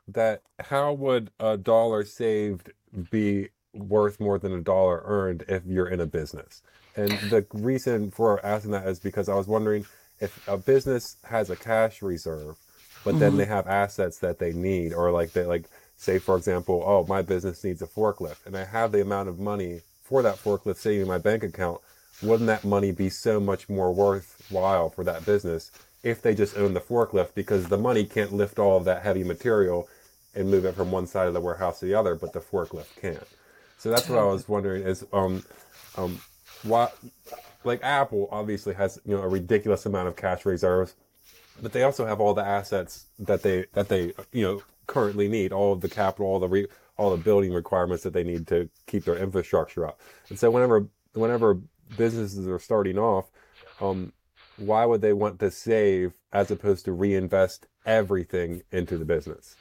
that 0.07 0.41
how 0.59 0.93
would 0.93 1.31
a 1.39 1.57
dollar 1.57 2.03
saved 2.05 2.71
be 3.11 3.49
worth 3.73 4.19
more 4.19 4.37
than 4.39 4.53
a 4.53 4.61
dollar 4.61 5.01
earned 5.05 5.45
if 5.47 5.65
you're 5.65 5.87
in 5.87 5.99
a 6.01 6.05
business? 6.07 6.61
And 6.95 7.21
the 7.21 7.45
reason 7.53 8.11
for 8.11 8.45
asking 8.45 8.71
that 8.71 8.87
is 8.87 8.99
because 8.99 9.29
I 9.29 9.35
was 9.35 9.47
wondering 9.47 9.85
if 10.23 10.47
a 10.47 10.57
business 10.57 11.17
has 11.25 11.49
a 11.49 11.55
cash 11.55 12.01
reserve, 12.01 12.55
but 13.03 13.19
then 13.19 13.35
they 13.35 13.45
have 13.45 13.67
assets 13.67 14.19
that 14.19 14.39
they 14.39 14.53
need, 14.53 14.93
or 14.93 15.11
like 15.11 15.33
they 15.33 15.45
like 15.45 15.65
say 15.97 16.17
for 16.17 16.37
example, 16.37 16.81
oh 16.85 17.05
my 17.07 17.21
business 17.21 17.63
needs 17.63 17.81
a 17.81 17.87
forklift, 17.87 18.45
and 18.45 18.55
I 18.55 18.63
have 18.63 18.93
the 18.93 19.01
amount 19.01 19.27
of 19.27 19.37
money 19.37 19.81
for 20.01 20.21
that 20.21 20.37
forklift 20.37 20.77
sitting 20.77 21.01
in 21.01 21.07
my 21.07 21.17
bank 21.17 21.43
account. 21.43 21.81
Wouldn't 22.21 22.47
that 22.47 22.63
money 22.63 22.91
be 22.91 23.09
so 23.09 23.41
much 23.41 23.67
more 23.67 23.93
worthwhile 23.93 24.89
for 24.89 25.03
that 25.03 25.25
business 25.25 25.71
if 26.03 26.21
they 26.21 26.33
just 26.33 26.57
own 26.57 26.73
the 26.73 26.79
forklift 26.79 27.33
because 27.35 27.67
the 27.67 27.77
money 27.77 28.05
can't 28.05 28.31
lift 28.31 28.59
all 28.59 28.77
of 28.77 28.85
that 28.85 29.03
heavy 29.03 29.23
material 29.25 29.89
and 30.35 30.49
move 30.49 30.63
it 30.63 30.75
from 30.75 30.91
one 30.91 31.07
side 31.07 31.27
of 31.27 31.33
the 31.33 31.41
warehouse 31.41 31.79
to 31.79 31.85
the 31.85 31.93
other, 31.93 32.15
but 32.15 32.31
the 32.31 32.39
forklift 32.39 32.95
can't. 33.01 33.27
So 33.77 33.89
that's 33.89 34.07
what 34.07 34.19
I 34.19 34.23
was 34.23 34.47
wondering 34.47 34.83
is 34.83 35.05
um 35.11 35.43
um 35.97 36.21
why 36.63 36.89
like 37.63 37.83
Apple 37.83 38.27
obviously 38.31 38.73
has 38.73 38.99
you 39.05 39.15
know 39.15 39.21
a 39.21 39.27
ridiculous 39.27 39.85
amount 39.85 40.07
of 40.07 40.15
cash 40.15 40.45
reserves, 40.45 40.95
but 41.61 41.73
they 41.73 41.83
also 41.83 42.05
have 42.05 42.19
all 42.19 42.33
the 42.33 42.45
assets 42.45 43.05
that 43.19 43.41
they 43.41 43.65
that 43.73 43.89
they 43.89 44.13
you 44.31 44.43
know 44.43 44.63
currently 44.87 45.27
need, 45.27 45.51
all 45.51 45.73
of 45.73 45.81
the 45.81 45.89
capital, 45.89 46.27
all 46.27 46.39
the 46.39 46.49
re, 46.49 46.67
all 46.97 47.15
the 47.15 47.23
building 47.23 47.53
requirements 47.53 48.03
that 48.03 48.13
they 48.13 48.23
need 48.23 48.47
to 48.47 48.69
keep 48.87 49.05
their 49.05 49.17
infrastructure 49.17 49.85
up. 49.85 49.99
And 50.29 50.37
so 50.37 50.51
whenever 50.51 50.87
whenever 51.13 51.59
businesses 51.97 52.47
are 52.47 52.59
starting 52.59 52.97
off, 52.97 53.29
um, 53.81 54.13
why 54.57 54.85
would 54.85 55.01
they 55.01 55.13
want 55.13 55.39
to 55.39 55.51
save 55.51 56.13
as 56.31 56.51
opposed 56.51 56.85
to 56.85 56.91
reinvest 56.91 57.67
everything 57.85 58.61
into 58.71 58.97
the 58.97 59.05
business? 59.05 59.55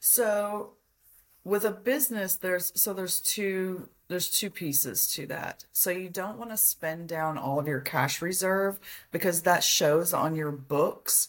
So 0.00 0.72
with 1.48 1.64
a 1.64 1.70
business 1.70 2.36
there's 2.36 2.70
so 2.74 2.92
there's 2.92 3.20
two 3.20 3.88
there's 4.08 4.30
two 4.30 4.50
pieces 4.50 5.06
to 5.14 5.26
that. 5.26 5.66
So 5.72 5.90
you 5.90 6.08
don't 6.08 6.38
want 6.38 6.50
to 6.50 6.56
spend 6.56 7.08
down 7.08 7.36
all 7.36 7.58
of 7.58 7.68
your 7.68 7.80
cash 7.80 8.22
reserve 8.22 8.80
because 9.10 9.42
that 9.42 9.62
shows 9.62 10.14
on 10.14 10.34
your 10.34 10.50
books 10.50 11.28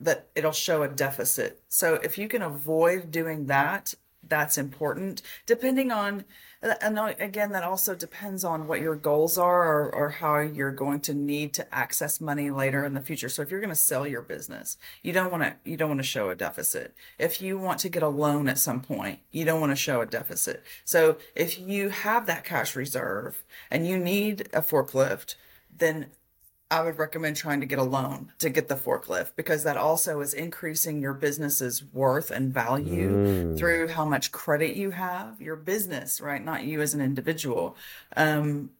that 0.00 0.26
it'll 0.34 0.52
show 0.52 0.82
a 0.82 0.88
deficit. 0.88 1.62
So 1.68 1.94
if 1.94 2.18
you 2.18 2.26
can 2.28 2.42
avoid 2.42 3.12
doing 3.12 3.46
that, 3.46 3.94
that's 4.28 4.58
important. 4.58 5.22
Depending 5.46 5.90
on, 5.90 6.24
and 6.62 6.98
again, 7.18 7.52
that 7.52 7.62
also 7.62 7.94
depends 7.94 8.44
on 8.44 8.66
what 8.66 8.80
your 8.80 8.96
goals 8.96 9.38
are 9.38 9.62
or, 9.62 9.94
or 9.94 10.08
how 10.08 10.38
you're 10.38 10.72
going 10.72 11.00
to 11.00 11.14
need 11.14 11.54
to 11.54 11.74
access 11.74 12.20
money 12.20 12.50
later 12.50 12.84
in 12.84 12.94
the 12.94 13.00
future. 13.00 13.28
So 13.28 13.42
if 13.42 13.50
you're 13.50 13.60
going 13.60 13.70
to 13.70 13.76
sell 13.76 14.06
your 14.06 14.22
business, 14.22 14.76
you 15.02 15.12
don't 15.12 15.30
want 15.30 15.42
to 15.42 15.54
you 15.64 15.76
don't 15.76 15.90
want 15.90 16.00
to 16.00 16.06
show 16.06 16.30
a 16.30 16.34
deficit. 16.34 16.94
If 17.18 17.40
you 17.40 17.58
want 17.58 17.80
to 17.80 17.88
get 17.88 18.02
a 18.02 18.08
loan 18.08 18.48
at 18.48 18.58
some 18.58 18.80
point, 18.80 19.20
you 19.30 19.44
don't 19.44 19.60
want 19.60 19.72
to 19.72 19.76
show 19.76 20.00
a 20.00 20.06
deficit. 20.06 20.62
So 20.84 21.18
if 21.34 21.58
you 21.58 21.90
have 21.90 22.26
that 22.26 22.44
cash 22.44 22.74
reserve 22.74 23.44
and 23.70 23.86
you 23.86 23.98
need 23.98 24.48
a 24.52 24.62
forklift, 24.62 25.34
then 25.74 26.06
I 26.70 26.82
would 26.82 26.98
recommend 26.98 27.36
trying 27.36 27.60
to 27.60 27.66
get 27.66 27.78
a 27.78 27.84
loan 27.84 28.32
to 28.40 28.50
get 28.50 28.66
the 28.66 28.74
forklift 28.74 29.36
because 29.36 29.62
that 29.62 29.76
also 29.76 30.20
is 30.20 30.34
increasing 30.34 31.00
your 31.00 31.14
business's 31.14 31.84
worth 31.92 32.32
and 32.32 32.52
value 32.52 33.56
through 33.56 33.88
how 33.88 34.04
much 34.04 34.32
credit 34.32 34.74
you 34.74 34.90
have, 34.90 35.40
your 35.40 35.54
business, 35.54 36.20
right? 36.20 36.44
Not 36.44 36.64
you 36.64 36.80
as 36.80 36.92
an 36.92 37.00
individual. 37.00 37.76
Um, 38.16 38.70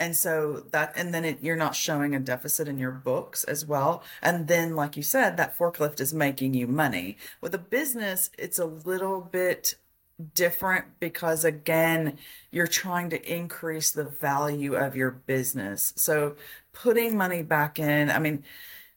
and 0.00 0.16
so 0.16 0.64
that, 0.70 0.92
and 0.96 1.12
then 1.12 1.24
it, 1.24 1.42
you're 1.42 1.56
not 1.56 1.74
showing 1.74 2.14
a 2.14 2.20
deficit 2.20 2.66
in 2.66 2.78
your 2.78 2.92
books 2.92 3.44
as 3.44 3.66
well. 3.66 4.02
And 4.22 4.46
then, 4.46 4.74
like 4.74 4.96
you 4.96 5.02
said, 5.02 5.36
that 5.36 5.58
forklift 5.58 6.00
is 6.00 6.14
making 6.14 6.54
you 6.54 6.66
money. 6.66 7.18
With 7.40 7.54
a 7.54 7.58
business, 7.58 8.30
it's 8.38 8.58
a 8.58 8.64
little 8.64 9.20
bit 9.20 9.74
different 10.34 10.84
because 10.98 11.44
again 11.44 12.18
you're 12.50 12.66
trying 12.66 13.08
to 13.08 13.32
increase 13.32 13.92
the 13.92 14.02
value 14.02 14.74
of 14.74 14.96
your 14.96 15.12
business 15.12 15.92
so 15.96 16.34
putting 16.82 17.16
money 17.16 17.42
back 17.42 17.78
in 17.78 18.10
i 18.10 18.18
mean 18.18 18.42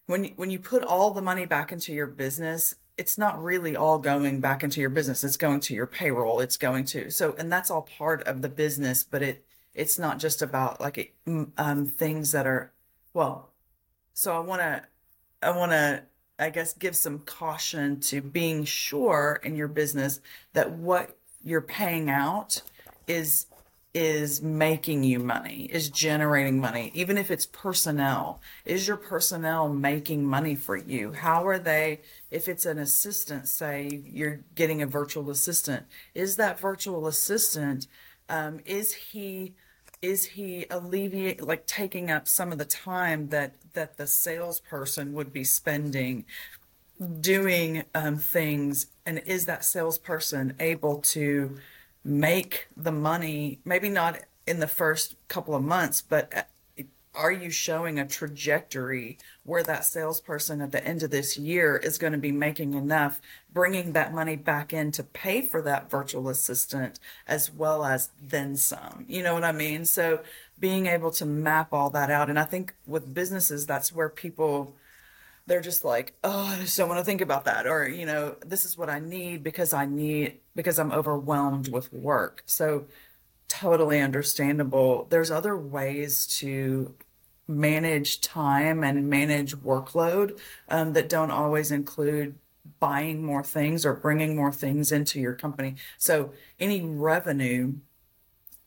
when 0.05 0.25
when 0.35 0.49
you 0.49 0.59
put 0.59 0.83
all 0.83 1.11
the 1.11 1.21
money 1.21 1.45
back 1.45 1.71
into 1.71 1.93
your 1.93 2.07
business 2.07 2.75
it's 2.97 3.17
not 3.17 3.41
really 3.41 3.75
all 3.75 3.97
going 3.97 4.39
back 4.41 4.63
into 4.63 4.79
your 4.79 4.91
business. 4.91 5.23
It's 5.23 5.35
going 5.35 5.59
to 5.61 5.73
your 5.73 5.87
payroll. 5.87 6.39
It's 6.39 6.57
going 6.57 6.85
to 6.85 7.09
so 7.09 7.33
and 7.37 7.51
that's 7.51 7.71
all 7.71 7.81
part 7.81 8.21
of 8.27 8.43
the 8.43 8.49
business 8.49 9.03
but 9.03 9.23
it 9.23 9.43
it's 9.73 9.97
not 9.97 10.19
just 10.19 10.41
about 10.41 10.79
like 10.79 11.15
um 11.57 11.85
things 11.85 12.31
that 12.33 12.45
are 12.45 12.71
well 13.13 13.49
so 14.13 14.35
i 14.35 14.39
want 14.39 14.61
to 14.61 14.83
i 15.41 15.49
want 15.49 15.71
to 15.71 16.03
I 16.37 16.49
guess 16.49 16.73
give 16.73 16.95
some 16.95 17.19
caution 17.19 17.99
to 18.01 18.21
being 18.21 18.65
sure 18.65 19.39
in 19.43 19.55
your 19.55 19.67
business 19.67 20.19
that 20.53 20.71
what 20.71 21.17
you're 21.43 21.61
paying 21.61 22.09
out 22.09 22.61
is 23.07 23.45
is 23.93 24.41
making 24.41 25.03
you 25.03 25.19
money, 25.19 25.67
is 25.71 25.89
generating 25.89 26.59
money, 26.59 26.91
even 26.93 27.17
if 27.17 27.29
it's 27.29 27.45
personnel. 27.45 28.39
Is 28.65 28.87
your 28.87 28.97
personnel 28.97 29.67
making 29.67 30.25
money 30.25 30.55
for 30.55 30.77
you? 30.77 31.11
How 31.11 31.45
are 31.45 31.59
they 31.59 32.01
if 32.29 32.47
it's 32.47 32.65
an 32.65 32.77
assistant, 32.77 33.47
say 33.47 34.03
you're 34.05 34.41
getting 34.55 34.81
a 34.81 34.87
virtual 34.87 35.29
assistant, 35.29 35.85
is 36.13 36.37
that 36.37 36.59
virtual 36.59 37.07
assistant 37.07 37.87
um, 38.29 38.61
is 38.65 38.93
he 38.93 39.53
is 40.01 40.25
he 40.25 40.65
alleviate 40.71 41.41
like 41.41 41.67
taking 41.67 42.09
up 42.09 42.27
some 42.27 42.51
of 42.51 42.57
the 42.57 42.65
time 42.65 43.29
that 43.29 43.55
that 43.73 43.97
the 43.97 44.07
salesperson 44.07 45.13
would 45.13 45.31
be 45.31 45.43
spending 45.43 46.25
doing 47.19 47.83
um, 47.93 48.17
things 48.17 48.87
and 49.05 49.19
is 49.25 49.45
that 49.45 49.65
salesperson 49.65 50.55
able 50.59 50.97
to 50.99 51.57
make 52.03 52.67
the 52.75 52.91
money 52.91 53.59
maybe 53.63 53.89
not 53.89 54.19
in 54.47 54.59
the 54.59 54.67
first 54.67 55.15
couple 55.27 55.55
of 55.55 55.63
months 55.63 56.01
but 56.01 56.31
uh, 56.35 56.41
are 57.13 57.31
you 57.31 57.49
showing 57.49 57.99
a 57.99 58.07
trajectory 58.07 59.17
where 59.43 59.63
that 59.63 59.83
salesperson 59.83 60.61
at 60.61 60.71
the 60.71 60.83
end 60.85 61.03
of 61.03 61.11
this 61.11 61.37
year 61.37 61.75
is 61.75 61.97
going 61.97 62.13
to 62.13 62.19
be 62.19 62.31
making 62.31 62.73
enough 62.73 63.21
bringing 63.53 63.91
that 63.91 64.13
money 64.13 64.35
back 64.35 64.71
in 64.71 64.91
to 64.91 65.03
pay 65.03 65.41
for 65.41 65.61
that 65.61 65.89
virtual 65.89 66.29
assistant 66.29 66.99
as 67.27 67.51
well 67.51 67.83
as 67.83 68.11
then 68.21 68.55
some? 68.55 69.05
You 69.09 69.23
know 69.23 69.33
what 69.33 69.43
i 69.43 69.51
mean? 69.51 69.83
So 69.85 70.21
being 70.59 70.85
able 70.85 71.11
to 71.11 71.25
map 71.25 71.73
all 71.73 71.89
that 71.89 72.09
out 72.09 72.29
and 72.29 72.39
i 72.39 72.45
think 72.45 72.73
with 72.85 73.13
businesses 73.13 73.65
that's 73.65 73.91
where 73.91 74.09
people 74.09 74.73
they're 75.51 75.59
just 75.59 75.83
like, 75.83 76.13
oh, 76.23 76.45
I 76.45 76.59
just 76.61 76.77
don't 76.77 76.87
want 76.87 76.99
to 76.99 77.03
think 77.03 77.19
about 77.19 77.43
that. 77.43 77.67
Or, 77.67 77.85
you 77.85 78.05
know, 78.05 78.37
this 78.45 78.63
is 78.63 78.77
what 78.77 78.89
I 78.89 78.99
need 78.99 79.43
because 79.43 79.73
I 79.73 79.85
need, 79.85 80.39
because 80.55 80.79
I'm 80.79 80.93
overwhelmed 80.93 81.67
with 81.67 81.91
work. 81.91 82.41
So 82.45 82.85
totally 83.49 83.99
understandable. 83.99 85.07
There's 85.09 85.29
other 85.29 85.57
ways 85.57 86.25
to 86.39 86.95
manage 87.49 88.21
time 88.21 88.81
and 88.81 89.09
manage 89.09 89.57
workload 89.57 90.39
um, 90.69 90.93
that 90.93 91.09
don't 91.09 91.31
always 91.31 91.69
include 91.69 92.35
buying 92.79 93.21
more 93.21 93.43
things 93.43 93.85
or 93.85 93.93
bringing 93.93 94.37
more 94.37 94.53
things 94.53 94.89
into 94.89 95.19
your 95.19 95.33
company. 95.33 95.75
So 95.97 96.31
any 96.61 96.81
revenue 96.81 97.73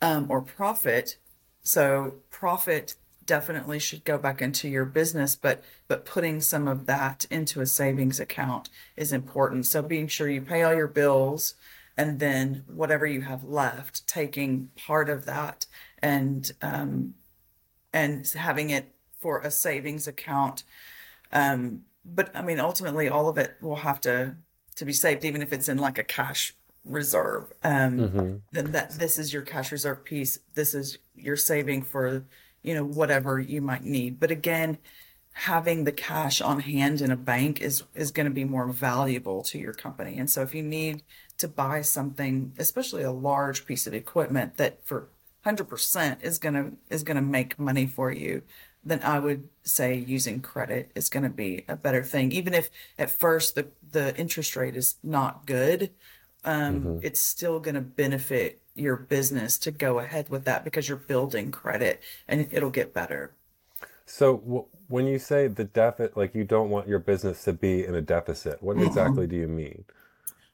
um, 0.03 0.27
or 0.29 0.43
profit, 0.43 1.17
so 1.63 2.17
profit 2.29 2.95
definitely 3.27 3.79
should 3.79 4.05
go 4.05 4.19
back 4.19 4.43
into 4.43 4.69
your 4.69 4.85
business, 4.85 5.37
but 5.37 5.63
but 5.89 6.05
putting 6.05 6.41
some 6.41 6.69
of 6.69 6.87
that 6.87 7.27
into 7.31 7.61
a 7.61 7.67
savings 7.67 8.21
account 8.21 8.69
is 8.97 9.13
important. 9.13 9.67
So 9.67 9.83
being 9.83 10.09
sure 10.09 10.29
you 10.29 10.43
pay 10.43 10.63
all 10.63 10.75
your 10.75 10.89
bills 10.89 11.55
and 11.97 12.19
then 12.19 12.65
whatever 12.67 13.07
you 13.07 13.23
have 13.23 13.45
left, 13.45 14.07
taking 14.07 14.71
part 14.77 15.09
of 15.09 15.27
that 15.27 15.67
and 16.03 16.51
um, 16.63 17.15
and 17.93 18.27
having 18.29 18.71
it 18.71 18.95
for 19.21 19.41
a 19.41 19.51
savings 19.51 20.07
account. 20.09 20.65
Um, 21.33 21.83
but 22.05 22.35
I 22.37 22.43
mean, 22.43 22.61
ultimately, 22.61 23.09
all 23.09 23.29
of 23.29 23.39
it 23.39 23.57
will 23.61 23.77
have 23.77 24.01
to 24.03 24.37
to 24.77 24.85
be 24.85 24.93
saved, 24.93 25.25
even 25.25 25.43
if 25.43 25.53
it's 25.53 25.69
in 25.69 25.79
like 25.79 25.99
a 25.99 26.05
cash 26.05 26.55
reserve. 26.85 27.53
Um, 27.63 27.99
Mm-hmm. 27.99 28.37
then 28.53 28.73
that 28.73 28.91
this 28.99 29.19
is 29.19 29.33
your 29.33 29.43
cash 29.43 29.73
reserve 29.73 30.05
piece. 30.05 30.39
This 30.55 30.75
is 30.75 30.99
your 31.15 31.37
saving 31.37 31.83
for 31.83 32.25
you 32.65 32.75
know 32.75 32.85
whatever 32.85 33.39
you 33.39 33.63
might 33.63 33.85
need. 33.85 34.19
But 34.19 34.33
again, 34.33 34.79
having 35.35 35.85
the 35.85 35.93
cash 35.93 36.41
on 36.41 36.61
hand 36.61 37.01
in 37.01 37.11
a 37.11 37.17
bank 37.17 37.61
is 37.61 37.85
is 37.95 38.11
going 38.11 38.27
to 38.27 38.33
be 38.33 38.45
more 38.45 38.67
valuable 38.69 39.43
to 39.45 39.59
your 39.59 39.75
company. 39.75 40.19
And 40.19 40.29
so 40.29 40.43
if 40.43 40.55
you 40.55 40.63
need 40.63 41.03
to 41.39 41.47
buy 41.47 41.83
something, 41.83 42.53
especially 42.59 43.03
a 43.03 43.13
large 43.13 43.67
piece 43.67 43.87
of 43.87 43.95
equipment 43.95 44.57
that 44.57 44.85
for 44.87 45.09
100% 45.45 46.23
is 46.23 46.39
going 46.39 46.55
to 46.55 46.73
is 46.89 47.03
going 47.03 47.17
to 47.17 47.23
make 47.23 47.59
money 47.59 47.87
for 47.87 48.11
you, 48.11 48.43
then 48.85 49.01
I 49.03 49.19
would 49.19 49.49
say 49.63 49.95
using 49.95 50.41
credit 50.41 50.91
is 50.95 51.09
going 51.09 51.25
to 51.25 51.31
be 51.31 51.65
a 51.69 51.77
better 51.77 52.03
thing. 52.03 52.33
Even 52.33 52.55
if 52.55 52.71
at 52.99 53.11
first 53.11 53.55
the 53.55 53.69
the 53.93 54.17
interest 54.17 54.57
rate 54.57 54.77
is 54.77 54.97
not 55.03 55.47
good, 55.47 55.91
um, 56.45 57.01
it's 57.03 57.21
still 57.21 57.61
going 57.61 57.75
to 57.75 57.81
benefit 57.81 58.61
your 58.75 58.97
business 58.97 59.59
to 59.59 59.71
go 59.71 59.99
ahead 59.99 60.29
with 60.29 60.45
that 60.45 60.65
because 60.65 60.89
you're 60.89 60.99
building 60.99 61.51
credit 61.51 62.03
and 62.27 62.49
it'll 62.53 62.71
get 62.71 62.93
better. 62.93 63.33
So 64.07 64.39
w- 64.39 64.67
when 64.89 65.07
you 65.07 65.19
say 65.19 65.47
the 65.47 65.65
deficit, 65.65 66.17
like 66.17 66.35
you 66.35 66.45
don't 66.45 66.71
want 66.71 66.89
your 66.89 66.99
business 66.99 67.45
to 67.45 67.53
be 67.53 67.85
in 67.85 67.95
a 67.95 68.03
deficit, 68.03 68.63
what 68.63 68.79
exactly 68.79 69.27
do 69.27 69.37
you 69.37 69.49
mean? 69.49 69.85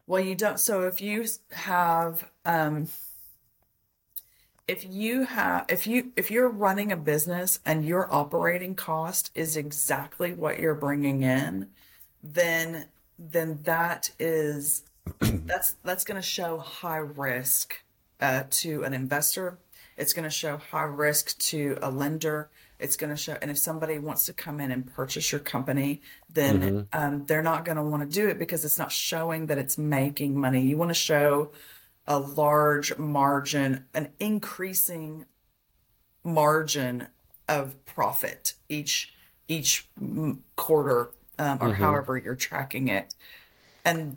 Well, 0.06 0.20
you 0.20 0.34
don't. 0.34 0.58
So 0.58 0.82
if 0.82 1.00
you 1.00 1.24
have, 1.52 2.30
um, 2.44 2.88
if 4.68 4.84
you 4.84 5.24
have, 5.24 5.66
if 5.68 5.86
you, 5.86 6.12
if 6.16 6.30
you're 6.30 6.48
running 6.48 6.92
a 6.92 6.96
business 6.96 7.60
and 7.64 7.84
your 7.84 8.12
operating 8.12 8.74
cost 8.74 9.30
is 9.34 9.56
exactly 9.56 10.32
what 10.32 10.58
you're 10.58 10.74
bringing 10.74 11.22
in, 11.22 11.68
then, 12.22 12.86
then 13.18 13.60
that 13.62 14.10
is, 14.18 14.84
that's, 15.20 15.74
that's 15.84 16.04
going 16.04 16.20
to 16.20 16.26
show 16.26 16.58
high 16.58 16.98
risk, 16.98 17.82
uh, 18.20 18.44
to 18.50 18.84
an 18.84 18.94
investor. 18.94 19.58
It's 19.96 20.12
going 20.12 20.24
to 20.24 20.30
show 20.30 20.56
high 20.56 20.84
risk 20.84 21.38
to 21.38 21.78
a 21.82 21.90
lender. 21.90 22.48
It's 22.78 22.96
going 22.96 23.10
to 23.10 23.16
show, 23.16 23.36
and 23.42 23.50
if 23.50 23.58
somebody 23.58 23.98
wants 23.98 24.24
to 24.26 24.32
come 24.32 24.60
in 24.60 24.70
and 24.70 24.86
purchase 24.86 25.30
your 25.30 25.40
company, 25.40 26.00
then 26.32 26.88
um, 26.92 27.26
they're 27.26 27.42
not 27.42 27.64
going 27.66 27.76
to 27.76 27.82
want 27.82 28.08
to 28.08 28.14
do 28.14 28.28
it 28.28 28.38
because 28.38 28.64
it's 28.64 28.78
not 28.78 28.90
showing 28.90 29.46
that 29.46 29.58
it's 29.58 29.76
making 29.76 30.40
money. 30.40 30.62
You 30.62 30.78
want 30.78 30.88
to 30.88 30.94
show 30.94 31.50
a 32.06 32.18
large 32.18 32.96
margin, 32.96 33.84
an 33.92 34.08
increasing 34.18 35.26
margin 36.24 37.08
of 37.48 37.84
profit 37.84 38.54
each 38.68 39.12
each 39.48 39.86
quarter, 40.56 41.10
um, 41.38 41.58
or 41.60 41.74
however 41.74 42.16
you're 42.16 42.36
tracking 42.36 42.88
it, 42.88 43.14
and 43.84 44.16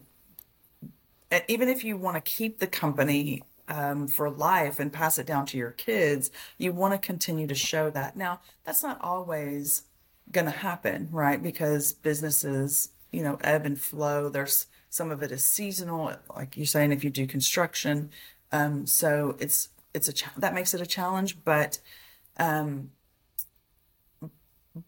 even 1.47 1.67
if 1.67 1.83
you 1.83 1.97
want 1.97 2.15
to 2.15 2.21
keep 2.21 2.59
the 2.59 2.67
company 2.67 3.41
um, 3.67 4.07
for 4.07 4.29
life 4.29 4.79
and 4.79 4.91
pass 4.91 5.17
it 5.17 5.25
down 5.25 5.45
to 5.47 5.57
your 5.57 5.71
kids, 5.71 6.31
you 6.57 6.71
want 6.73 6.93
to 6.93 6.97
continue 6.97 7.47
to 7.47 7.55
show 7.55 7.89
that. 7.91 8.15
Now, 8.15 8.41
that's 8.63 8.83
not 8.83 9.01
always 9.01 9.83
going 10.31 10.45
to 10.45 10.51
happen, 10.51 11.09
right? 11.11 11.41
Because 11.41 11.93
businesses, 11.93 12.89
you 13.11 13.23
know, 13.23 13.37
ebb 13.43 13.65
and 13.65 13.79
flow. 13.79 14.29
There's 14.29 14.67
some 14.89 15.11
of 15.11 15.23
it 15.23 15.31
is 15.31 15.45
seasonal, 15.45 16.13
like 16.35 16.57
you're 16.57 16.65
saying, 16.65 16.91
if 16.91 17.03
you 17.03 17.09
do 17.09 17.25
construction. 17.27 18.11
Um, 18.51 18.85
so 18.85 19.35
it's 19.39 19.69
it's 19.93 20.07
a 20.07 20.13
cha- 20.13 20.33
that 20.37 20.53
makes 20.53 20.73
it 20.73 20.81
a 20.81 20.85
challenge, 20.85 21.43
but 21.43 21.79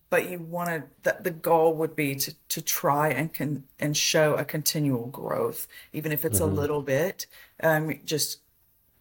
but 0.09 0.29
you 0.29 0.39
want 0.39 0.69
to 0.69 0.83
the, 1.03 1.17
the 1.21 1.31
goal 1.31 1.73
would 1.75 1.95
be 1.95 2.15
to 2.15 2.33
to 2.49 2.61
try 2.61 3.09
and 3.09 3.33
can 3.33 3.63
and 3.79 3.95
show 3.95 4.33
a 4.35 4.45
continual 4.45 5.07
growth 5.07 5.67
even 5.93 6.11
if 6.11 6.25
it's 6.25 6.39
a 6.39 6.45
little 6.45 6.81
bit 6.81 7.27
um 7.61 7.93
just 8.03 8.39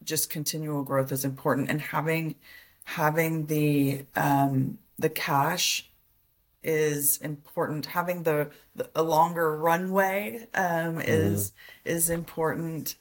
just 0.05 0.31
continual 0.31 0.83
growth 0.83 1.13
is 1.13 1.25
important. 1.25 1.71
And 1.71 1.81
having 1.81 2.37
having 2.85 3.47
the 3.47 4.05
um 4.15 4.79
the 4.99 5.09
cash 5.09 5.91
is 6.63 7.19
important. 7.19 7.87
Having 7.87 8.23
the, 8.23 8.51
the 8.75 8.91
a 8.95 9.03
longer 9.03 9.57
runway 9.57 10.47
um 10.55 11.01
is 11.01 11.53
is 11.85 12.11
important 12.11 12.97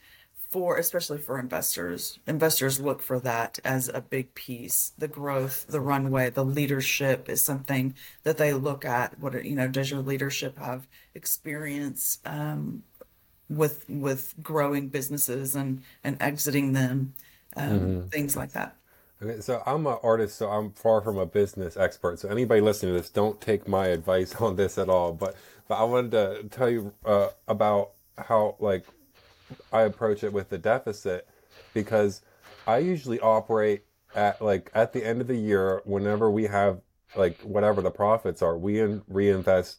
for 0.53 0.77
especially 0.77 1.17
for 1.17 1.39
investors. 1.39 2.19
Investors 2.27 2.79
look 2.79 3.01
for 3.01 3.19
that 3.19 3.57
as 3.65 3.89
a 3.89 4.01
big 4.01 4.35
piece. 4.35 4.93
The 4.99 5.07
growth 5.07 5.65
the 5.67 5.81
runway 5.81 6.29
the 6.29 6.45
leadership 6.45 7.27
is 7.27 7.41
something 7.41 7.95
that 8.21 8.37
they 8.37 8.53
look 8.53 8.85
at. 8.85 9.19
What 9.19 9.43
you 9.43 9.55
know 9.55 9.67
does 9.67 9.89
your 9.89 10.01
leadership 10.01 10.59
have 10.59 10.87
experience 11.15 12.19
um, 12.23 12.83
with 13.57 13.89
with 13.89 14.33
growing 14.41 14.87
businesses 14.89 15.55
and 15.55 15.81
and 16.03 16.17
exiting 16.21 16.73
them 16.73 17.13
um, 17.55 18.07
things 18.09 18.35
like 18.35 18.51
that 18.51 18.75
Okay, 19.23 19.39
so 19.39 19.63
I'm 19.65 19.87
an 19.87 19.97
artist, 20.03 20.37
so 20.37 20.49
I'm 20.49 20.71
far 20.71 20.99
from 21.01 21.17
a 21.17 21.25
business 21.25 21.77
expert. 21.77 22.19
So 22.19 22.27
anybody 22.27 22.59
listening 22.59 22.93
to 22.93 22.99
this, 22.99 23.09
don't 23.09 23.39
take 23.39 23.67
my 23.67 23.87
advice 23.87 24.35
on 24.41 24.55
this 24.55 24.77
at 24.77 24.89
all. 24.89 25.13
But 25.13 25.35
but 25.67 25.75
I 25.75 25.83
wanted 25.83 26.11
to 26.11 26.43
tell 26.49 26.69
you 26.69 26.93
uh, 27.05 27.29
about 27.47 27.91
how 28.17 28.55
like 28.59 28.85
I 29.71 29.83
approach 29.83 30.23
it 30.23 30.33
with 30.33 30.49
the 30.49 30.57
deficit 30.57 31.27
because 31.73 32.21
I 32.67 32.79
usually 32.79 33.19
operate 33.19 33.85
at 34.13 34.41
like 34.41 34.69
at 34.73 34.91
the 34.91 35.05
end 35.05 35.21
of 35.21 35.27
the 35.27 35.37
year 35.37 35.81
whenever 35.85 36.29
we 36.29 36.43
have 36.45 36.81
like 37.15 37.39
whatever 37.41 37.81
the 37.81 37.91
profits 37.91 38.41
are, 38.41 38.57
we 38.57 38.79
in, 38.81 39.03
reinvest 39.07 39.77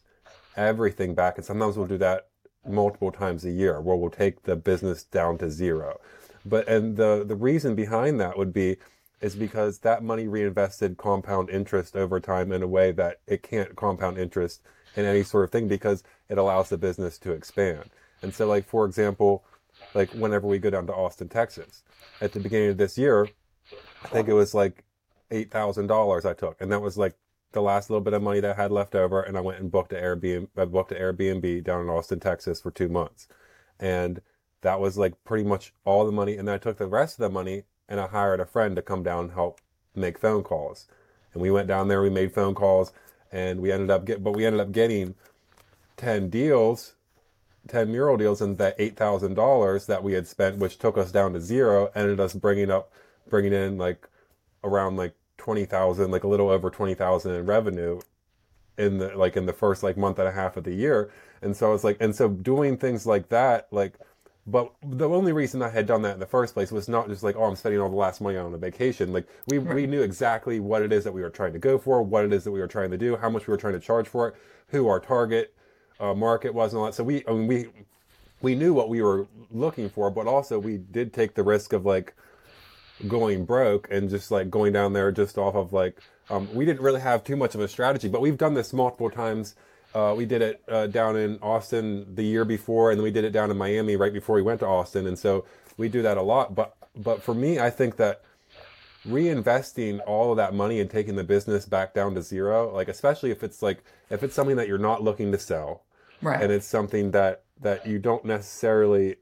everything 0.55 1.13
back, 1.13 1.37
and 1.37 1.45
sometimes 1.45 1.77
we'll 1.77 1.87
do 1.87 1.97
that 1.99 2.29
multiple 2.67 3.11
times 3.11 3.45
a 3.45 3.51
year 3.51 3.79
where 3.81 3.95
we'll 3.95 4.09
take 4.09 4.43
the 4.43 4.55
business 4.55 5.03
down 5.03 5.37
to 5.39 5.49
zero. 5.49 5.99
But 6.45 6.67
and 6.67 6.97
the 6.97 7.23
the 7.25 7.35
reason 7.35 7.75
behind 7.75 8.19
that 8.19 8.37
would 8.37 8.53
be 8.53 8.77
is 9.21 9.35
because 9.35 9.79
that 9.79 10.03
money 10.03 10.27
reinvested 10.27 10.97
compound 10.97 11.49
interest 11.49 11.95
over 11.95 12.19
time 12.19 12.51
in 12.51 12.61
a 12.61 12.67
way 12.67 12.91
that 12.91 13.19
it 13.27 13.41
can't 13.41 13.75
compound 13.75 14.17
interest 14.17 14.61
in 14.95 15.05
any 15.05 15.23
sort 15.23 15.45
of 15.45 15.51
thing 15.51 15.67
because 15.67 16.03
it 16.29 16.37
allows 16.37 16.69
the 16.69 16.77
business 16.77 17.17
to 17.19 17.31
expand. 17.31 17.89
And 18.21 18.33
so 18.33 18.47
like 18.47 18.67
for 18.67 18.85
example, 18.85 19.43
like 19.93 20.09
whenever 20.11 20.47
we 20.47 20.59
go 20.59 20.69
down 20.69 20.87
to 20.87 20.93
Austin, 20.93 21.29
Texas, 21.29 21.83
at 22.21 22.31
the 22.31 22.39
beginning 22.39 22.69
of 22.69 22.77
this 22.77 22.97
year, 22.97 23.27
I 24.03 24.07
think 24.07 24.27
it 24.27 24.33
was 24.33 24.53
like 24.53 24.83
eight 25.31 25.51
thousand 25.51 25.87
dollars 25.87 26.25
I 26.25 26.33
took, 26.33 26.61
and 26.61 26.71
that 26.71 26.81
was 26.81 26.97
like 26.97 27.15
the 27.55 27.61
last 27.61 27.89
little 27.89 28.03
bit 28.03 28.13
of 28.13 28.21
money 28.21 28.39
that 28.39 28.59
I 28.59 28.61
had 28.61 28.71
left 28.71 28.93
over, 28.93 29.21
and 29.21 29.35
I 29.35 29.41
went 29.41 29.59
and 29.59 29.71
booked 29.71 29.91
an 29.91 30.03
Airbnb. 30.03 30.49
I 30.55 30.65
booked 30.65 30.91
an 30.91 30.99
Airbnb 30.99 31.63
down 31.63 31.81
in 31.81 31.89
Austin, 31.89 32.19
Texas, 32.19 32.61
for 32.61 32.69
two 32.69 32.87
months, 32.87 33.27
and 33.79 34.21
that 34.61 34.79
was 34.79 34.97
like 34.97 35.23
pretty 35.23 35.43
much 35.43 35.73
all 35.85 36.05
the 36.05 36.11
money. 36.11 36.37
And 36.37 36.47
then 36.47 36.55
I 36.55 36.59
took 36.59 36.77
the 36.77 36.87
rest 36.87 37.19
of 37.19 37.23
the 37.23 37.29
money 37.29 37.63
and 37.87 37.99
I 37.99 38.07
hired 38.07 38.39
a 38.39 38.45
friend 38.45 38.75
to 38.75 38.81
come 38.81 39.03
down 39.03 39.25
and 39.25 39.33
help 39.33 39.61
make 39.95 40.17
phone 40.17 40.43
calls. 40.43 40.87
And 41.33 41.41
we 41.41 41.51
went 41.51 41.67
down 41.67 41.87
there, 41.87 42.01
we 42.01 42.09
made 42.09 42.33
phone 42.33 42.55
calls, 42.55 42.91
and 43.31 43.59
we 43.59 43.71
ended 43.71 43.91
up 43.91 44.05
get, 44.05 44.23
but 44.23 44.35
we 44.35 44.45
ended 44.45 44.61
up 44.61 44.71
getting 44.71 45.15
ten 45.97 46.29
deals 46.29 46.93
10 47.67 47.91
mural 47.91 48.17
deals 48.17 48.41
and 48.41 48.57
that 48.57 48.77
$8,000 48.77 49.85
that 49.87 50.03
we 50.03 50.13
had 50.13 50.27
spent, 50.27 50.57
which 50.57 50.77
took 50.77 50.97
us 50.97 51.11
down 51.11 51.33
to 51.33 51.41
zero, 51.41 51.91
ended 51.95 52.19
us 52.19 52.33
bringing 52.33 52.69
up, 52.69 52.91
bringing 53.27 53.53
in 53.53 53.77
like 53.77 54.07
around 54.63 54.97
like 54.97 55.15
20,000, 55.45 56.09
like 56.09 56.23
a 56.23 56.27
little 56.27 56.49
over 56.49 56.71
20,000 56.71 57.31
in 57.31 57.45
revenue 57.45 57.99
in 58.79 58.97
the, 58.97 59.15
like 59.15 59.37
in 59.37 59.45
the 59.45 59.53
first 59.53 59.83
like 59.83 59.95
month 59.95 60.17
and 60.17 60.27
a 60.27 60.31
half 60.31 60.57
of 60.57 60.63
the 60.63 60.73
year. 60.73 61.11
And 61.43 61.55
so 61.55 61.75
it's 61.75 61.83
like, 61.83 61.97
and 61.99 62.15
so 62.15 62.29
doing 62.29 62.77
things 62.77 63.05
like 63.05 63.29
that, 63.29 63.67
like, 63.69 63.93
but 64.47 64.73
the 64.83 65.07
only 65.07 65.33
reason 65.33 65.61
I 65.61 65.69
had 65.69 65.85
done 65.85 66.01
that 66.01 66.15
in 66.15 66.19
the 66.19 66.25
first 66.25 66.55
place 66.55 66.71
was 66.71 66.89
not 66.89 67.09
just 67.09 67.21
like, 67.21 67.35
oh, 67.35 67.43
I'm 67.43 67.55
spending 67.55 67.79
all 67.79 67.89
the 67.89 67.95
last 67.95 68.21
money 68.21 68.37
on 68.37 68.51
a 68.55 68.57
vacation. 68.57 69.13
Like 69.13 69.27
we, 69.45 69.59
we 69.59 69.85
knew 69.85 70.01
exactly 70.01 70.59
what 70.59 70.81
it 70.81 70.91
is 70.91 71.03
that 71.03 71.13
we 71.13 71.21
were 71.21 71.29
trying 71.29 71.53
to 71.53 71.59
go 71.59 71.77
for, 71.77 72.01
what 72.01 72.25
it 72.25 72.33
is 72.33 72.43
that 72.45 72.51
we 72.51 72.59
were 72.59 72.67
trying 72.67 72.89
to 72.89 72.97
do, 72.97 73.15
how 73.15 73.29
much 73.29 73.45
we 73.45 73.51
were 73.51 73.57
trying 73.57 73.73
to 73.73 73.79
charge 73.79 74.07
for 74.07 74.29
it, 74.29 74.35
who 74.69 74.87
our 74.87 74.99
target 74.99 75.53
uh, 75.99 76.15
market 76.15 76.55
was 76.55 76.73
and 76.73 76.79
all 76.79 76.87
that. 76.87 76.95
So 76.95 77.03
we, 77.03 77.23
I 77.27 77.33
mean, 77.33 77.45
we, 77.45 77.67
we 78.41 78.55
knew 78.55 78.73
what 78.73 78.89
we 78.89 79.03
were 79.03 79.27
looking 79.51 79.89
for, 79.89 80.09
but 80.09 80.25
also 80.25 80.57
we 80.57 80.77
did 80.77 81.13
take 81.13 81.35
the 81.35 81.43
risk 81.43 81.71
of 81.71 81.85
like, 81.85 82.15
going 83.07 83.45
broke 83.45 83.87
and 83.91 84.09
just 84.09 84.31
like 84.31 84.49
going 84.49 84.73
down 84.73 84.93
there 84.93 85.11
just 85.11 85.37
off 85.37 85.55
of 85.55 85.73
like 85.73 85.97
um, 86.29 86.47
we 86.55 86.65
didn't 86.65 86.81
really 86.81 87.01
have 87.01 87.23
too 87.23 87.35
much 87.35 87.53
of 87.55 87.61
a 87.61 87.67
strategy, 87.67 88.07
but 88.07 88.19
we've 88.21 88.37
done 88.37 88.53
this 88.55 88.73
multiple 88.73 89.09
times. 89.11 89.55
Uh, 89.93 90.13
we 90.17 90.25
did 90.25 90.41
it 90.41 90.61
uh, 90.67 90.87
down 90.87 91.15
in 91.15 91.37
Austin 91.41 92.05
the 92.15 92.23
year 92.23 92.43
before, 92.43 92.91
and 92.91 92.99
then 92.99 93.03
we 93.03 93.11
did 93.11 93.23
it 93.23 93.29
down 93.31 93.51
in 93.51 93.57
Miami 93.57 93.95
right 93.95 94.11
before 94.11 94.35
we 94.35 94.41
went 94.41 94.59
to 94.59 94.65
Austin, 94.65 95.07
and 95.07 95.17
so 95.19 95.45
we 95.77 95.87
do 95.87 96.01
that 96.01 96.17
a 96.17 96.21
lot. 96.21 96.55
But 96.55 96.75
but 96.95 97.21
for 97.21 97.33
me, 97.33 97.59
I 97.59 97.69
think 97.69 97.97
that 97.97 98.21
reinvesting 99.07 99.99
all 100.07 100.31
of 100.31 100.37
that 100.37 100.53
money 100.53 100.79
and 100.79 100.89
taking 100.89 101.15
the 101.15 101.23
business 101.23 101.65
back 101.65 101.93
down 101.93 102.15
to 102.15 102.21
zero, 102.21 102.73
like 102.73 102.87
especially 102.87 103.31
if 103.31 103.43
it's 103.43 103.61
like 103.61 103.83
if 104.09 104.23
it's 104.23 104.33
something 104.35 104.55
that 104.55 104.67
you're 104.67 104.77
not 104.77 105.03
looking 105.03 105.31
to 105.31 105.37
sell, 105.39 105.83
Right. 106.21 106.41
and 106.41 106.51
it's 106.51 106.65
something 106.67 107.11
that 107.11 107.43
that 107.61 107.85
you 107.85 107.99
don't 107.99 108.25
necessarily 108.25 109.17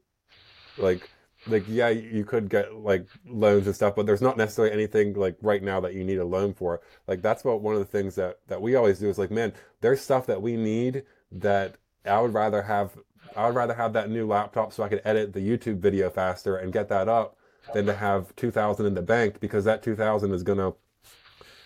like 0.78 1.10
like 1.46 1.64
yeah 1.68 1.88
you 1.88 2.24
could 2.24 2.48
get 2.48 2.74
like 2.74 3.06
loans 3.26 3.66
and 3.66 3.74
stuff 3.74 3.94
but 3.94 4.06
there's 4.06 4.22
not 4.22 4.36
necessarily 4.36 4.72
anything 4.72 5.14
like 5.14 5.36
right 5.42 5.62
now 5.62 5.80
that 5.80 5.94
you 5.94 6.04
need 6.04 6.18
a 6.18 6.24
loan 6.24 6.54
for. 6.54 6.80
Like 7.06 7.22
that's 7.22 7.44
what 7.44 7.60
one 7.60 7.74
of 7.74 7.80
the 7.80 7.86
things 7.86 8.14
that 8.14 8.38
that 8.48 8.60
we 8.60 8.74
always 8.74 8.98
do 8.98 9.08
is 9.08 9.18
like 9.18 9.30
man 9.30 9.52
there's 9.80 10.00
stuff 10.00 10.26
that 10.26 10.40
we 10.40 10.56
need 10.56 11.04
that 11.32 11.76
i 12.06 12.20
would 12.20 12.32
rather 12.32 12.62
have 12.62 12.96
i 13.36 13.46
would 13.46 13.54
rather 13.54 13.74
have 13.74 13.92
that 13.92 14.10
new 14.10 14.26
laptop 14.26 14.72
so 14.72 14.82
i 14.82 14.88
could 14.88 15.00
edit 15.04 15.32
the 15.32 15.40
youtube 15.40 15.78
video 15.78 16.08
faster 16.08 16.56
and 16.56 16.72
get 16.72 16.88
that 16.88 17.08
up 17.08 17.36
than 17.72 17.86
to 17.86 17.94
have 17.94 18.34
2000 18.36 18.86
in 18.86 18.94
the 18.94 19.02
bank 19.02 19.40
because 19.40 19.64
that 19.64 19.82
2000 19.82 20.32
is 20.32 20.42
going 20.42 20.58
to 20.58 20.74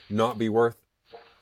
not 0.09 0.39
be 0.39 0.49
worth 0.49 0.77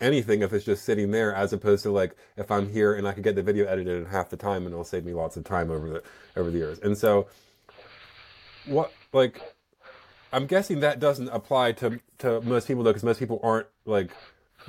anything 0.01 0.43
if 0.43 0.53
it's 0.53 0.65
just 0.65 0.85
sitting 0.85 1.11
there 1.11 1.35
as 1.35 1.53
opposed 1.53 1.83
to 1.83 1.91
like 1.91 2.17
if 2.37 2.51
i'm 2.51 2.71
here 2.73 2.95
and 2.95 3.07
i 3.07 3.13
could 3.13 3.23
get 3.23 3.37
the 3.37 3.43
video 3.43 3.67
edited 3.67 4.03
in 4.03 4.07
half 4.07 4.29
the 4.29 4.37
time 4.37 4.65
and 4.65 4.73
it'll 4.73 4.85
save 4.85 5.05
me 5.05 5.13
lots 5.15 5.37
of 5.37 5.45
time 5.45 5.71
over 5.71 5.89
the 5.89 6.03
over 6.37 6.51
the 6.51 6.59
years. 6.59 6.79
And 6.79 6.97
so 6.97 7.27
what 8.67 8.93
like 9.13 9.41
i'm 10.33 10.47
guessing 10.47 10.81
that 10.81 11.01
doesn't 11.01 11.29
apply 11.29 11.73
to 11.73 12.01
to 12.19 12.41
most 12.43 12.67
people 12.67 12.83
though 12.83 12.91
because 12.91 13.05
most 13.05 13.19
people 13.19 13.41
aren't 13.43 13.67
like 13.85 14.11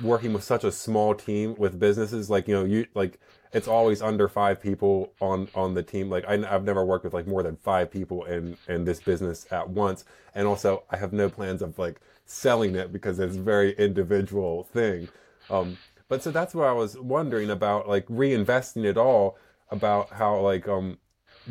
working 0.02 0.32
with 0.32 0.44
such 0.44 0.64
a 0.64 0.72
small 0.72 1.14
team 1.14 1.54
with 1.58 1.78
businesses. 1.78 2.30
Like 2.30 2.48
you 2.48 2.54
know 2.54 2.64
you 2.64 2.86
like 2.94 3.18
it's 3.52 3.68
always 3.68 4.02
under 4.02 4.28
five 4.28 4.60
people 4.60 5.12
on 5.20 5.48
on 5.54 5.74
the 5.74 5.82
team. 5.82 6.10
Like 6.10 6.24
I, 6.28 6.34
i've 6.54 6.64
never 6.64 6.84
worked 6.84 7.04
with 7.04 7.14
like 7.14 7.26
more 7.26 7.42
than 7.42 7.56
five 7.56 7.90
people 7.90 8.24
in 8.24 8.56
in 8.68 8.84
this 8.84 9.00
business 9.00 9.46
at 9.50 9.68
once. 9.68 10.04
And 10.34 10.46
also 10.46 10.84
i 10.90 10.96
have 10.96 11.12
no 11.12 11.28
plans 11.28 11.62
of 11.62 11.78
like 11.78 12.00
selling 12.26 12.74
it 12.74 12.92
because 12.92 13.18
it's 13.18 13.36
a 13.36 13.40
very 13.40 13.72
individual 13.72 14.64
thing. 14.64 15.08
Um 15.50 15.78
but 16.08 16.22
so 16.22 16.30
that's 16.30 16.54
what 16.54 16.66
i 16.66 16.72
was 16.72 16.96
wondering 16.98 17.50
about 17.50 17.88
like 17.88 18.06
reinvesting 18.06 18.84
it 18.84 18.96
all 18.96 19.36
about 19.70 20.10
how 20.10 20.38
like 20.40 20.66
um 20.66 20.98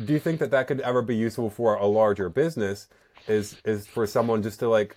do 0.04 0.12
you 0.12 0.18
think 0.18 0.38
that 0.40 0.50
that 0.50 0.66
could 0.66 0.80
ever 0.80 1.02
be 1.02 1.16
useful 1.16 1.50
for 1.50 1.74
a 1.74 1.86
larger 1.86 2.28
business? 2.28 2.88
Is 3.26 3.56
is 3.64 3.86
for 3.86 4.06
someone 4.06 4.42
just 4.42 4.60
to 4.60 4.68
like 4.68 4.96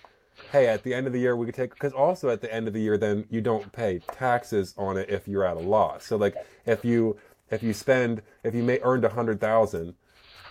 hey 0.50 0.66
at 0.66 0.82
the 0.82 0.94
end 0.94 1.06
of 1.06 1.12
the 1.12 1.20
year 1.20 1.36
we 1.36 1.46
could 1.46 1.54
take 1.54 1.74
because 1.74 1.92
also 1.92 2.30
at 2.30 2.40
the 2.40 2.52
end 2.52 2.66
of 2.66 2.72
the 2.72 2.80
year 2.80 2.96
then 2.96 3.26
you 3.30 3.40
don't 3.40 3.70
pay 3.72 3.98
taxes 4.12 4.74
on 4.78 4.96
it 4.96 5.10
if 5.10 5.28
you're 5.28 5.44
at 5.44 5.56
a 5.56 5.60
loss. 5.60 6.04
So 6.04 6.16
like 6.16 6.36
if 6.64 6.84
you 6.84 7.16
if 7.50 7.62
you 7.62 7.74
spend 7.74 8.22
if 8.42 8.54
you 8.54 8.62
may 8.62 8.80
earned 8.82 9.04
a 9.04 9.10
hundred 9.10 9.40
thousand 9.40 9.94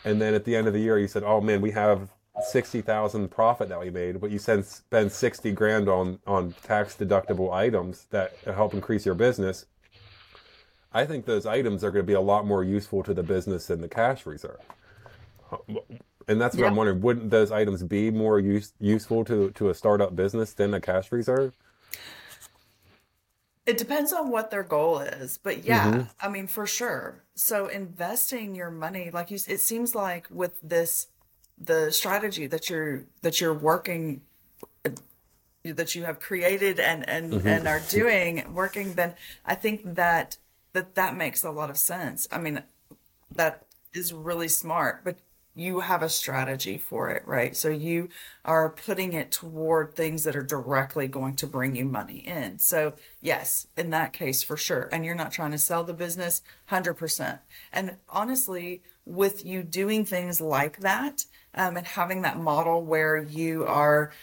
and 0.03 0.21
then 0.21 0.33
at 0.33 0.45
the 0.45 0.55
end 0.55 0.67
of 0.67 0.73
the 0.73 0.79
year 0.79 0.99
you 0.99 1.07
said 1.07 1.23
oh 1.23 1.41
man 1.41 1.61
we 1.61 1.71
have 1.71 2.09
60,000 2.49 3.29
profit 3.29 3.69
that 3.69 3.79
we 3.79 3.89
made 3.89 4.19
but 4.21 4.31
you 4.31 4.39
spend 4.39 5.11
60 5.11 5.51
grand 5.51 5.89
on 5.89 6.19
on 6.25 6.53
tax 6.63 6.95
deductible 6.95 7.51
items 7.51 8.05
that 8.09 8.35
help 8.45 8.73
increase 8.73 9.05
your 9.05 9.15
business 9.15 9.65
I 10.93 11.05
think 11.05 11.25
those 11.25 11.45
items 11.45 11.83
are 11.83 11.91
going 11.91 12.03
to 12.03 12.07
be 12.07 12.13
a 12.13 12.21
lot 12.21 12.45
more 12.45 12.63
useful 12.63 13.03
to 13.03 13.13
the 13.13 13.23
business 13.23 13.67
than 13.67 13.81
the 13.81 13.87
cash 13.87 14.25
reserve. 14.25 14.59
And 16.27 16.39
that's 16.39 16.55
what 16.55 16.67
I'm 16.67 16.75
wondering. 16.75 17.01
Wouldn't 17.01 17.29
those 17.29 17.51
items 17.51 17.83
be 17.83 18.11
more 18.11 18.39
use, 18.39 18.73
useful 18.79 19.25
to, 19.25 19.51
to 19.51 19.69
a 19.69 19.73
startup 19.73 20.15
business 20.15 20.53
than 20.53 20.73
a 20.73 20.81
cash 20.81 21.11
reserve? 21.11 21.53
It 23.65 23.77
depends 23.77 24.11
on 24.11 24.31
what 24.31 24.49
their 24.49 24.63
goal 24.63 24.99
is, 24.99 25.37
but 25.41 25.63
yeah, 25.63 25.91
Mm-hmm. 25.91 26.01
I 26.19 26.29
mean, 26.29 26.47
for 26.47 26.65
sure. 26.65 27.23
So 27.35 27.67
investing 27.67 28.55
your 28.55 28.71
money, 28.71 29.11
like 29.11 29.29
you, 29.31 29.37
it 29.47 29.59
seems 29.59 29.93
like 29.93 30.27
with 30.31 30.59
this, 30.61 31.07
the 31.57 31.91
strategy 31.91 32.47
that 32.47 32.69
you're 32.69 33.03
that 33.21 33.39
you're 33.39 33.53
working, 33.53 34.21
that 35.63 35.93
you 35.93 36.05
have 36.05 36.19
created 36.19 36.79
and 36.79 37.07
and 37.07 37.33
Mm-hmm. 37.33 37.47
and 37.47 37.67
are 37.67 37.81
doing 37.87 38.51
working, 38.53 38.95
then 38.95 39.13
I 39.45 39.53
think 39.53 39.95
that 39.95 40.37
that 40.73 40.95
that 40.95 41.15
makes 41.15 41.43
a 41.43 41.51
lot 41.51 41.69
of 41.69 41.77
sense. 41.77 42.27
I 42.31 42.37
mean, 42.37 42.63
that 43.33 43.65
is 43.93 44.13
really 44.13 44.47
smart, 44.47 45.03
but 45.03 45.17
you 45.53 45.81
have 45.81 46.01
a 46.01 46.09
strategy 46.09 46.77
for 46.77 47.09
it, 47.09 47.23
right? 47.25 47.55
So 47.57 47.67
you 47.67 48.07
are 48.45 48.69
putting 48.69 49.13
it 49.13 49.31
toward 49.31 49.95
things 49.95 50.23
that 50.23 50.35
are 50.35 50.43
directly 50.43 51.07
going 51.07 51.35
to 51.37 51.47
bring 51.47 51.75
you 51.75 51.83
money 51.83 52.19
in. 52.19 52.57
So, 52.59 52.93
yes, 53.21 53.67
in 53.75 53.89
that 53.89 54.13
case, 54.13 54.43
for 54.43 54.55
sure. 54.55 54.87
And 54.93 55.05
you're 55.05 55.13
not 55.13 55.33
trying 55.33 55.51
to 55.51 55.57
sell 55.57 55.83
the 55.83 55.93
business 55.93 56.41
100%. 56.69 57.39
And 57.73 57.97
honestly, 58.07 58.81
with 59.05 59.45
you 59.45 59.63
doing 59.63 60.05
things 60.05 60.39
like 60.39 60.79
that 60.79 61.25
um, 61.53 61.75
and 61.75 61.85
having 61.85 62.21
that 62.21 62.39
model 62.39 62.85
where 62.85 63.17
you 63.17 63.65
are 63.65 64.13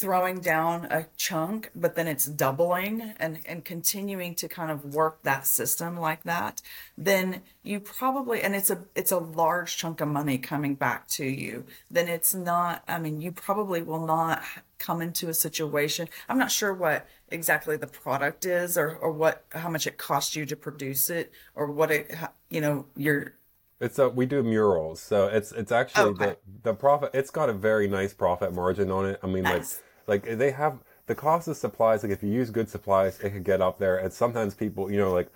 throwing 0.00 0.40
down 0.40 0.84
a 0.86 1.06
chunk, 1.16 1.70
but 1.74 1.94
then 1.96 2.06
it's 2.06 2.24
doubling 2.26 3.14
and, 3.18 3.40
and 3.46 3.64
continuing 3.64 4.34
to 4.36 4.48
kind 4.48 4.70
of 4.70 4.94
work 4.94 5.22
that 5.22 5.46
system 5.46 5.98
like 5.98 6.22
that, 6.24 6.62
then 6.96 7.42
you 7.62 7.80
probably 7.80 8.40
and 8.42 8.54
it's 8.54 8.70
a 8.70 8.78
it's 8.94 9.12
a 9.12 9.18
large 9.18 9.76
chunk 9.76 10.00
of 10.00 10.08
money 10.08 10.38
coming 10.38 10.74
back 10.74 11.08
to 11.08 11.24
you. 11.24 11.64
Then 11.90 12.08
it's 12.08 12.34
not, 12.34 12.82
I 12.88 12.98
mean, 12.98 13.20
you 13.20 13.32
probably 13.32 13.82
will 13.82 14.06
not 14.06 14.42
come 14.78 15.02
into 15.02 15.28
a 15.28 15.34
situation. 15.34 16.08
I'm 16.28 16.38
not 16.38 16.50
sure 16.52 16.72
what 16.72 17.06
exactly 17.30 17.76
the 17.76 17.86
product 17.86 18.44
is 18.46 18.78
or, 18.78 18.94
or 18.96 19.10
what 19.12 19.44
how 19.52 19.68
much 19.68 19.86
it 19.86 19.98
costs 19.98 20.36
you 20.36 20.46
to 20.46 20.56
produce 20.56 21.10
it 21.10 21.32
or 21.54 21.66
what 21.70 21.90
it 21.90 22.14
you 22.50 22.60
know, 22.60 22.86
your 22.96 23.34
It's 23.80 23.98
a, 23.98 24.08
we 24.08 24.26
do 24.26 24.42
murals, 24.42 25.00
so 25.00 25.26
it's 25.26 25.52
it's 25.52 25.72
actually 25.72 26.10
oh, 26.10 26.10
Okay. 26.10 26.36
the 26.62 26.70
the 26.70 26.74
profit. 26.74 27.10
It's 27.14 27.30
got 27.30 27.48
a 27.48 27.52
very 27.52 27.88
nice 27.88 28.12
profit 28.14 28.52
margin 28.52 28.90
on 28.90 29.06
it. 29.06 29.20
I 29.22 29.26
mean, 29.26 29.44
Nice. 29.44 29.76
like 29.76 29.84
like 30.08 30.24
they 30.38 30.50
have 30.50 30.78
the 31.06 31.14
cost 31.14 31.48
of 31.48 31.56
supplies. 31.56 32.02
Like 32.02 32.12
if 32.12 32.22
you 32.22 32.30
use 32.30 32.50
good 32.50 32.68
supplies, 32.68 33.20
it 33.20 33.30
could 33.30 33.44
get 33.44 33.60
up 33.60 33.78
there. 33.78 33.98
And 33.98 34.12
sometimes 34.12 34.54
people, 34.54 34.90
you 34.90 34.98
know, 34.98 35.12
like 35.12 35.28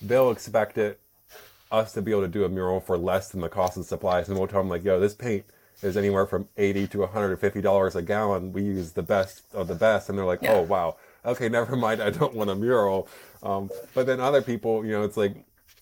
they'll 0.00 0.30
expect 0.30 0.78
it 0.78 1.00
us 1.70 1.92
to 1.94 2.02
be 2.02 2.12
able 2.12 2.22
to 2.22 2.28
do 2.28 2.44
a 2.44 2.48
mural 2.48 2.80
for 2.80 2.96
less 2.96 3.28
than 3.30 3.40
the 3.40 3.48
cost 3.48 3.76
of 3.76 3.84
supplies, 3.84 4.28
and 4.28 4.38
we'll 4.38 4.46
tell 4.48 4.60
them 4.60 4.68
like, 4.68 4.84
yo, 4.84 5.00
this 5.00 5.14
paint 5.14 5.44
is 5.82 5.96
anywhere 5.96 6.26
from 6.26 6.48
eighty 6.56 6.86
to 6.86 7.00
one 7.00 7.08
hundred 7.08 7.32
and 7.32 7.40
fifty 7.40 7.60
dollars 7.60 7.96
a 7.96 8.02
gallon. 8.02 8.52
We 8.52 8.62
use 8.62 8.92
the 8.92 9.02
best 9.02 9.42
of 9.52 9.68
the 9.68 9.74
best, 9.74 10.08
and 10.08 10.16
they're 10.16 10.24
like, 10.24 10.42
Yeah. 10.42 10.54
oh 10.54 10.62
wow, 10.62 10.96
okay, 11.24 11.48
never 11.50 11.76
mind. 11.76 12.00
I 12.00 12.10
don't 12.10 12.34
want 12.34 12.50
a 12.50 12.54
mural. 12.54 13.08
Um, 13.42 13.70
but 13.94 14.06
then 14.06 14.20
other 14.20 14.42
people, 14.42 14.84
you 14.84 14.92
know, 14.92 15.02
it's 15.02 15.16
like 15.16 15.34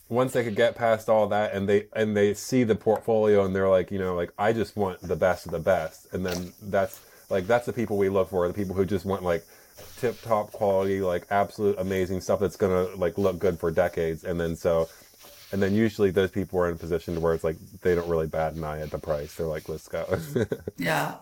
once 0.09 0.33
they 0.33 0.45
could 0.45 0.57
get 0.57 0.75
past 0.75 1.09
all 1.09 1.27
that 1.29 1.55
and 1.55 1.69
they 1.69 1.87
and 1.95 2.17
they 2.17 2.35
see 2.35 2.63
the 2.65 2.75
portfolio 2.75 3.45
and 3.45 3.57
they're 3.57 3.71
like 3.71 3.91
you 3.91 3.99
know 3.99 4.15
like 4.15 4.31
i 4.39 4.53
just 4.53 4.77
want 4.77 5.01
the 5.01 5.17
best 5.17 5.47
of 5.47 5.53
the 5.53 5.59
best 5.59 6.13
and 6.13 6.25
then 6.27 6.53
that's 6.65 7.01
like 7.31 7.47
that's 7.47 7.67
the 7.67 7.73
people 7.73 7.97
we 7.97 8.09
look 8.09 8.31
for 8.31 8.47
the 8.47 8.55
people 8.55 8.75
who 8.75 8.85
just 8.85 9.05
want 9.05 9.23
like 9.23 9.45
tip 9.99 10.21
top 10.23 10.53
quality 10.53 11.01
like 11.01 11.27
absolute 11.31 11.79
amazing 11.79 12.21
stuff 12.21 12.41
that's 12.41 12.57
gonna 12.57 12.85
like 12.97 13.19
look 13.19 13.39
good 13.39 13.59
for 13.59 13.71
decades 13.71 14.25
and 14.25 14.41
then 14.41 14.55
so 14.57 14.89
and 15.53 15.63
then 15.63 15.75
usually 15.75 16.11
those 16.11 16.31
people 16.31 16.59
are 16.59 16.69
in 16.69 16.75
a 16.75 16.79
position 16.79 17.21
where 17.21 17.35
it's 17.35 17.45
like 17.45 17.57
they 17.83 17.95
don't 17.95 18.09
really 18.09 18.27
bat 18.27 18.55
an 18.55 18.65
eye 18.65 18.81
at 18.81 18.91
the 18.91 18.99
price 18.99 19.35
they're 19.35 19.47
like 19.47 19.69
let's 19.69 19.89
go 19.89 20.07
Yeah. 20.77 21.17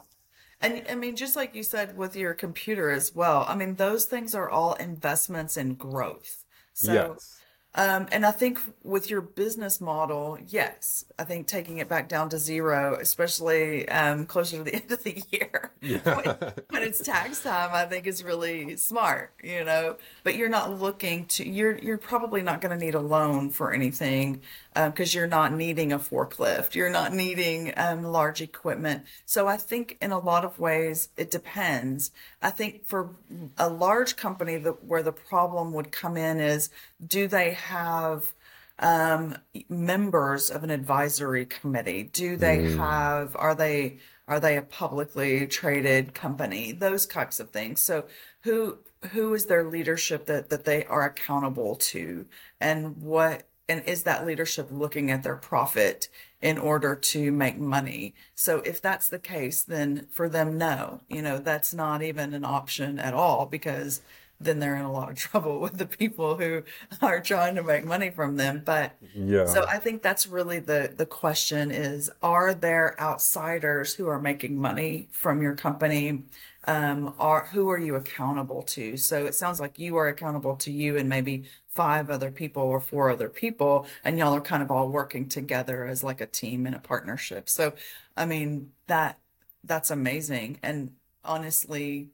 And 0.64 0.84
I 0.88 0.94
mean, 0.94 1.16
just 1.16 1.34
like 1.34 1.56
you 1.56 1.64
said 1.64 1.96
with 1.96 2.14
your 2.14 2.34
computer 2.34 2.92
as 2.92 3.12
well, 3.12 3.44
I 3.48 3.56
mean, 3.56 3.74
those 3.74 4.04
things 4.04 4.32
are 4.32 4.48
all 4.48 4.74
investments 4.74 5.56
in 5.56 5.74
growth. 5.74 6.44
So, 6.72 6.92
yes 6.92 7.41
um, 7.74 8.06
and 8.12 8.26
I 8.26 8.32
think 8.32 8.60
with 8.84 9.08
your 9.08 9.22
business 9.22 9.80
model, 9.80 10.38
yes, 10.46 11.06
I 11.18 11.24
think 11.24 11.46
taking 11.46 11.78
it 11.78 11.88
back 11.88 12.06
down 12.06 12.28
to 12.30 12.38
zero, 12.38 12.98
especially 13.00 13.88
um, 13.88 14.26
closer 14.26 14.58
to 14.58 14.62
the 14.62 14.74
end 14.82 14.92
of 14.92 15.02
the 15.02 15.22
year 15.30 15.70
when, 15.80 16.36
when 16.68 16.82
it's 16.82 17.00
tax 17.00 17.42
time, 17.42 17.70
I 17.72 17.86
think 17.86 18.06
is 18.06 18.22
really 18.22 18.76
smart, 18.76 19.32
you 19.42 19.64
know. 19.64 19.96
But 20.22 20.36
you're 20.36 20.50
not 20.50 20.78
looking 20.80 21.24
to 21.26 21.48
you're 21.48 21.78
you're 21.78 21.96
probably 21.96 22.42
not 22.42 22.60
going 22.60 22.78
to 22.78 22.84
need 22.84 22.94
a 22.94 23.00
loan 23.00 23.48
for 23.48 23.72
anything 23.72 24.42
because 24.74 25.14
you're 25.14 25.26
not 25.26 25.52
needing 25.52 25.92
a 25.92 25.98
forklift, 25.98 26.74
you're 26.74 26.90
not 26.90 27.14
needing 27.14 27.72
um, 27.78 28.02
large 28.02 28.42
equipment. 28.42 29.04
So 29.24 29.48
I 29.48 29.56
think 29.56 29.96
in 30.02 30.12
a 30.12 30.18
lot 30.18 30.44
of 30.44 30.58
ways 30.58 31.08
it 31.16 31.30
depends. 31.30 32.10
I 32.42 32.50
think 32.50 32.84
for 32.84 33.10
a 33.56 33.68
large 33.68 34.16
company, 34.16 34.56
that 34.58 34.84
where 34.84 35.02
the 35.02 35.12
problem 35.12 35.72
would 35.72 35.92
come 35.92 36.16
in 36.16 36.40
is 36.40 36.70
do 37.04 37.28
they 37.28 37.52
have 37.52 38.32
um, 38.78 39.36
members 39.68 40.50
of 40.50 40.64
an 40.64 40.70
advisory 40.70 41.46
committee? 41.46 42.02
Do 42.02 42.36
they 42.36 42.72
have, 42.72 43.36
are 43.36 43.54
they, 43.54 43.98
are 44.26 44.40
they 44.40 44.56
a 44.56 44.62
publicly 44.62 45.46
traded 45.46 46.14
company? 46.14 46.72
Those 46.72 47.06
types 47.06 47.38
of 47.38 47.50
things. 47.50 47.80
So 47.80 48.06
who, 48.42 48.78
who 49.12 49.32
is 49.34 49.46
their 49.46 49.64
leadership 49.64 50.26
that, 50.26 50.50
that 50.50 50.64
they 50.64 50.84
are 50.86 51.04
accountable 51.04 51.76
to 51.76 52.26
and 52.60 52.96
what, 53.00 53.44
and 53.68 53.84
is 53.86 54.02
that 54.02 54.26
leadership 54.26 54.68
looking 54.70 55.10
at 55.10 55.22
their 55.22 55.36
profit 55.36 56.08
in 56.42 56.58
order 56.58 56.94
to 56.96 57.32
make 57.32 57.58
money. 57.58 58.14
So 58.34 58.58
if 58.60 58.82
that's 58.82 59.08
the 59.08 59.18
case, 59.20 59.62
then 59.62 60.08
for 60.10 60.28
them, 60.28 60.58
no, 60.58 61.02
you 61.08 61.22
know, 61.22 61.38
that's 61.38 61.72
not 61.74 62.02
even 62.02 62.34
an 62.34 62.44
option 62.44 62.98
at 62.98 63.14
all 63.14 63.46
because 63.46 64.02
then 64.40 64.58
they're 64.58 64.76
in 64.76 64.82
a 64.82 64.92
lot 64.92 65.10
of 65.10 65.16
trouble 65.18 65.60
with 65.60 65.78
the 65.78 65.86
people 65.86 66.36
who 66.36 66.62
are 67.00 67.20
trying 67.20 67.54
to 67.56 67.62
make 67.62 67.84
money 67.84 68.10
from 68.10 68.36
them. 68.36 68.62
But 68.64 68.98
Yeah. 69.14 69.44
so 69.44 69.64
I 69.68 69.78
think 69.78 70.02
that's 70.02 70.26
really 70.26 70.60
the 70.60 70.92
the 70.96 71.06
question 71.06 71.70
is 71.70 72.10
are 72.22 72.54
there 72.54 72.98
outsiders 73.00 73.94
who 73.94 74.06
are 74.08 74.20
making 74.20 74.56
money 74.60 75.08
from 75.12 75.42
your 75.42 75.54
company? 75.56 76.24
Um, 76.64 77.14
are 77.18 77.46
who 77.46 77.68
are 77.70 77.78
you 77.78 77.96
accountable 77.96 78.62
to? 78.62 78.96
So 78.96 79.26
it 79.26 79.34
sounds 79.34 79.58
like 79.60 79.78
you 79.78 79.96
are 79.96 80.06
accountable 80.08 80.56
to 80.58 80.70
you 80.72 80.96
and 80.96 81.08
maybe 81.08 81.44
five 81.74 82.10
other 82.10 82.30
people 82.30 82.62
or 82.62 82.80
four 82.80 83.10
other 83.10 83.28
people, 83.28 83.86
and 84.04 84.18
y'all 84.18 84.34
are 84.34 84.40
kind 84.40 84.62
of 84.62 84.70
all 84.70 84.88
working 84.88 85.28
together 85.28 85.86
as 85.86 86.04
like 86.04 86.20
a 86.20 86.26
team 86.26 86.66
and 86.66 86.74
a 86.74 86.80
partnership. 86.80 87.48
So 87.48 87.74
I 88.16 88.26
mean 88.26 88.72
that 88.86 89.18
that's 89.64 89.90
amazing. 89.90 90.58
And 90.62 90.92
honestly, 91.24 92.10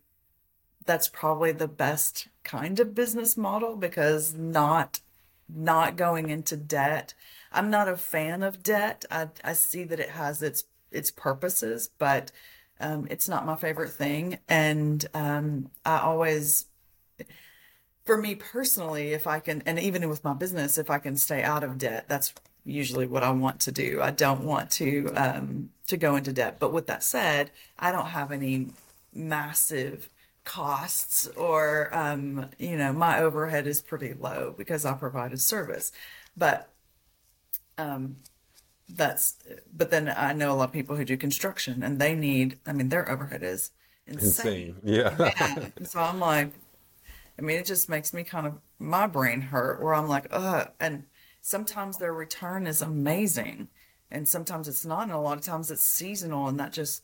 that's 0.84 1.08
probably 1.08 1.52
the 1.52 1.68
best 1.68 2.28
kind 2.44 2.80
of 2.80 2.94
business 2.94 3.36
model 3.36 3.76
because 3.76 4.34
not 4.34 5.00
not 5.48 5.96
going 5.96 6.28
into 6.28 6.56
debt. 6.56 7.14
I'm 7.50 7.70
not 7.70 7.88
a 7.88 7.96
fan 7.96 8.42
of 8.42 8.62
debt. 8.62 9.04
I, 9.10 9.28
I 9.42 9.54
see 9.54 9.84
that 9.84 10.00
it 10.00 10.10
has 10.10 10.42
its 10.42 10.64
its 10.90 11.10
purposes, 11.10 11.90
but 11.98 12.30
um, 12.80 13.06
it's 13.10 13.28
not 13.28 13.46
my 13.46 13.56
favorite 13.56 13.90
thing. 13.90 14.38
And 14.48 15.04
um, 15.14 15.70
I 15.84 15.98
always, 15.98 16.66
for 18.08 18.16
me 18.16 18.34
personally, 18.34 19.12
if 19.12 19.26
I 19.26 19.38
can, 19.38 19.62
and 19.66 19.78
even 19.78 20.08
with 20.08 20.24
my 20.24 20.32
business, 20.32 20.78
if 20.78 20.88
I 20.88 20.98
can 20.98 21.14
stay 21.14 21.42
out 21.42 21.62
of 21.62 21.76
debt, 21.76 22.06
that's 22.08 22.32
usually 22.64 23.06
what 23.06 23.22
I 23.22 23.30
want 23.32 23.60
to 23.60 23.70
do. 23.70 24.00
I 24.00 24.12
don't 24.12 24.44
want 24.44 24.70
to 24.72 25.12
um, 25.14 25.68
to 25.88 25.98
go 25.98 26.16
into 26.16 26.32
debt. 26.32 26.56
But 26.58 26.72
with 26.72 26.86
that 26.86 27.02
said, 27.02 27.50
I 27.78 27.92
don't 27.92 28.06
have 28.06 28.32
any 28.32 28.68
massive 29.12 30.08
costs 30.44 31.26
or 31.36 31.94
um, 31.94 32.46
you 32.58 32.78
know 32.78 32.94
my 32.94 33.20
overhead 33.20 33.66
is 33.66 33.82
pretty 33.82 34.14
low 34.14 34.54
because 34.56 34.86
I 34.86 34.94
provide 34.94 35.34
a 35.34 35.36
service. 35.36 35.92
But 36.34 36.70
um, 37.76 38.16
that's 38.88 39.36
but 39.76 39.90
then 39.90 40.14
I 40.16 40.32
know 40.32 40.50
a 40.50 40.56
lot 40.56 40.70
of 40.70 40.72
people 40.72 40.96
who 40.96 41.04
do 41.04 41.18
construction 41.18 41.82
and 41.82 41.98
they 41.98 42.14
need. 42.14 42.58
I 42.66 42.72
mean, 42.72 42.88
their 42.88 43.06
overhead 43.06 43.42
is 43.42 43.70
insane. 44.06 44.76
Insane. 44.76 44.76
Yeah. 44.82 45.14
Yeah. 45.38 45.68
So 45.84 46.00
I'm 46.00 46.20
like, 46.20 46.52
I 47.38 47.42
mean, 47.42 47.58
it 47.58 47.66
just 47.66 47.88
makes 47.88 48.12
me 48.12 48.24
kind 48.24 48.46
of 48.46 48.58
my 48.78 49.06
brain 49.06 49.40
hurt 49.40 49.82
where 49.82 49.94
I'm 49.94 50.08
like, 50.08 50.26
ugh. 50.30 50.70
And 50.80 51.04
sometimes 51.40 51.98
their 51.98 52.12
return 52.12 52.66
is 52.66 52.82
amazing, 52.82 53.68
and 54.10 54.26
sometimes 54.26 54.68
it's 54.68 54.84
not, 54.84 55.04
and 55.04 55.12
a 55.12 55.18
lot 55.18 55.38
of 55.38 55.44
times 55.44 55.70
it's 55.70 55.82
seasonal, 55.82 56.48
and 56.48 56.58
that 56.58 56.72
just 56.72 57.02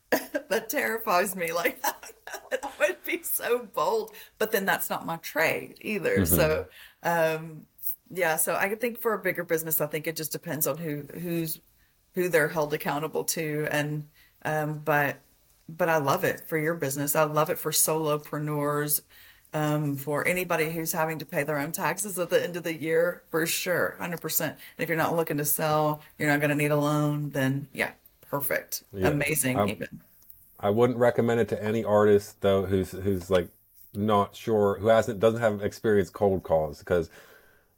that 0.10 0.68
terrifies 0.68 1.34
me. 1.36 1.52
Like 1.52 1.80
I 2.52 2.68
would 2.78 3.04
be 3.04 3.22
so 3.22 3.68
bold, 3.74 4.12
but 4.38 4.52
then 4.52 4.64
that's 4.64 4.90
not 4.90 5.06
my 5.06 5.16
trade 5.16 5.76
either. 5.80 6.26
So, 6.26 6.66
um, 7.02 7.66
yeah. 8.10 8.36
So 8.36 8.56
I 8.56 8.74
think 8.74 8.98
for 9.00 9.14
a 9.14 9.18
bigger 9.18 9.44
business, 9.44 9.80
I 9.80 9.86
think 9.86 10.06
it 10.06 10.16
just 10.16 10.32
depends 10.32 10.66
on 10.66 10.76
who 10.78 11.04
who's 11.18 11.60
who 12.14 12.28
they're 12.28 12.48
held 12.48 12.74
accountable 12.74 13.24
to, 13.24 13.68
and 13.70 14.06
um, 14.44 14.80
but 14.84 15.20
but 15.68 15.88
I 15.88 15.98
love 15.98 16.24
it 16.24 16.42
for 16.48 16.58
your 16.58 16.74
business. 16.74 17.14
I 17.16 17.24
love 17.24 17.50
it 17.50 17.58
for 17.58 17.70
solopreneurs, 17.70 19.02
um, 19.52 19.96
for 19.96 20.26
anybody 20.26 20.70
who's 20.70 20.92
having 20.92 21.18
to 21.18 21.26
pay 21.26 21.42
their 21.42 21.58
own 21.58 21.72
taxes 21.72 22.18
at 22.18 22.30
the 22.30 22.42
end 22.42 22.56
of 22.56 22.62
the 22.62 22.74
year, 22.74 23.22
for 23.30 23.46
sure, 23.46 23.96
100%. 24.00 24.46
And 24.48 24.56
if 24.78 24.88
you're 24.88 24.98
not 24.98 25.16
looking 25.16 25.38
to 25.38 25.44
sell, 25.44 26.02
you're 26.18 26.28
not 26.28 26.40
going 26.40 26.50
to 26.50 26.56
need 26.56 26.70
a 26.70 26.76
loan, 26.76 27.30
then 27.30 27.68
yeah, 27.72 27.92
perfect. 28.30 28.84
Yeah. 28.92 29.08
Amazing, 29.08 29.58
Um, 29.58 29.68
even. 29.68 30.00
I 30.60 30.70
wouldn't 30.70 30.98
recommend 30.98 31.40
it 31.40 31.48
to 31.48 31.62
any 31.62 31.84
artist 31.84 32.40
though 32.40 32.66
who's 32.66 32.92
who's 32.92 33.30
like 33.30 33.48
not 33.94 34.36
sure 34.36 34.78
who 34.78 34.88
hasn't 34.88 35.18
doesn't 35.20 35.40
have 35.40 35.62
experience 35.62 36.10
cold 36.10 36.42
calls 36.42 36.78
because 36.80 37.10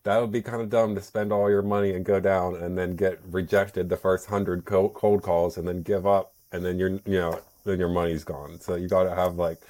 that 0.04 0.18
would 0.20 0.32
be 0.32 0.42
kind 0.42 0.62
of 0.62 0.70
dumb 0.70 0.94
to 0.94 1.02
spend 1.02 1.32
all 1.32 1.50
your 1.50 1.62
money 1.62 1.92
and 1.92 2.04
go 2.04 2.20
down 2.20 2.56
and 2.56 2.76
then 2.78 2.96
get 2.96 3.20
rejected 3.30 3.88
the 3.88 3.96
first 3.96 4.26
hundred 4.26 4.64
cold, 4.64 4.94
cold 4.94 5.22
calls 5.22 5.56
and 5.58 5.66
then 5.68 5.82
give 5.82 6.06
up 6.06 6.34
and 6.52 6.64
then 6.64 6.78
you're 6.78 6.90
you 7.06 7.18
know 7.20 7.40
then 7.64 7.78
your 7.78 7.88
money's 7.88 8.24
gone. 8.24 8.60
So 8.60 8.74
you 8.76 8.88
got 8.88 9.04
to 9.04 9.14
have 9.14 9.36
like 9.36 9.60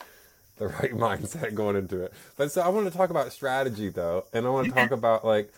the 0.63 0.69
right 0.81 0.93
mindset 0.93 1.55
going 1.55 1.77
into 1.77 2.03
it. 2.03 2.13
But 2.37 2.53
so 2.53 2.63
I 2.63 2.69
want 2.69 2.91
to 2.91 2.97
talk 2.97 3.11
about 3.11 3.33
strategy 3.33 3.89
though, 3.89 4.25
and 4.33 4.47
I 4.47 4.51
want 4.51 4.69
to 4.69 4.73
talk 4.73 4.91
about 4.91 5.25
like 5.25 5.53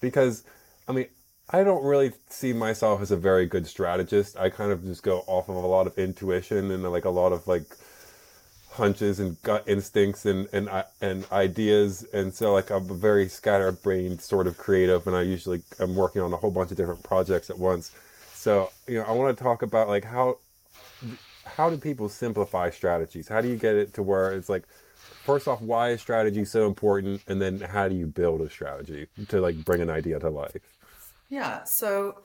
because 0.00 0.44
I 0.88 0.92
mean 0.92 1.06
I 1.50 1.62
don't 1.62 1.84
really 1.84 2.12
see 2.28 2.52
myself 2.52 3.00
as 3.00 3.10
a 3.10 3.16
very 3.16 3.46
good 3.46 3.66
strategist. 3.66 4.36
I 4.36 4.50
kind 4.50 4.72
of 4.72 4.82
just 4.84 5.02
go 5.02 5.20
off 5.26 5.48
of 5.48 5.54
a 5.54 5.66
lot 5.66 5.86
of 5.86 5.96
intuition 5.98 6.70
and 6.70 6.82
like 6.90 7.04
a 7.04 7.10
lot 7.10 7.32
of 7.32 7.46
like 7.46 7.64
hunches 8.72 9.20
and 9.20 9.40
gut 9.42 9.64
instincts 9.66 10.26
and 10.26 10.48
and 10.52 10.68
uh, 10.68 10.82
and 11.00 11.26
ideas 11.32 12.06
and 12.12 12.34
so 12.34 12.52
like 12.52 12.70
I'm 12.70 12.90
a 12.90 12.94
very 12.94 13.26
scatterbrained 13.28 14.20
sort 14.20 14.46
of 14.46 14.58
creative 14.58 15.06
and 15.06 15.16
I 15.16 15.22
usually 15.22 15.62
am 15.80 15.94
working 15.94 16.20
on 16.20 16.32
a 16.32 16.36
whole 16.36 16.50
bunch 16.50 16.70
of 16.72 16.76
different 16.76 17.02
projects 17.02 17.48
at 17.48 17.58
once. 17.58 17.92
So, 18.34 18.70
you 18.86 18.98
know, 18.98 19.04
I 19.04 19.12
want 19.12 19.36
to 19.36 19.42
talk 19.42 19.62
about 19.62 19.88
like 19.88 20.04
how 20.04 20.38
how 21.46 21.70
do 21.70 21.76
people 21.76 22.08
simplify 22.08 22.70
strategies? 22.70 23.28
How 23.28 23.40
do 23.40 23.48
you 23.48 23.56
get 23.56 23.76
it 23.76 23.94
to 23.94 24.02
where 24.02 24.32
it's 24.32 24.48
like 24.48 24.64
first 25.24 25.48
off 25.48 25.60
why 25.60 25.90
is 25.90 26.00
strategy 26.00 26.44
so 26.44 26.66
important 26.66 27.22
and 27.26 27.40
then 27.40 27.60
how 27.60 27.88
do 27.88 27.94
you 27.94 28.06
build 28.06 28.40
a 28.40 28.50
strategy 28.50 29.06
to 29.28 29.40
like 29.40 29.64
bring 29.64 29.80
an 29.80 29.90
idea 29.90 30.18
to 30.18 30.30
life? 30.30 30.76
Yeah. 31.28 31.64
So 31.64 32.18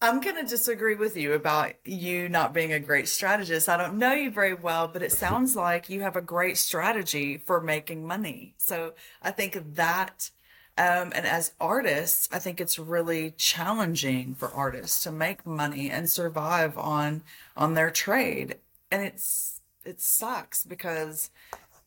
I'm 0.00 0.20
going 0.20 0.36
to 0.36 0.42
disagree 0.42 0.94
with 0.94 1.16
you 1.16 1.32
about 1.32 1.72
you 1.84 2.28
not 2.28 2.52
being 2.52 2.72
a 2.72 2.78
great 2.78 3.08
strategist. 3.08 3.68
I 3.68 3.76
don't 3.76 3.98
know 3.98 4.12
you 4.12 4.30
very 4.30 4.54
well, 4.54 4.88
but 4.88 5.02
it 5.02 5.12
sounds 5.12 5.56
like 5.66 5.88
you 5.88 6.02
have 6.02 6.16
a 6.16 6.20
great 6.20 6.58
strategy 6.58 7.38
for 7.38 7.60
making 7.60 8.06
money. 8.06 8.54
So 8.58 8.92
I 9.22 9.30
think 9.30 9.74
that, 9.74 10.30
um, 10.78 11.12
and 11.14 11.26
as 11.26 11.52
artists, 11.58 12.28
I 12.30 12.38
think 12.38 12.60
it's 12.60 12.78
really 12.78 13.32
challenging 13.38 14.34
for 14.34 14.50
artists 14.50 15.02
to 15.04 15.10
make 15.10 15.46
money 15.46 15.90
and 15.90 16.08
survive 16.08 16.76
on 16.76 17.22
on 17.56 17.74
their 17.74 17.90
trade. 17.90 18.56
And 18.90 19.02
it's 19.02 19.60
it 19.84 20.00
sucks 20.00 20.64
because 20.64 21.30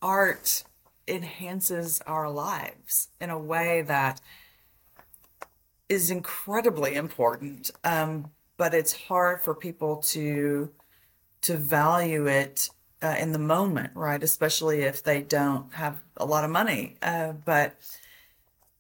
art 0.02 0.64
enhances 1.08 2.02
our 2.08 2.30
lives 2.30 3.10
in 3.22 3.30
a 3.30 3.38
way 3.38 3.84
that 3.84 4.22
is 5.88 6.10
incredibly 6.10 6.96
important. 6.96 7.72
Um, 7.84 8.32
but 8.58 8.74
it's 8.74 8.94
hard 8.94 9.42
for 9.42 9.54
people 9.54 9.98
to 9.98 10.72
to 11.42 11.58
value 11.58 12.28
it 12.28 12.70
uh, 13.02 13.16
in 13.20 13.34
the 13.34 13.40
moment, 13.40 13.92
right? 13.96 14.22
Especially 14.22 14.82
if 14.82 15.04
they 15.04 15.22
don't 15.22 15.74
have 15.74 16.02
a 16.18 16.26
lot 16.26 16.44
of 16.44 16.50
money. 16.50 16.98
Uh, 17.02 17.34
but 17.46 17.76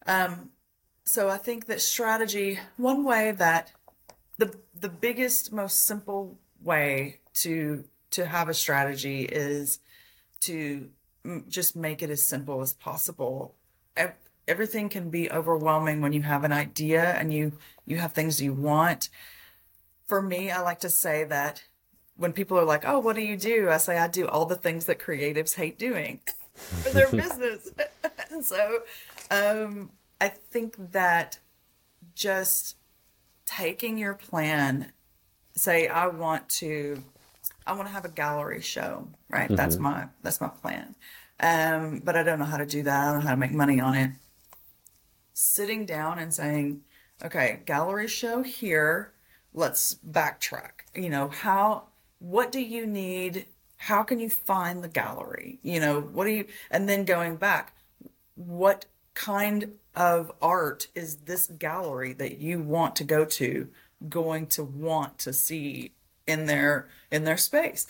um, 0.07 0.51
so 1.05 1.29
I 1.29 1.37
think 1.37 1.65
that 1.65 1.81
strategy, 1.81 2.59
one 2.77 3.03
way 3.03 3.31
that 3.31 3.71
the 4.37 4.55
the 4.79 4.89
biggest, 4.89 5.51
most 5.51 5.85
simple 5.85 6.37
way 6.63 7.19
to 7.35 7.83
to 8.11 8.25
have 8.25 8.49
a 8.49 8.53
strategy 8.53 9.23
is 9.23 9.79
to 10.41 10.89
mm, 11.25 11.47
just 11.47 11.75
make 11.75 12.01
it 12.01 12.09
as 12.09 12.25
simple 12.25 12.61
as 12.61 12.73
possible. 12.73 13.55
Ev- 13.97 14.13
Everything 14.47 14.89
can 14.89 15.11
be 15.11 15.29
overwhelming 15.31 16.01
when 16.01 16.11
you 16.11 16.23
have 16.23 16.43
an 16.43 16.51
idea 16.51 17.03
and 17.03 17.33
you 17.33 17.53
you 17.85 17.97
have 17.97 18.13
things 18.13 18.41
you 18.41 18.53
want. 18.53 19.09
For 20.07 20.21
me, 20.23 20.49
I 20.49 20.61
like 20.61 20.79
to 20.79 20.89
say 20.89 21.23
that 21.25 21.63
when 22.17 22.33
people 22.33 22.57
are 22.57 22.65
like, 22.65 22.83
"Oh, 22.85 22.99
what 22.99 23.15
do 23.15 23.21
you 23.21 23.37
do?" 23.37 23.69
I 23.69 23.77
say 23.77 23.97
I 23.97 24.07
do 24.07 24.27
all 24.27 24.45
the 24.45 24.55
things 24.55 24.85
that 24.85 24.99
creatives 24.99 25.55
hate 25.55 25.77
doing 25.77 26.19
for 26.55 26.89
their 26.89 27.11
business. 27.11 27.69
and 28.31 28.43
so, 28.53 28.79
um, 29.31 29.91
I 30.19 30.29
think 30.29 30.91
that 30.91 31.39
just 32.15 32.75
taking 33.45 33.97
your 33.97 34.13
plan, 34.13 34.91
say, 35.55 35.87
I 35.87 36.07
want 36.07 36.49
to 36.49 37.03
I 37.65 37.73
want 37.73 37.87
to 37.87 37.93
have 37.93 38.05
a 38.05 38.09
gallery 38.09 38.61
show, 38.61 39.07
right? 39.29 39.49
That's 39.49 39.77
my 39.77 40.07
that's 40.23 40.41
my 40.41 40.49
plan. 40.49 40.95
Um, 41.39 42.01
but 42.03 42.15
I 42.15 42.23
don't 42.23 42.39
know 42.39 42.45
how 42.45 42.57
to 42.57 42.65
do 42.65 42.83
that. 42.83 43.01
I 43.07 43.11
don't 43.11 43.19
know 43.19 43.27
how 43.27 43.35
to 43.35 43.37
make 43.37 43.51
money 43.51 43.79
on 43.79 43.95
it. 43.95 44.11
Sitting 45.33 45.85
down 45.85 46.19
and 46.19 46.33
saying, 46.33 46.81
okay, 47.23 47.61
gallery 47.65 48.07
show 48.07 48.43
here. 48.43 49.13
Let's 49.53 49.95
backtrack. 49.95 50.71
You 50.95 51.09
know, 51.09 51.29
how 51.29 51.83
what 52.19 52.51
do 52.51 52.59
you 52.59 52.85
need? 52.85 53.45
How 53.77 54.03
can 54.03 54.19
you 54.19 54.29
find 54.29 54.83
the 54.83 54.89
gallery? 54.89 55.59
You 55.63 55.79
know, 55.79 56.01
what 56.01 56.25
do 56.25 56.31
you 56.31 56.45
and 56.69 56.89
then 56.89 57.05
going 57.05 57.35
back, 57.37 57.73
what 58.35 58.85
kind 59.19 59.73
of 59.95 60.31
art 60.41 60.87
is 60.95 61.17
this 61.17 61.47
gallery 61.47 62.13
that 62.13 62.37
you 62.37 62.61
want 62.61 62.95
to 62.95 63.03
go 63.03 63.25
to 63.25 63.67
going 64.07 64.47
to 64.47 64.63
want 64.63 65.19
to 65.19 65.33
see 65.33 65.91
in 66.25 66.45
their 66.45 66.87
in 67.11 67.25
their 67.25 67.37
space? 67.37 67.85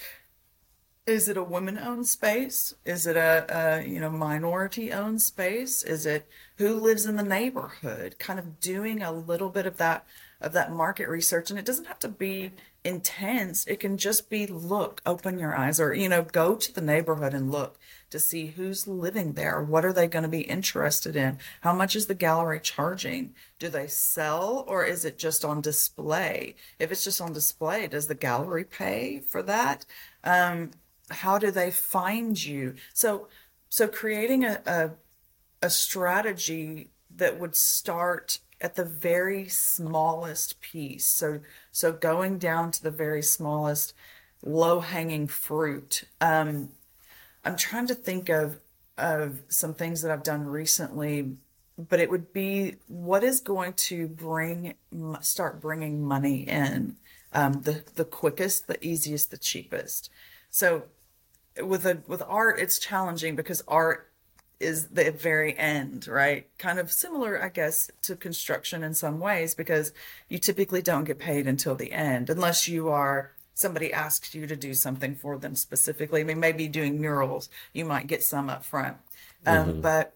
Is 1.06 1.30
it 1.30 1.38
a 1.38 1.44
women 1.44 1.78
owned 1.78 2.08
space? 2.08 2.74
Is 2.84 3.06
it 3.06 3.16
a, 3.16 3.46
a 3.50 3.88
you 3.88 4.00
know 4.00 4.10
minority 4.10 4.92
owned 4.92 5.22
space? 5.22 5.84
Is 5.84 6.08
it 6.08 6.28
who 6.58 6.74
lives 6.74 7.06
in 7.06 7.16
the 7.16 7.24
neighborhood? 7.24 8.18
Kind 8.18 8.40
of 8.40 8.60
doing 8.60 9.04
a 9.04 9.12
little 9.12 9.50
bit 9.50 9.68
of 9.68 9.78
that 9.78 10.08
of 10.42 10.54
that 10.54 10.72
market 10.72 11.08
research. 11.08 11.52
And 11.52 11.60
it 11.60 11.66
doesn't 11.66 11.86
have 11.86 12.00
to 12.00 12.08
be 12.08 12.52
intense. 12.84 13.66
It 13.68 13.80
can 13.80 13.98
just 13.98 14.30
be 14.30 14.48
look, 14.48 15.02
open 15.06 15.40
your 15.40 15.56
eyes, 15.56 15.80
or, 15.80 15.94
you 15.94 16.10
know, 16.10 16.24
go 16.24 16.56
to 16.56 16.74
the 16.74 16.82
neighborhood 16.82 17.34
and 17.34 17.52
look 17.52 17.78
to 18.10 18.20
see 18.20 18.48
who's 18.48 18.88
living 18.88 19.34
there. 19.34 19.62
What 19.62 19.86
are 19.86 19.94
they 19.94 20.08
going 20.08 20.24
to 20.24 20.30
be 20.30 20.42
interested 20.42 21.16
in? 21.16 21.38
How 21.62 21.74
much 21.74 21.96
is 21.96 22.08
the 22.08 22.16
gallery 22.16 22.60
charging? 22.60 23.34
Do 23.60 23.70
they 23.70 23.88
sell 23.88 24.66
or 24.68 24.84
is 24.84 25.06
it 25.06 25.18
just 25.18 25.46
on 25.46 25.62
display? 25.62 26.56
If 26.80 26.92
it's 26.92 27.04
just 27.04 27.22
on 27.22 27.34
display, 27.34 27.88
does 27.88 28.08
the 28.08 28.16
gallery 28.16 28.64
pay 28.64 29.22
for 29.28 29.44
that? 29.44 29.86
Um, 30.24 30.72
how 31.10 31.38
do 31.38 31.52
they 31.52 31.72
find 31.72 32.44
you? 32.44 32.76
So, 32.94 33.28
so 33.70 33.88
creating 33.88 34.44
a, 34.44 34.62
a, 34.66 34.90
a 35.62 35.70
strategy 35.70 36.90
that 37.16 37.40
would 37.40 37.56
start 37.56 38.40
at 38.62 38.76
the 38.76 38.86
very 38.86 39.48
smallest 39.48 40.60
piece. 40.62 41.06
So, 41.06 41.40
so 41.72 41.92
going 41.92 42.38
down 42.38 42.72
to 42.72 42.84
the 42.84 42.92
very 42.92 43.22
smallest 43.22 43.94
low 44.44 44.80
hanging 44.80 45.28
fruit. 45.28 46.04
Um, 46.22 46.70
I'm 47.44 47.56
trying 47.56 47.88
to 47.88 47.96
think 47.96 48.30
of 48.30 48.60
of 48.98 49.40
some 49.48 49.74
things 49.74 50.02
that 50.02 50.12
I've 50.12 50.24
done 50.24 50.46
recently, 50.46 51.32
but 51.78 52.02
it 52.02 52.10
would 52.10 52.34
be 52.34 52.76
what 52.88 53.24
is 53.24 53.40
going 53.40 53.74
to 53.74 54.08
bring 54.08 54.76
start 55.22 55.62
bringing 55.62 56.04
money 56.04 56.42
in 56.42 56.98
um, 57.34 57.62
the 57.62 57.84
the 57.96 58.06
quickest, 58.06 58.68
the 58.68 58.84
easiest, 58.86 59.32
the 59.32 59.38
cheapest. 59.38 60.10
So 60.50 60.84
with 61.62 61.86
a 61.86 62.02
with 62.08 62.22
art, 62.28 62.60
it's 62.60 62.80
challenging 62.80 63.36
because 63.36 63.64
art 63.68 64.09
is 64.60 64.88
the 64.88 65.12
very 65.12 65.58
end, 65.58 66.08
right? 66.08 66.48
Kind 66.58 66.80
of 66.80 66.92
similar, 66.92 67.42
I 67.42 67.50
guess, 67.50 67.90
to 68.04 68.16
construction 68.16 68.84
in 68.84 68.94
some 68.94 69.20
ways 69.20 69.56
because 69.56 69.94
you 70.28 70.38
typically 70.38 70.82
don't 70.82 71.06
get 71.06 71.20
paid 71.20 71.48
until 71.48 71.76
the 71.76 71.94
end 71.94 72.30
unless 72.30 72.68
you 72.68 72.90
are 72.90 73.32
somebody 73.54 73.92
asks 73.92 74.34
you 74.34 74.48
to 74.48 74.56
do 74.56 74.74
something 74.74 75.16
for 75.16 75.38
them 75.38 75.54
specifically. 75.54 76.22
I 76.22 76.24
mean, 76.24 76.40
maybe 76.40 76.70
doing 76.70 77.02
murals, 77.02 77.50
you 77.74 77.84
might 77.84 78.08
get 78.08 78.24
some 78.24 78.50
up 78.50 78.64
front. 78.64 78.98
Um, 79.46 79.68
mm-hmm. 79.68 79.82
But 79.82 80.14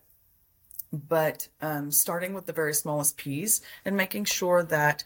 but 0.91 1.47
um, 1.61 1.91
starting 1.91 2.33
with 2.33 2.45
the 2.45 2.53
very 2.53 2.73
smallest 2.73 3.17
piece 3.17 3.61
and 3.83 3.97
making 3.97 4.25
sure 4.25 4.63
that 4.63 5.03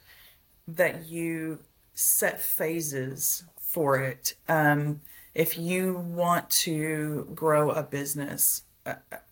that 0.68 1.08
you 1.08 1.60
set 1.94 2.42
phases 2.42 3.44
for 3.60 3.98
it. 3.98 4.36
Um, 4.48 5.02
if 5.34 5.58
you 5.58 5.96
want 5.96 6.50
to 6.50 7.32
grow 7.34 7.72
a 7.72 7.84
business, 7.84 8.64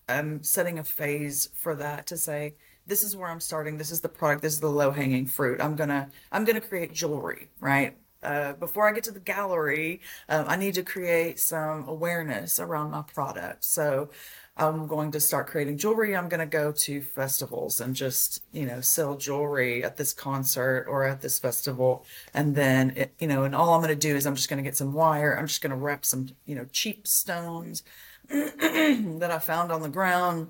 I'm 0.08 0.44
setting 0.44 0.80
a 0.80 0.84
phase 0.84 1.50
for 1.56 1.76
that 1.76 2.08
to 2.08 2.18
say, 2.18 2.56
this 2.88 3.04
is 3.04 3.16
where 3.16 3.30
I'm 3.30 3.40
starting. 3.40 3.78
This 3.78 3.92
is 3.92 4.02
the 4.02 4.10
product. 4.10 4.44
This 4.44 4.54
is 4.54 4.60
the 4.60 4.70
low 4.70 4.92
hanging 4.92 5.26
fruit. 5.26 5.60
I'm 5.60 5.76
gonna 5.76 6.10
I'm 6.32 6.46
gonna 6.46 6.62
create 6.62 6.94
jewelry, 6.94 7.50
right? 7.60 7.98
Uh, 8.22 8.54
before 8.54 8.88
I 8.88 8.92
get 8.92 9.04
to 9.04 9.12
the 9.12 9.20
gallery, 9.20 10.02
um, 10.30 10.46
I 10.48 10.56
need 10.56 10.74
to 10.76 10.84
create 10.84 11.40
some 11.40 11.88
awareness 11.88 12.60
around 12.60 12.90
my 12.92 13.04
product. 13.04 13.64
So 13.64 14.10
I'm 14.58 14.88
going 14.88 15.12
to 15.12 15.20
start 15.20 15.48
creating 15.48 15.78
jewelry. 15.78 16.16
I'm 16.16 16.30
going 16.30 16.40
to 16.40 16.46
go 16.46 16.72
to 16.72 17.02
festivals 17.02 17.82
and 17.82 17.94
just, 17.96 18.42
you 18.52 18.66
know, 18.66 18.82
sell 18.82 19.16
jewelry 19.16 19.84
at 19.84 19.98
this 19.98 20.12
concert 20.12 20.86
or 20.88 21.04
at 21.04 21.22
this 21.22 21.38
festival. 21.38 22.04
And 22.34 22.56
then, 22.56 22.94
it, 22.96 23.14
you 23.20 23.28
know, 23.28 23.44
and 23.44 23.54
all 23.54 23.74
I'm 23.74 23.82
going 23.82 23.90
to 23.90 23.96
do 23.96 24.16
is 24.16 24.26
I'm 24.26 24.36
just 24.36 24.50
going 24.50 24.58
to 24.58 24.64
get 24.64 24.78
some 24.78 24.94
wire. 24.94 25.38
I'm 25.38 25.48
just 25.48 25.62
going 25.62 25.72
to 25.72 25.76
wrap 25.76 26.04
some, 26.04 26.30
you 26.46 26.56
know, 26.56 26.66
cheap 26.72 27.06
stones 27.06 27.84
that 28.30 29.32
I 29.32 29.40
found 29.40 29.72
on 29.72 29.82
the 29.82 29.90
ground 29.90 30.50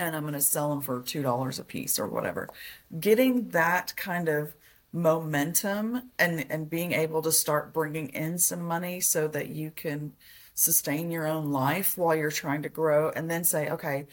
and 0.00 0.14
I'm 0.14 0.22
going 0.22 0.34
to 0.34 0.40
sell 0.40 0.70
them 0.70 0.80
for 0.80 1.00
$2 1.00 1.58
a 1.58 1.64
piece 1.64 1.98
or 1.98 2.06
whatever. 2.06 2.48
Getting 3.00 3.48
that 3.48 3.94
kind 3.96 4.28
of 4.28 4.54
momentum 4.92 6.10
and 6.18 6.46
and 6.48 6.70
being 6.70 6.92
able 6.92 7.20
to 7.20 7.30
start 7.30 7.74
bringing 7.74 8.08
in 8.08 8.38
some 8.38 8.62
money 8.62 9.00
so 9.00 9.28
that 9.28 9.48
you 9.48 9.70
can 9.70 10.12
sustain 10.54 11.10
your 11.10 11.26
own 11.26 11.52
life 11.52 11.98
while 11.98 12.16
you're 12.16 12.30
trying 12.30 12.62
to 12.62 12.68
grow 12.68 13.10
and 13.10 13.30
then 13.30 13.44
say 13.44 13.68
okay 13.68 14.06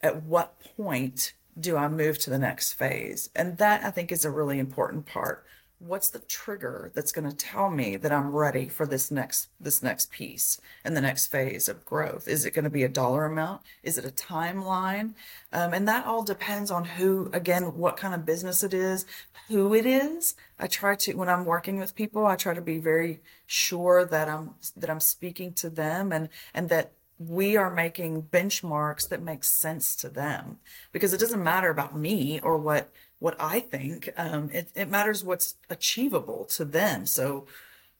at 0.00 0.22
what 0.22 0.58
point 0.76 1.34
do 1.60 1.76
I 1.76 1.88
move 1.88 2.18
to 2.20 2.30
the 2.30 2.38
next 2.38 2.72
phase 2.72 3.28
and 3.36 3.58
that 3.58 3.84
I 3.84 3.90
think 3.90 4.10
is 4.10 4.24
a 4.24 4.30
really 4.30 4.58
important 4.58 5.04
part 5.04 5.44
what's 5.78 6.10
the 6.10 6.18
trigger 6.18 6.90
that's 6.94 7.12
going 7.12 7.28
to 7.28 7.36
tell 7.36 7.70
me 7.70 7.96
that 7.96 8.12
I'm 8.12 8.34
ready 8.34 8.68
for 8.68 8.86
this 8.86 9.10
next 9.10 9.48
this 9.60 9.82
next 9.82 10.10
piece 10.10 10.60
and 10.84 10.96
the 10.96 11.00
next 11.00 11.26
phase 11.28 11.68
of 11.68 11.84
growth? 11.84 12.26
Is 12.26 12.44
it 12.44 12.52
going 12.52 12.64
to 12.64 12.70
be 12.70 12.82
a 12.82 12.88
dollar 12.88 13.24
amount? 13.24 13.62
Is 13.82 13.96
it 13.98 14.04
a 14.04 14.10
timeline? 14.10 15.14
Um, 15.52 15.72
and 15.72 15.86
that 15.88 16.06
all 16.06 16.24
depends 16.24 16.70
on 16.70 16.84
who, 16.84 17.30
again, 17.32 17.76
what 17.76 17.96
kind 17.96 18.14
of 18.14 18.26
business 18.26 18.62
it 18.62 18.74
is, 18.74 19.06
who 19.48 19.74
it 19.74 19.86
is. 19.86 20.34
I 20.58 20.66
try 20.66 20.96
to 20.96 21.14
when 21.14 21.28
I'm 21.28 21.44
working 21.44 21.78
with 21.78 21.94
people, 21.94 22.26
I 22.26 22.36
try 22.36 22.54
to 22.54 22.60
be 22.60 22.78
very 22.78 23.20
sure 23.46 24.04
that 24.04 24.28
I'm 24.28 24.54
that 24.76 24.90
I'm 24.90 25.00
speaking 25.00 25.52
to 25.54 25.70
them 25.70 26.12
and 26.12 26.28
and 26.54 26.68
that 26.70 26.92
we 27.18 27.56
are 27.56 27.70
making 27.70 28.22
benchmarks 28.22 29.08
that 29.08 29.20
make 29.20 29.42
sense 29.42 29.96
to 29.96 30.08
them 30.08 30.58
because 30.92 31.12
it 31.12 31.18
doesn't 31.18 31.42
matter 31.42 31.68
about 31.68 31.96
me 31.96 32.38
or 32.40 32.56
what 32.56 32.90
what 33.18 33.36
I 33.40 33.60
think. 33.60 34.10
Um, 34.16 34.50
it, 34.52 34.70
it 34.74 34.88
matters 34.88 35.24
what's 35.24 35.56
achievable 35.68 36.44
to 36.46 36.64
them. 36.64 37.06
So 37.06 37.46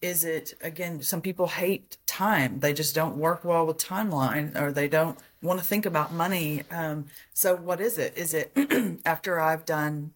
is 0.00 0.24
it 0.24 0.54
again 0.60 1.02
some 1.02 1.20
people 1.20 1.48
hate 1.48 1.96
time 2.06 2.60
they 2.60 2.72
just 2.72 2.94
don't 2.94 3.16
work 3.16 3.44
well 3.44 3.66
with 3.66 3.78
timeline 3.78 4.54
or 4.60 4.70
they 4.70 4.86
don't 4.86 5.18
want 5.42 5.58
to 5.58 5.64
think 5.64 5.84
about 5.84 6.12
money 6.12 6.62
um, 6.70 7.06
so 7.34 7.56
what 7.56 7.80
is 7.80 7.98
it 7.98 8.16
is 8.16 8.32
it 8.32 8.52
after 9.04 9.40
i've 9.40 9.64
done 9.64 10.12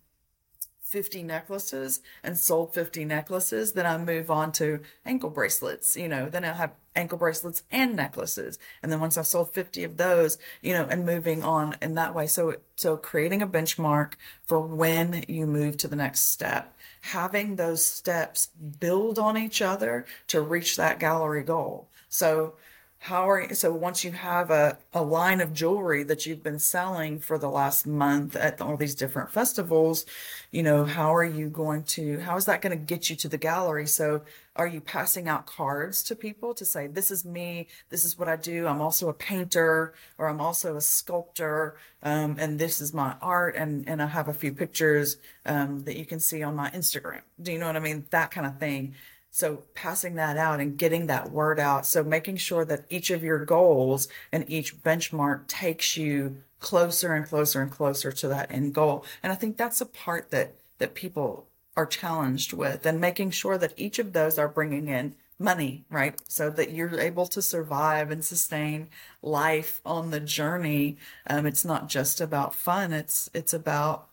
50 0.83 1.23
necklaces 1.25 2.01
and 2.23 2.39
sold 2.39 2.73
50 2.75 3.05
necklaces 3.05 3.73
then 3.73 3.87
i 3.87 3.99
move 3.99 4.31
on 4.31 4.53
to 4.53 4.81
ankle 5.05 5.31
bracelets 5.31 5.97
you 5.97 6.09
know 6.09 6.29
then 6.29 6.45
i 6.45 6.53
have 6.53 6.73
ankle 6.95 7.19
bracelets 7.19 7.63
and 7.71 7.97
necklaces. 7.97 8.59
And 8.83 8.91
then 8.91 9.01
once 9.01 9.17
I've 9.17 9.27
sold 9.27 9.53
50 9.53 9.85
of 9.85 9.97
those, 9.97 10.39
you 10.61 10.73
know, 10.73 10.87
and 10.91 11.07
moving 11.07 11.43
on 11.43 11.77
in 11.81 11.95
that 11.95 12.15
way. 12.15 12.27
So, 12.27 12.57
so 12.77 12.97
creating 12.97 13.43
a 13.43 13.47
benchmark 13.47 14.15
for 14.45 14.61
when 14.61 15.25
you 15.29 15.47
move 15.47 15.77
to 15.79 15.89
the 15.89 15.97
next 15.97 16.21
step, 16.31 16.77
having 17.03 17.57
those 17.57 17.85
steps 17.85 18.49
build 18.81 19.19
on 19.19 19.37
each 19.37 19.63
other 19.63 20.07
to 20.29 20.41
reach 20.41 20.77
that 20.77 20.99
gallery 20.99 21.43
goal. 21.43 21.89
So 22.09 22.55
how 23.03 23.29
are 23.29 23.53
so 23.53 23.73
once 23.73 24.05
you 24.05 24.13
have 24.13 24.49
a, 24.53 24.79
a 24.93 25.03
line 25.03 25.41
of 25.41 25.53
jewelry 25.53 26.05
that 26.05 26.25
you've 26.25 26.43
been 26.43 26.59
selling 26.59 27.19
for 27.19 27.37
the 27.37 27.51
last 27.51 27.85
month 27.85 28.37
at 28.37 28.61
all 28.61 28.77
these 28.77 28.95
different 28.95 29.29
festivals 29.29 30.07
you 30.53 30.63
know 30.63 30.85
how 30.85 31.13
are 31.13 31.25
you 31.25 31.49
going 31.49 31.83
to 31.83 32.21
how 32.21 32.37
is 32.37 32.45
that 32.45 32.63
going 32.63 32.71
to 32.71 32.85
get 32.85 33.11
you 33.11 33.17
to 33.17 33.29
the 33.29 33.39
gallery? 33.39 33.87
So 33.87 34.23
are 34.55 34.69
you 34.69 34.81
passing 34.81 35.27
out 35.29 35.47
cards 35.47 36.03
to 36.05 36.15
people 36.15 36.55
to 36.55 36.65
say 36.65 36.87
this 36.87 37.11
is 37.11 37.25
me 37.25 37.67
this 37.89 38.05
is 38.05 38.19
what 38.19 38.29
i 38.29 38.37
do 38.37 38.67
i'm 38.67 38.83
also 38.83 39.09
a 39.09 39.15
painter 39.15 39.95
or 40.19 40.29
i'm 40.29 40.43
also 40.43 40.77
a 40.77 40.81
sculptor 40.81 41.75
um, 42.03 42.37
and 42.39 42.59
this 42.59 42.79
is 42.81 42.93
my 42.93 43.17
art 43.23 43.57
and 43.57 43.89
and 43.89 44.03
i 44.03 44.07
have 44.07 44.29
a 44.29 44.35
few 44.35 44.53
pictures 44.53 45.17
um, 45.47 45.85
that 45.85 45.97
you 45.97 46.05
can 46.05 46.21
see 46.21 46.43
on 46.43 46.55
my 46.55 46.71
instagram. 46.71 47.23
Do 47.41 47.51
you 47.51 47.59
know 47.59 47.67
what 47.67 47.77
i 47.77 47.81
mean? 47.81 48.07
That 48.11 48.31
kind 48.31 48.47
of 48.47 48.59
thing 48.59 48.95
so 49.35 49.63
passing 49.75 50.17
that 50.17 50.37
out 50.37 50.61
and 50.61 50.77
getting 50.77 51.07
that 51.07 51.33
word 51.33 51.59
out. 51.59 51.87
So 51.87 52.05
making 52.05 52.37
sure 52.37 52.67
that 52.67 52.85
each 52.91 53.11
of 53.11 53.25
your 53.25 53.45
goals 53.45 54.07
and 54.31 54.45
each 54.47 54.83
benchmark 54.83 55.47
takes 55.49 55.97
you 55.97 56.43
closer 56.61 57.15
and 57.15 57.27
closer 57.27 57.63
and 57.63 57.71
closer 57.71 58.13
to 58.13 58.29
that 58.29 58.53
end 58.53 58.75
goal. 58.75 59.07
And 59.23 59.33
I 59.33 59.35
think 59.35 59.57
that's 59.57 59.81
a 59.81 59.87
part 59.87 60.31
that 60.31 60.55
that 60.79 60.95
people 60.95 61.47
are 61.77 61.87
challenged 61.87 62.53
with 62.53 62.85
and 62.85 63.01
making 63.01 63.31
sure 63.31 63.57
that 63.57 63.73
each 63.79 63.99
of 63.99 64.13
those 64.13 64.39
are 64.39 64.49
bringing 64.49 64.89
in 64.89 65.15
money, 65.39 65.87
right? 65.89 66.21
So 66.29 66.51
that 66.51 66.73
you're 66.73 67.01
able 67.01 67.27
to 67.29 67.41
survive 67.41 68.11
and 68.11 68.23
sustain 68.23 68.91
life 69.23 69.81
on 69.87 70.11
the 70.11 70.21
journey. 70.21 70.99
Um, 71.27 71.47
it's 71.47 71.65
not 71.65 71.89
just 71.89 72.21
about 72.21 72.55
fun. 72.55 72.93
It's 72.93 73.31
it's 73.33 73.55
about 73.55 74.09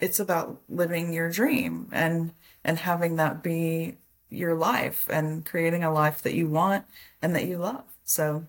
it's 0.00 0.18
about 0.18 0.60
living 0.68 1.12
your 1.12 1.30
dream 1.30 1.88
and 1.92 2.32
and 2.64 2.78
having 2.78 3.14
that 3.16 3.40
be 3.40 3.98
your 4.30 4.54
life 4.54 5.08
and 5.10 5.44
creating 5.44 5.84
a 5.84 5.92
life 5.92 6.22
that 6.22 6.34
you 6.34 6.48
want 6.48 6.84
and 7.22 7.34
that 7.34 7.46
you 7.46 7.58
love. 7.58 7.84
So, 8.04 8.46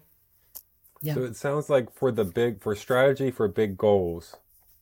yeah. 1.02 1.14
So 1.14 1.24
it 1.24 1.36
sounds 1.36 1.70
like 1.70 1.94
for 1.94 2.12
the 2.12 2.26
big, 2.26 2.62
for 2.62 2.76
strategy 2.76 3.32
for 3.32 3.48
big 3.48 3.78
goals, 3.78 4.36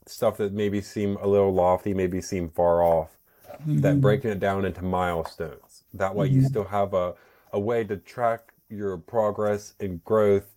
stuff 0.06 0.38
that 0.38 0.54
maybe 0.54 0.82
seem 0.82 1.18
a 1.18 1.28
little 1.28 1.54
lofty, 1.54 1.94
maybe 1.94 2.22
seem 2.22 2.50
far 2.50 2.84
off, 2.84 3.10
mm-hmm. 3.52 3.82
that 3.82 4.02
breaking 4.02 4.32
it 4.32 4.40
down 4.40 4.66
into 4.66 4.84
milestones. 4.84 5.84
That 5.94 6.16
way 6.16 6.28
mm-hmm. 6.28 6.42
you 6.42 6.46
still 6.46 6.66
have 6.66 6.94
a, 6.94 7.14
a 7.52 7.60
way 7.60 7.84
to 7.84 7.98
track 7.98 8.54
your 8.70 8.98
progress 8.98 9.74
and 9.80 10.04
growth. 10.04 10.56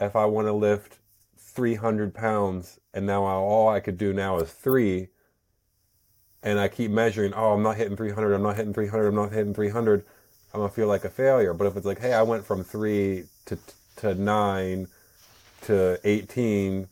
If 0.00 0.16
I 0.16 0.24
want 0.24 0.46
to 0.46 0.52
lift 0.52 0.98
300 1.38 2.14
pounds 2.14 2.80
and 2.94 3.06
now 3.06 3.24
all 3.24 3.68
I 3.68 3.80
could 3.80 3.98
do 3.98 4.12
now 4.12 4.38
is 4.38 4.50
three, 4.50 5.08
and 6.42 6.58
I 6.58 6.68
keep 6.68 6.90
measuring, 6.90 7.34
oh, 7.34 7.52
I'm 7.52 7.62
not 7.62 7.76
hitting 7.76 7.96
300, 7.96 8.34
I'm 8.34 8.42
not 8.42 8.56
hitting 8.56 8.74
300, 8.74 9.08
I'm 9.08 9.14
not 9.14 9.32
hitting 9.32 9.54
300, 9.54 10.04
I'm 10.52 10.60
gonna 10.60 10.72
feel 10.72 10.88
like 10.88 11.04
a 11.04 11.10
failure. 11.10 11.54
But 11.54 11.66
if 11.66 11.76
it's 11.76 11.86
like, 11.86 12.00
hey, 12.00 12.12
I 12.12 12.22
went 12.22 12.44
from 12.44 12.64
three 12.64 13.24
to 13.46 13.58
to 13.96 14.14
nine 14.14 14.88
to 15.62 16.00
18, 16.04 16.88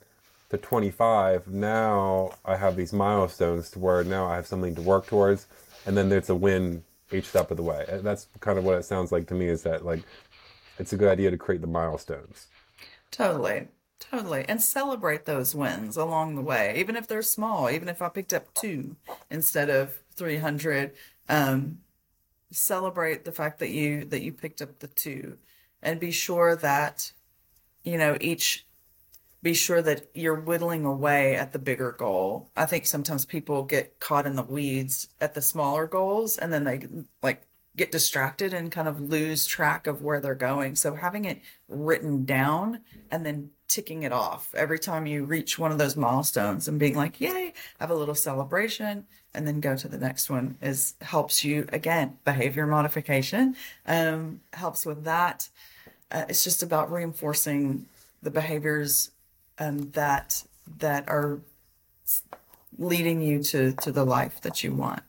to 0.50 0.58
25, 0.58 1.48
now 1.48 2.32
I 2.44 2.56
have 2.56 2.76
these 2.76 2.92
milestones 2.92 3.70
to 3.70 3.78
where 3.78 4.04
now 4.04 4.26
I 4.26 4.36
have 4.36 4.46
something 4.46 4.74
to 4.74 4.82
work 4.82 5.06
towards, 5.06 5.46
and 5.86 5.96
then 5.96 6.08
there's 6.08 6.28
a 6.30 6.34
win 6.34 6.84
each 7.12 7.26
step 7.26 7.50
of 7.50 7.56
the 7.56 7.62
way. 7.62 7.84
And 7.88 8.02
that's 8.02 8.26
kind 8.40 8.58
of 8.58 8.64
what 8.64 8.76
it 8.76 8.84
sounds 8.84 9.12
like 9.12 9.26
to 9.28 9.34
me 9.34 9.48
is 9.48 9.62
that 9.62 9.84
like 9.84 10.02
it's 10.78 10.92
a 10.92 10.96
good 10.96 11.08
idea 11.08 11.30
to 11.30 11.38
create 11.38 11.60
the 11.60 11.66
milestones. 11.66 12.46
Totally. 13.10 13.68
Totally. 13.98 14.44
And 14.48 14.62
celebrate 14.62 15.24
those 15.24 15.54
wins 15.54 15.96
along 15.96 16.36
the 16.36 16.42
way, 16.42 16.74
even 16.78 16.96
if 16.96 17.06
they're 17.06 17.22
small, 17.22 17.68
even 17.68 17.88
if 17.88 18.00
I 18.00 18.08
picked 18.08 18.32
up 18.32 18.52
two 18.54 18.96
instead 19.30 19.70
of 19.70 19.98
300. 20.14 20.92
Um, 21.28 21.78
celebrate 22.50 23.24
the 23.24 23.32
fact 23.32 23.58
that 23.58 23.70
you 23.70 24.04
that 24.06 24.22
you 24.22 24.32
picked 24.32 24.62
up 24.62 24.78
the 24.78 24.86
two 24.86 25.36
and 25.82 26.00
be 26.00 26.10
sure 26.10 26.56
that 26.56 27.12
you 27.82 27.98
know 27.98 28.16
each 28.20 28.64
be 29.42 29.54
sure 29.54 29.80
that 29.82 30.08
you're 30.14 30.40
whittling 30.40 30.84
away 30.84 31.36
at 31.36 31.52
the 31.52 31.58
bigger 31.60 31.92
goal. 31.92 32.50
I 32.56 32.66
think 32.66 32.86
sometimes 32.86 33.24
people 33.24 33.62
get 33.62 34.00
caught 34.00 34.26
in 34.26 34.34
the 34.34 34.42
weeds 34.42 35.08
at 35.20 35.34
the 35.34 35.42
smaller 35.42 35.86
goals 35.86 36.38
and 36.38 36.52
then 36.52 36.64
they 36.64 36.80
like 37.22 37.42
get 37.76 37.92
distracted 37.92 38.52
and 38.52 38.72
kind 38.72 38.88
of 38.88 39.00
lose 39.00 39.46
track 39.46 39.86
of 39.86 40.02
where 40.02 40.20
they're 40.20 40.34
going. 40.34 40.74
So 40.74 40.94
having 40.94 41.24
it 41.24 41.40
written 41.68 42.24
down 42.24 42.80
and 43.12 43.24
then 43.24 43.50
ticking 43.68 44.02
it 44.02 44.12
off 44.12 44.54
every 44.54 44.78
time 44.78 45.06
you 45.06 45.24
reach 45.24 45.58
one 45.58 45.70
of 45.70 45.78
those 45.78 45.94
milestones 45.94 46.66
and 46.66 46.78
being 46.78 46.96
like, 46.96 47.20
yay, 47.20 47.52
have 47.78 47.90
a 47.90 47.94
little 47.94 48.14
celebration 48.14 49.06
and 49.34 49.46
then 49.46 49.60
go 49.60 49.76
to 49.76 49.88
the 49.88 49.98
next 49.98 50.30
one 50.30 50.56
is 50.62 50.94
helps 51.02 51.44
you 51.44 51.66
again, 51.72 52.18
behavior 52.24 52.66
modification 52.66 53.54
um, 53.86 54.40
helps 54.54 54.86
with 54.86 55.04
that. 55.04 55.48
Uh, 56.10 56.24
it's 56.28 56.42
just 56.42 56.62
about 56.62 56.90
reinforcing 56.90 57.86
the 58.22 58.30
behaviors 58.30 59.10
um, 59.58 59.90
that 59.90 60.42
that 60.78 61.08
are 61.08 61.40
leading 62.78 63.20
you 63.20 63.42
to 63.42 63.72
to 63.72 63.92
the 63.92 64.04
life 64.04 64.40
that 64.40 64.64
you 64.64 64.72
want. 64.72 65.02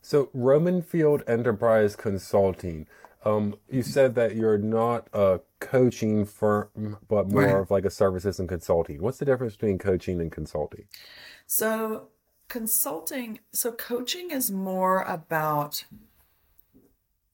So 0.00 0.30
Romanfield 0.34 1.28
Enterprise 1.28 1.94
Consulting. 1.94 2.86
Um, 3.24 3.56
you 3.68 3.82
said 3.82 4.14
that 4.14 4.36
you're 4.36 4.58
not 4.58 5.08
a 5.12 5.40
coaching 5.60 6.24
firm, 6.24 6.98
but 7.08 7.28
more 7.28 7.42
Right. 7.42 7.56
of 7.56 7.70
like 7.70 7.84
a 7.84 7.90
services 7.90 8.38
and 8.38 8.48
consulting. 8.48 9.02
What's 9.02 9.18
the 9.18 9.24
difference 9.24 9.54
between 9.54 9.78
coaching 9.78 10.20
and 10.20 10.30
consulting? 10.30 10.84
So 11.46 12.08
consulting, 12.48 13.40
so 13.52 13.72
coaching 13.72 14.30
is 14.30 14.50
more 14.50 15.02
about 15.02 15.84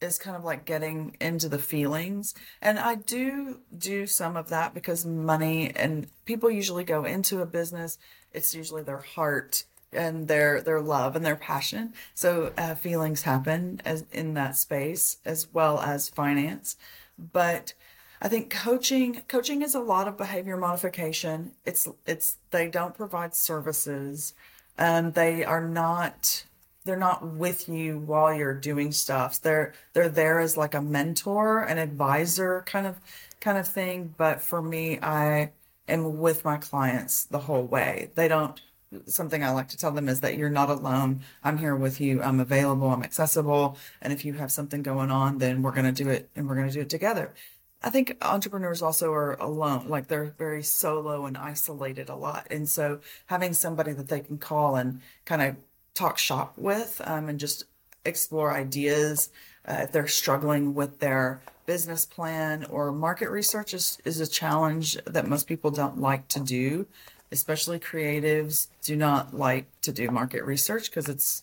is 0.00 0.18
kind 0.18 0.36
of 0.36 0.44
like 0.44 0.66
getting 0.66 1.16
into 1.20 1.48
the 1.48 1.58
feelings. 1.58 2.34
And 2.60 2.78
I 2.78 2.94
do 2.96 3.60
do 3.76 4.06
some 4.06 4.36
of 4.36 4.48
that 4.50 4.74
because 4.74 5.06
money 5.06 5.70
and 5.74 6.08
people 6.26 6.50
usually 6.50 6.84
go 6.84 7.04
into 7.04 7.40
a 7.40 7.46
business, 7.46 7.98
it's 8.32 8.54
usually 8.54 8.82
their 8.82 8.98
heart 8.98 9.64
and 9.94 10.28
their 10.28 10.60
their 10.60 10.80
love 10.80 11.16
and 11.16 11.24
their 11.24 11.36
passion. 11.36 11.94
So 12.14 12.52
uh, 12.56 12.74
feelings 12.74 13.22
happen 13.22 13.80
as 13.84 14.04
in 14.12 14.34
that 14.34 14.56
space 14.56 15.18
as 15.24 15.48
well 15.52 15.80
as 15.80 16.08
finance. 16.08 16.76
But 17.18 17.74
I 18.20 18.28
think 18.28 18.50
coaching 18.50 19.22
coaching 19.28 19.62
is 19.62 19.74
a 19.74 19.80
lot 19.80 20.08
of 20.08 20.16
behavior 20.16 20.56
modification. 20.56 21.52
It's 21.64 21.88
it's 22.06 22.38
they 22.50 22.68
don't 22.68 22.96
provide 22.96 23.34
services. 23.34 24.34
Um, 24.78 25.12
they 25.12 25.44
are 25.44 25.66
not 25.66 26.44
they're 26.84 26.96
not 26.96 27.26
with 27.26 27.68
you 27.68 27.98
while 27.98 28.34
you're 28.34 28.54
doing 28.54 28.92
stuff. 28.92 29.40
They're 29.40 29.74
they're 29.92 30.08
there 30.08 30.40
as 30.40 30.56
like 30.56 30.74
a 30.74 30.82
mentor, 30.82 31.60
an 31.60 31.78
advisor 31.78 32.62
kind 32.66 32.86
of 32.86 32.96
kind 33.40 33.58
of 33.58 33.66
thing. 33.68 34.14
But 34.16 34.40
for 34.40 34.62
me, 34.62 34.98
I 35.00 35.52
am 35.88 36.18
with 36.18 36.44
my 36.44 36.56
clients 36.58 37.24
the 37.24 37.40
whole 37.40 37.64
way. 37.64 38.10
They 38.14 38.28
don't 38.28 38.60
something 39.06 39.42
I 39.42 39.50
like 39.50 39.68
to 39.68 39.76
tell 39.76 39.90
them 39.90 40.08
is 40.08 40.20
that 40.20 40.36
you're 40.36 40.50
not 40.50 40.70
alone. 40.70 41.20
I'm 41.42 41.58
here 41.58 41.76
with 41.76 42.00
you. 42.00 42.22
I'm 42.22 42.40
available. 42.40 42.90
I'm 42.90 43.02
accessible. 43.02 43.78
And 44.00 44.12
if 44.12 44.24
you 44.24 44.34
have 44.34 44.52
something 44.52 44.82
going 44.82 45.10
on, 45.10 45.38
then 45.38 45.62
we're 45.62 45.72
going 45.72 45.92
to 45.92 46.04
do 46.04 46.10
it 46.10 46.28
and 46.34 46.48
we're 46.48 46.56
going 46.56 46.68
to 46.68 46.74
do 46.74 46.80
it 46.80 46.90
together. 46.90 47.34
I 47.82 47.90
think 47.90 48.16
entrepreneurs 48.22 48.80
also 48.80 49.12
are 49.12 49.34
alone, 49.34 49.88
like 49.88 50.08
they're 50.08 50.34
very 50.38 50.62
solo 50.62 51.26
and 51.26 51.36
isolated 51.36 52.08
a 52.08 52.16
lot. 52.16 52.46
And 52.50 52.66
so 52.66 53.00
having 53.26 53.52
somebody 53.52 53.92
that 53.92 54.08
they 54.08 54.20
can 54.20 54.38
call 54.38 54.76
and 54.76 55.02
kind 55.26 55.42
of 55.42 55.56
talk 55.92 56.16
shop 56.16 56.54
with 56.56 57.02
um, 57.04 57.28
and 57.28 57.38
just 57.38 57.64
explore 58.06 58.54
ideas 58.54 59.28
uh, 59.66 59.80
if 59.82 59.92
they're 59.92 60.08
struggling 60.08 60.74
with 60.74 60.98
their 61.00 61.42
business 61.66 62.06
plan 62.06 62.64
or 62.70 62.90
market 62.92 63.30
research 63.30 63.74
is, 63.74 63.98
is 64.04 64.20
a 64.20 64.26
challenge 64.26 64.96
that 65.06 65.28
most 65.28 65.46
people 65.46 65.70
don't 65.70 66.00
like 66.00 66.28
to 66.28 66.40
do 66.40 66.86
especially 67.32 67.78
creatives 67.78 68.68
do 68.82 68.96
not 68.96 69.34
like 69.34 69.66
to 69.80 69.92
do 69.92 70.10
market 70.10 70.44
research 70.44 70.90
because 70.90 71.08
it's 71.08 71.42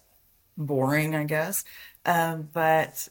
boring 0.57 1.15
i 1.15 1.23
guess. 1.23 1.63
Um, 2.05 2.49
but 2.53 3.07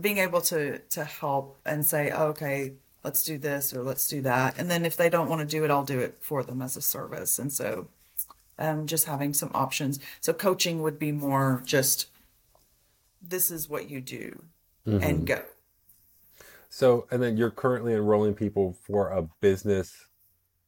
being 0.00 0.18
able 0.18 0.40
to 0.42 0.78
to 0.78 1.04
help 1.04 1.58
and 1.64 1.84
say 1.84 2.10
oh, 2.10 2.28
okay 2.28 2.72
let's 3.04 3.22
do 3.22 3.38
this 3.38 3.72
or 3.72 3.82
let's 3.82 4.08
do 4.08 4.20
that. 4.22 4.58
And 4.58 4.68
then 4.68 4.84
if 4.84 4.96
they 4.96 5.08
don't 5.08 5.28
want 5.28 5.40
to 5.40 5.46
do 5.46 5.64
it 5.64 5.70
i'll 5.70 5.84
do 5.84 6.00
it 6.00 6.18
for 6.20 6.42
them 6.42 6.60
as 6.62 6.76
a 6.76 6.82
service. 6.82 7.38
And 7.38 7.52
so 7.52 7.88
um, 8.58 8.86
just 8.86 9.06
having 9.06 9.34
some 9.34 9.50
options. 9.54 9.98
So 10.20 10.32
coaching 10.32 10.82
would 10.82 10.98
be 10.98 11.12
more 11.12 11.62
just 11.64 12.06
this 13.22 13.50
is 13.50 13.68
what 13.68 13.90
you 13.90 14.00
do 14.00 14.42
and 14.86 15.26
go. 15.26 15.42
So, 16.68 17.06
and 17.10 17.22
then 17.22 17.36
you're 17.36 17.50
currently 17.50 17.94
enrolling 17.94 18.34
people 18.34 18.76
for 18.82 19.10
a 19.10 19.22
business 19.40 20.05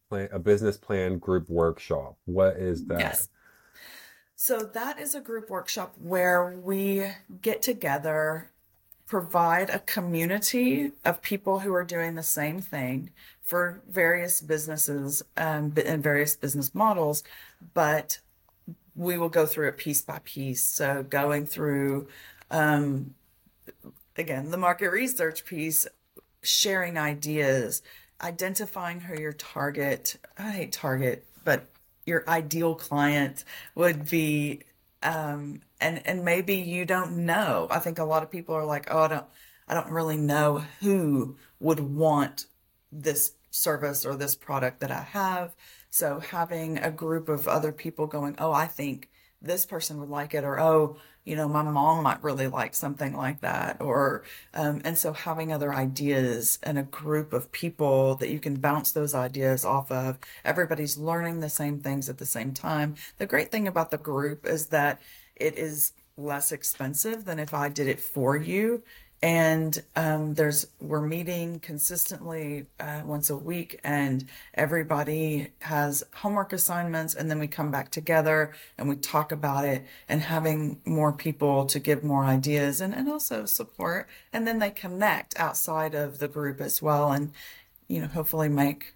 plan, 0.08 0.28
a 0.32 0.38
business 0.38 0.76
plan 0.76 1.18
group 1.18 1.48
workshop. 1.48 2.16
What 2.24 2.56
is 2.56 2.86
that? 2.86 3.00
Yes. 3.00 3.28
So 4.36 4.60
that 4.60 5.00
is 5.00 5.14
a 5.14 5.20
group 5.20 5.50
workshop 5.50 5.94
where 6.00 6.56
we 6.62 7.10
get 7.42 7.60
together, 7.60 8.50
provide 9.06 9.70
a 9.70 9.80
community 9.80 10.92
of 11.04 11.22
people 11.22 11.60
who 11.60 11.74
are 11.74 11.84
doing 11.84 12.14
the 12.14 12.22
same 12.22 12.60
thing 12.60 13.10
for 13.42 13.82
various 13.88 14.40
businesses 14.40 15.22
um, 15.36 15.72
and 15.84 16.02
various 16.02 16.36
business 16.36 16.74
models, 16.74 17.24
but 17.74 18.20
we 18.94 19.16
will 19.16 19.28
go 19.28 19.46
through 19.46 19.68
it 19.68 19.76
piece 19.78 20.02
by 20.02 20.20
piece. 20.24 20.62
So 20.62 21.02
going 21.02 21.46
through 21.46 22.08
um, 22.50 23.14
again 24.16 24.50
the 24.50 24.56
market 24.56 24.90
research 24.90 25.44
piece 25.44 25.86
sharing 26.42 26.98
ideas 26.98 27.82
identifying 28.22 29.00
who 29.00 29.20
your 29.20 29.32
target 29.32 30.16
i 30.36 30.50
hate 30.50 30.72
target 30.72 31.24
but 31.44 31.66
your 32.08 32.28
ideal 32.28 32.74
client 32.74 33.44
would 33.74 34.08
be 34.08 34.62
um 35.02 35.60
and 35.80 36.04
and 36.06 36.24
maybe 36.24 36.56
you 36.56 36.84
don't 36.84 37.24
know. 37.24 37.68
I 37.70 37.78
think 37.78 37.98
a 37.98 38.04
lot 38.04 38.22
of 38.22 38.30
people 38.30 38.54
are 38.54 38.64
like 38.64 38.88
oh 38.90 39.02
i 39.02 39.08
don't 39.08 39.26
i 39.68 39.74
don't 39.74 39.90
really 39.90 40.16
know 40.16 40.64
who 40.80 41.36
would 41.60 41.80
want 41.80 42.46
this 42.90 43.32
service 43.50 44.04
or 44.04 44.16
this 44.16 44.34
product 44.34 44.80
that 44.80 44.90
i 44.90 45.02
have. 45.02 45.54
So 45.90 46.20
having 46.20 46.78
a 46.78 46.90
group 46.90 47.28
of 47.28 47.46
other 47.46 47.72
people 47.72 48.06
going 48.06 48.34
oh 48.38 48.52
i 48.52 48.66
think 48.66 49.10
this 49.40 49.64
person 49.64 50.00
would 50.00 50.08
like 50.08 50.34
it 50.34 50.44
or 50.44 50.58
oh 50.58 50.96
you 51.28 51.36
know 51.36 51.46
my 51.46 51.62
mom 51.62 52.02
might 52.02 52.22
really 52.22 52.46
like 52.46 52.74
something 52.74 53.14
like 53.14 53.40
that 53.42 53.80
or 53.80 54.22
um, 54.54 54.80
and 54.84 54.96
so 54.96 55.12
having 55.12 55.52
other 55.52 55.74
ideas 55.74 56.58
and 56.62 56.78
a 56.78 56.82
group 56.82 57.32
of 57.32 57.52
people 57.52 58.14
that 58.16 58.30
you 58.30 58.40
can 58.40 58.54
bounce 58.56 58.92
those 58.92 59.14
ideas 59.14 59.64
off 59.64 59.92
of 59.92 60.18
everybody's 60.44 60.96
learning 60.96 61.40
the 61.40 61.50
same 61.50 61.78
things 61.80 62.08
at 62.08 62.18
the 62.18 62.26
same 62.26 62.52
time. 62.52 62.94
The 63.18 63.26
great 63.26 63.52
thing 63.52 63.68
about 63.68 63.90
the 63.90 63.98
group 63.98 64.46
is 64.46 64.68
that 64.68 65.00
it 65.36 65.58
is 65.58 65.92
less 66.16 66.50
expensive 66.50 67.24
than 67.26 67.38
if 67.38 67.54
i 67.54 67.68
did 67.68 67.86
it 67.86 68.00
for 68.00 68.36
you 68.36 68.82
and 69.20 69.82
um, 69.96 70.34
there's 70.34 70.66
we're 70.80 71.00
meeting 71.00 71.58
consistently 71.58 72.66
uh, 72.78 73.02
once 73.04 73.30
a 73.30 73.36
week 73.36 73.80
and 73.82 74.24
everybody 74.54 75.48
has 75.62 76.04
homework 76.14 76.52
assignments 76.52 77.14
and 77.14 77.30
then 77.30 77.38
we 77.38 77.48
come 77.48 77.70
back 77.70 77.90
together 77.90 78.54
and 78.76 78.88
we 78.88 78.94
talk 78.94 79.32
about 79.32 79.64
it 79.64 79.84
and 80.08 80.22
having 80.22 80.80
more 80.84 81.12
people 81.12 81.66
to 81.66 81.80
give 81.80 82.04
more 82.04 82.24
ideas 82.24 82.80
and, 82.80 82.94
and 82.94 83.08
also 83.08 83.44
support 83.44 84.08
and 84.32 84.46
then 84.46 84.60
they 84.60 84.70
connect 84.70 85.38
outside 85.38 85.94
of 85.94 86.18
the 86.18 86.28
group 86.28 86.60
as 86.60 86.80
well 86.80 87.10
and 87.10 87.32
you 87.88 88.00
know 88.00 88.06
hopefully 88.08 88.48
make 88.48 88.94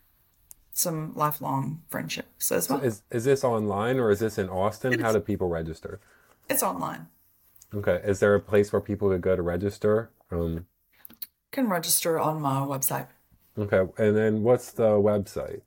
some 0.72 1.12
lifelong 1.14 1.82
friendships 1.88 2.52
as 2.52 2.68
well 2.68 2.80
Is 2.80 3.02
is 3.10 3.24
this 3.24 3.42
online 3.42 3.98
or 3.98 4.10
is 4.10 4.20
this 4.20 4.38
in 4.38 4.48
Austin? 4.48 5.00
How 5.00 5.12
do 5.12 5.20
people 5.20 5.48
register? 5.48 6.00
it's 6.48 6.62
online 6.62 7.06
Okay. 7.74 8.00
Is 8.04 8.20
there 8.20 8.34
a 8.34 8.40
place 8.40 8.72
where 8.72 8.80
people 8.80 9.08
could 9.08 9.22
go 9.22 9.34
to 9.36 9.42
register? 9.42 10.10
Um, 10.30 10.66
can 11.50 11.68
register 11.68 12.18
on 12.18 12.40
my 12.40 12.60
website 12.60 13.08
okay. 13.58 13.82
And 13.98 14.16
then 14.16 14.42
what's 14.42 14.70
the 14.72 14.90
website? 14.92 15.60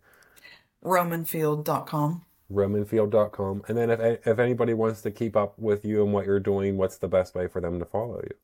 romanfield.com 0.83 2.23
romanfield.com. 2.51 3.63
And 3.67 3.77
then 3.77 3.89
if 3.89 4.27
if 4.27 4.39
anybody 4.39 4.73
wants 4.73 5.01
to 5.01 5.11
keep 5.11 5.35
up 5.35 5.57
with 5.57 5.83
you 5.85 6.03
and 6.03 6.13
what 6.13 6.25
you're 6.25 6.39
doing, 6.39 6.77
what's 6.77 6.97
the 6.97 7.07
best 7.07 7.33
way 7.35 7.47
for 7.47 7.59
them 7.61 7.79
to 7.79 7.85
follow 7.85 8.21
you? 8.23 8.35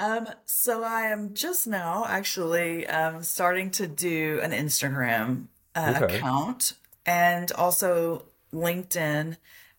Um, 0.00 0.28
so 0.44 0.84
I 0.84 1.02
am 1.02 1.34
just 1.34 1.66
now 1.66 2.04
actually 2.08 2.86
um, 2.86 3.22
starting 3.24 3.70
to 3.72 3.88
do 3.88 4.38
an 4.42 4.52
Instagram 4.52 5.46
uh, 5.74 5.94
Okay. 5.96 6.16
account 6.16 6.74
and 7.04 7.50
also 7.52 8.26
LinkedIn. 8.52 9.36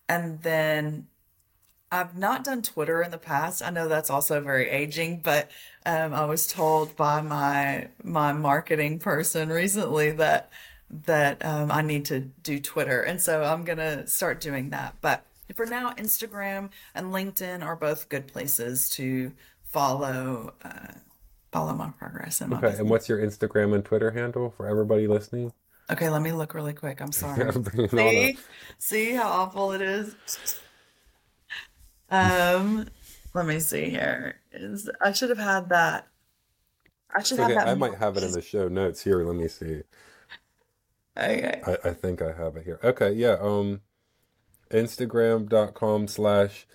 And 0.08 0.42
then 0.42 1.06
I've 1.92 2.16
not 2.16 2.44
done 2.44 2.62
Twitter 2.62 3.02
in 3.02 3.10
the 3.10 3.18
past. 3.18 3.62
I 3.62 3.70
know 3.70 3.88
that's 3.88 4.10
also 4.10 4.40
very 4.40 4.68
aging, 4.68 5.20
but 5.24 5.50
um, 5.84 6.14
I 6.14 6.24
was 6.24 6.46
told 6.46 6.94
by 6.96 7.20
my 7.20 7.88
my 8.04 8.32
marketing 8.32 8.98
person 9.00 9.48
recently 9.48 10.12
that 10.12 10.50
that 11.06 11.44
um, 11.44 11.70
I 11.70 11.82
need 11.82 12.04
to 12.06 12.20
do 12.20 12.60
Twitter, 12.60 13.02
and 13.02 13.20
so 13.20 13.42
I'm 13.42 13.64
gonna 13.64 14.06
start 14.06 14.40
doing 14.40 14.70
that. 14.70 14.96
But 15.00 15.24
for 15.54 15.66
now, 15.66 15.92
Instagram 15.94 16.70
and 16.94 17.08
LinkedIn 17.08 17.64
are 17.64 17.76
both 17.76 18.08
good 18.08 18.28
places 18.28 18.88
to 18.90 19.32
follow 19.64 20.54
uh, 20.62 20.92
follow 21.50 21.74
my 21.74 21.90
progress 21.90 22.40
and 22.40 22.50
my 22.50 22.58
Okay, 22.58 22.78
and 22.78 22.88
what's 22.88 23.08
your 23.08 23.18
Instagram 23.18 23.74
and 23.74 23.84
Twitter 23.84 24.12
handle 24.12 24.54
for 24.56 24.68
everybody 24.68 25.08
listening? 25.08 25.52
Okay, 25.90 26.08
let 26.08 26.22
me 26.22 26.30
look 26.30 26.54
really 26.54 26.72
quick. 26.72 27.00
I'm 27.00 27.12
sorry. 27.12 27.48
I'm 27.48 27.62
bringing 27.62 27.86
it 27.86 27.92
all 27.94 28.06
up. 28.06 28.12
See, 28.12 28.38
see 28.78 29.12
how 29.14 29.28
awful 29.28 29.72
it 29.72 29.82
is. 29.82 30.14
Um, 32.10 32.86
let 33.34 33.46
me 33.46 33.60
see 33.60 33.88
here. 33.90 34.36
Is 34.52 34.90
I 35.00 35.12
should 35.12 35.30
have 35.30 35.38
had 35.38 35.68
that. 35.70 36.08
I 37.14 37.22
should 37.22 37.38
It's 37.38 37.48
have 37.48 37.50
okay. 37.50 37.54
that 37.64 37.68
I 37.68 37.74
might 37.74 37.94
have 37.94 38.16
it 38.16 38.22
in 38.22 38.32
the 38.32 38.42
show 38.42 38.68
notes 38.68 39.02
here. 39.02 39.24
Let 39.24 39.36
me 39.36 39.48
see. 39.48 39.82
Okay. 41.16 41.60
I, 41.66 41.88
I 41.88 41.92
think 41.92 42.22
I 42.22 42.32
have 42.32 42.56
it 42.56 42.64
here. 42.64 42.78
Okay, 42.82 43.12
yeah. 43.12 43.36
Um, 43.40 43.80
Instagram.com 44.70 46.06
slash 46.08 46.66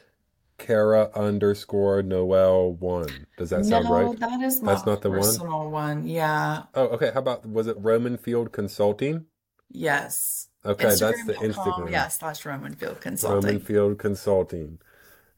Kara 0.57 1.09
underscore 1.15 2.01
Noel 2.03 2.73
one. 2.73 3.27
Does 3.37 3.49
that 3.49 3.65
sound 3.65 3.85
No, 3.85 3.91
right? 3.91 4.19
that 4.19 4.41
is 4.41 4.61
That's 4.61 4.85
not 4.85 5.01
the 5.01 5.09
one? 5.09 5.19
personal 5.19 5.69
one. 5.69 6.07
Yeah. 6.07 6.63
Oh, 6.73 6.87
okay. 6.89 7.11
How 7.13 7.19
about 7.19 7.45
was 7.45 7.67
it 7.67 7.81
Romanfield 7.81 8.51
Consulting? 8.51 9.25
Yes. 9.71 10.49
Okay, 10.65 10.83
that's 10.83 10.99
the. 11.25 11.33
Instagram. 11.41 11.91
Yeah, 11.91 12.07
slash 12.07 12.43
Romanfield 12.43 12.99
Consulting. 13.01 13.59
Romanfield 13.59 13.97
Consulting. 13.99 14.79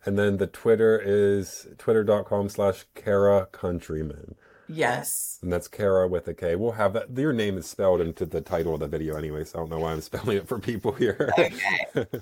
And 0.08 0.18
then 0.18 0.38
the 0.38 0.48
Twitter 0.48 0.98
is 1.04 1.68
twitter.com 1.78 2.48
slash 2.48 2.86
Kara 2.96 3.46
Countryman. 3.52 4.36
Yes. 4.70 5.38
And 5.42 5.52
that's 5.52 5.68
Kara 5.68 6.08
with 6.08 6.30
a 6.30 6.34
K. 6.34 6.56
We'll 6.56 6.72
have 6.72 6.94
that. 6.94 7.10
Your 7.18 7.34
name 7.34 7.58
is 7.58 7.68
spelled 7.68 8.00
into 8.00 8.26
the 8.26 8.40
title 8.40 8.74
of 8.74 8.80
the 8.80 8.88
video 8.88 9.18
anyway, 9.18 9.44
so 9.44 9.60
I 9.60 9.62
don't 9.64 9.70
know 9.70 9.80
why 9.80 9.92
I'm 9.92 10.00
spelling 10.00 10.38
it 10.38 10.48
for 10.48 10.60
people 10.60 10.94
here. 10.94 11.34
Okay. 11.38 12.06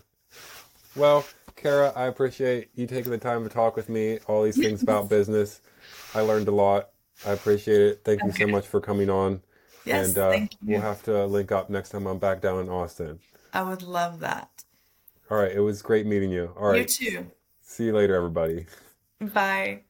Well, 0.95 1.25
Kara, 1.57 1.91
I 1.93 2.05
appreciate 2.05 2.69
you 2.73 2.87
taking 2.87 3.11
the 3.11 3.17
time 3.17 3.43
to 3.43 3.49
talk 3.49 3.75
with 3.75 3.89
me, 3.89 4.19
all 4.27 4.43
these 4.43 4.55
things 4.57 4.81
about 4.81 5.09
business. 5.09 5.59
I 6.13 6.21
learned 6.21 6.47
a 6.47 6.51
lot. 6.51 6.89
I 7.27 7.33
appreciate 7.33 7.81
it. 7.81 8.01
Thank 8.05 8.23
you 8.23 8.31
so 8.31 8.47
much 8.47 8.65
for 8.65 8.79
coming 8.79 9.09
on. 9.09 9.41
Yes, 9.85 10.07
And 10.07 10.17
uh, 10.17 10.47
we'll 10.63 10.79
have 10.79 11.03
to 11.03 11.25
link 11.25 11.51
up 11.51 11.69
next 11.69 11.89
time 11.89 12.07
I'm 12.07 12.17
back 12.17 12.41
down 12.41 12.61
in 12.61 12.69
Austin. 12.69 13.19
I 13.53 13.61
would 13.63 13.83
love 13.83 14.21
that. 14.21 14.63
All 15.29 15.37
right, 15.37 15.51
it 15.51 15.59
was 15.59 15.81
great 15.81 16.05
meeting 16.05 16.31
you. 16.31 16.53
All 16.57 16.67
right. 16.69 16.79
You 16.99 17.11
too. 17.11 17.31
See 17.65 17.85
you 17.85 17.93
later, 17.93 18.15
everybody. 18.15 18.67
Bye. 19.19 19.84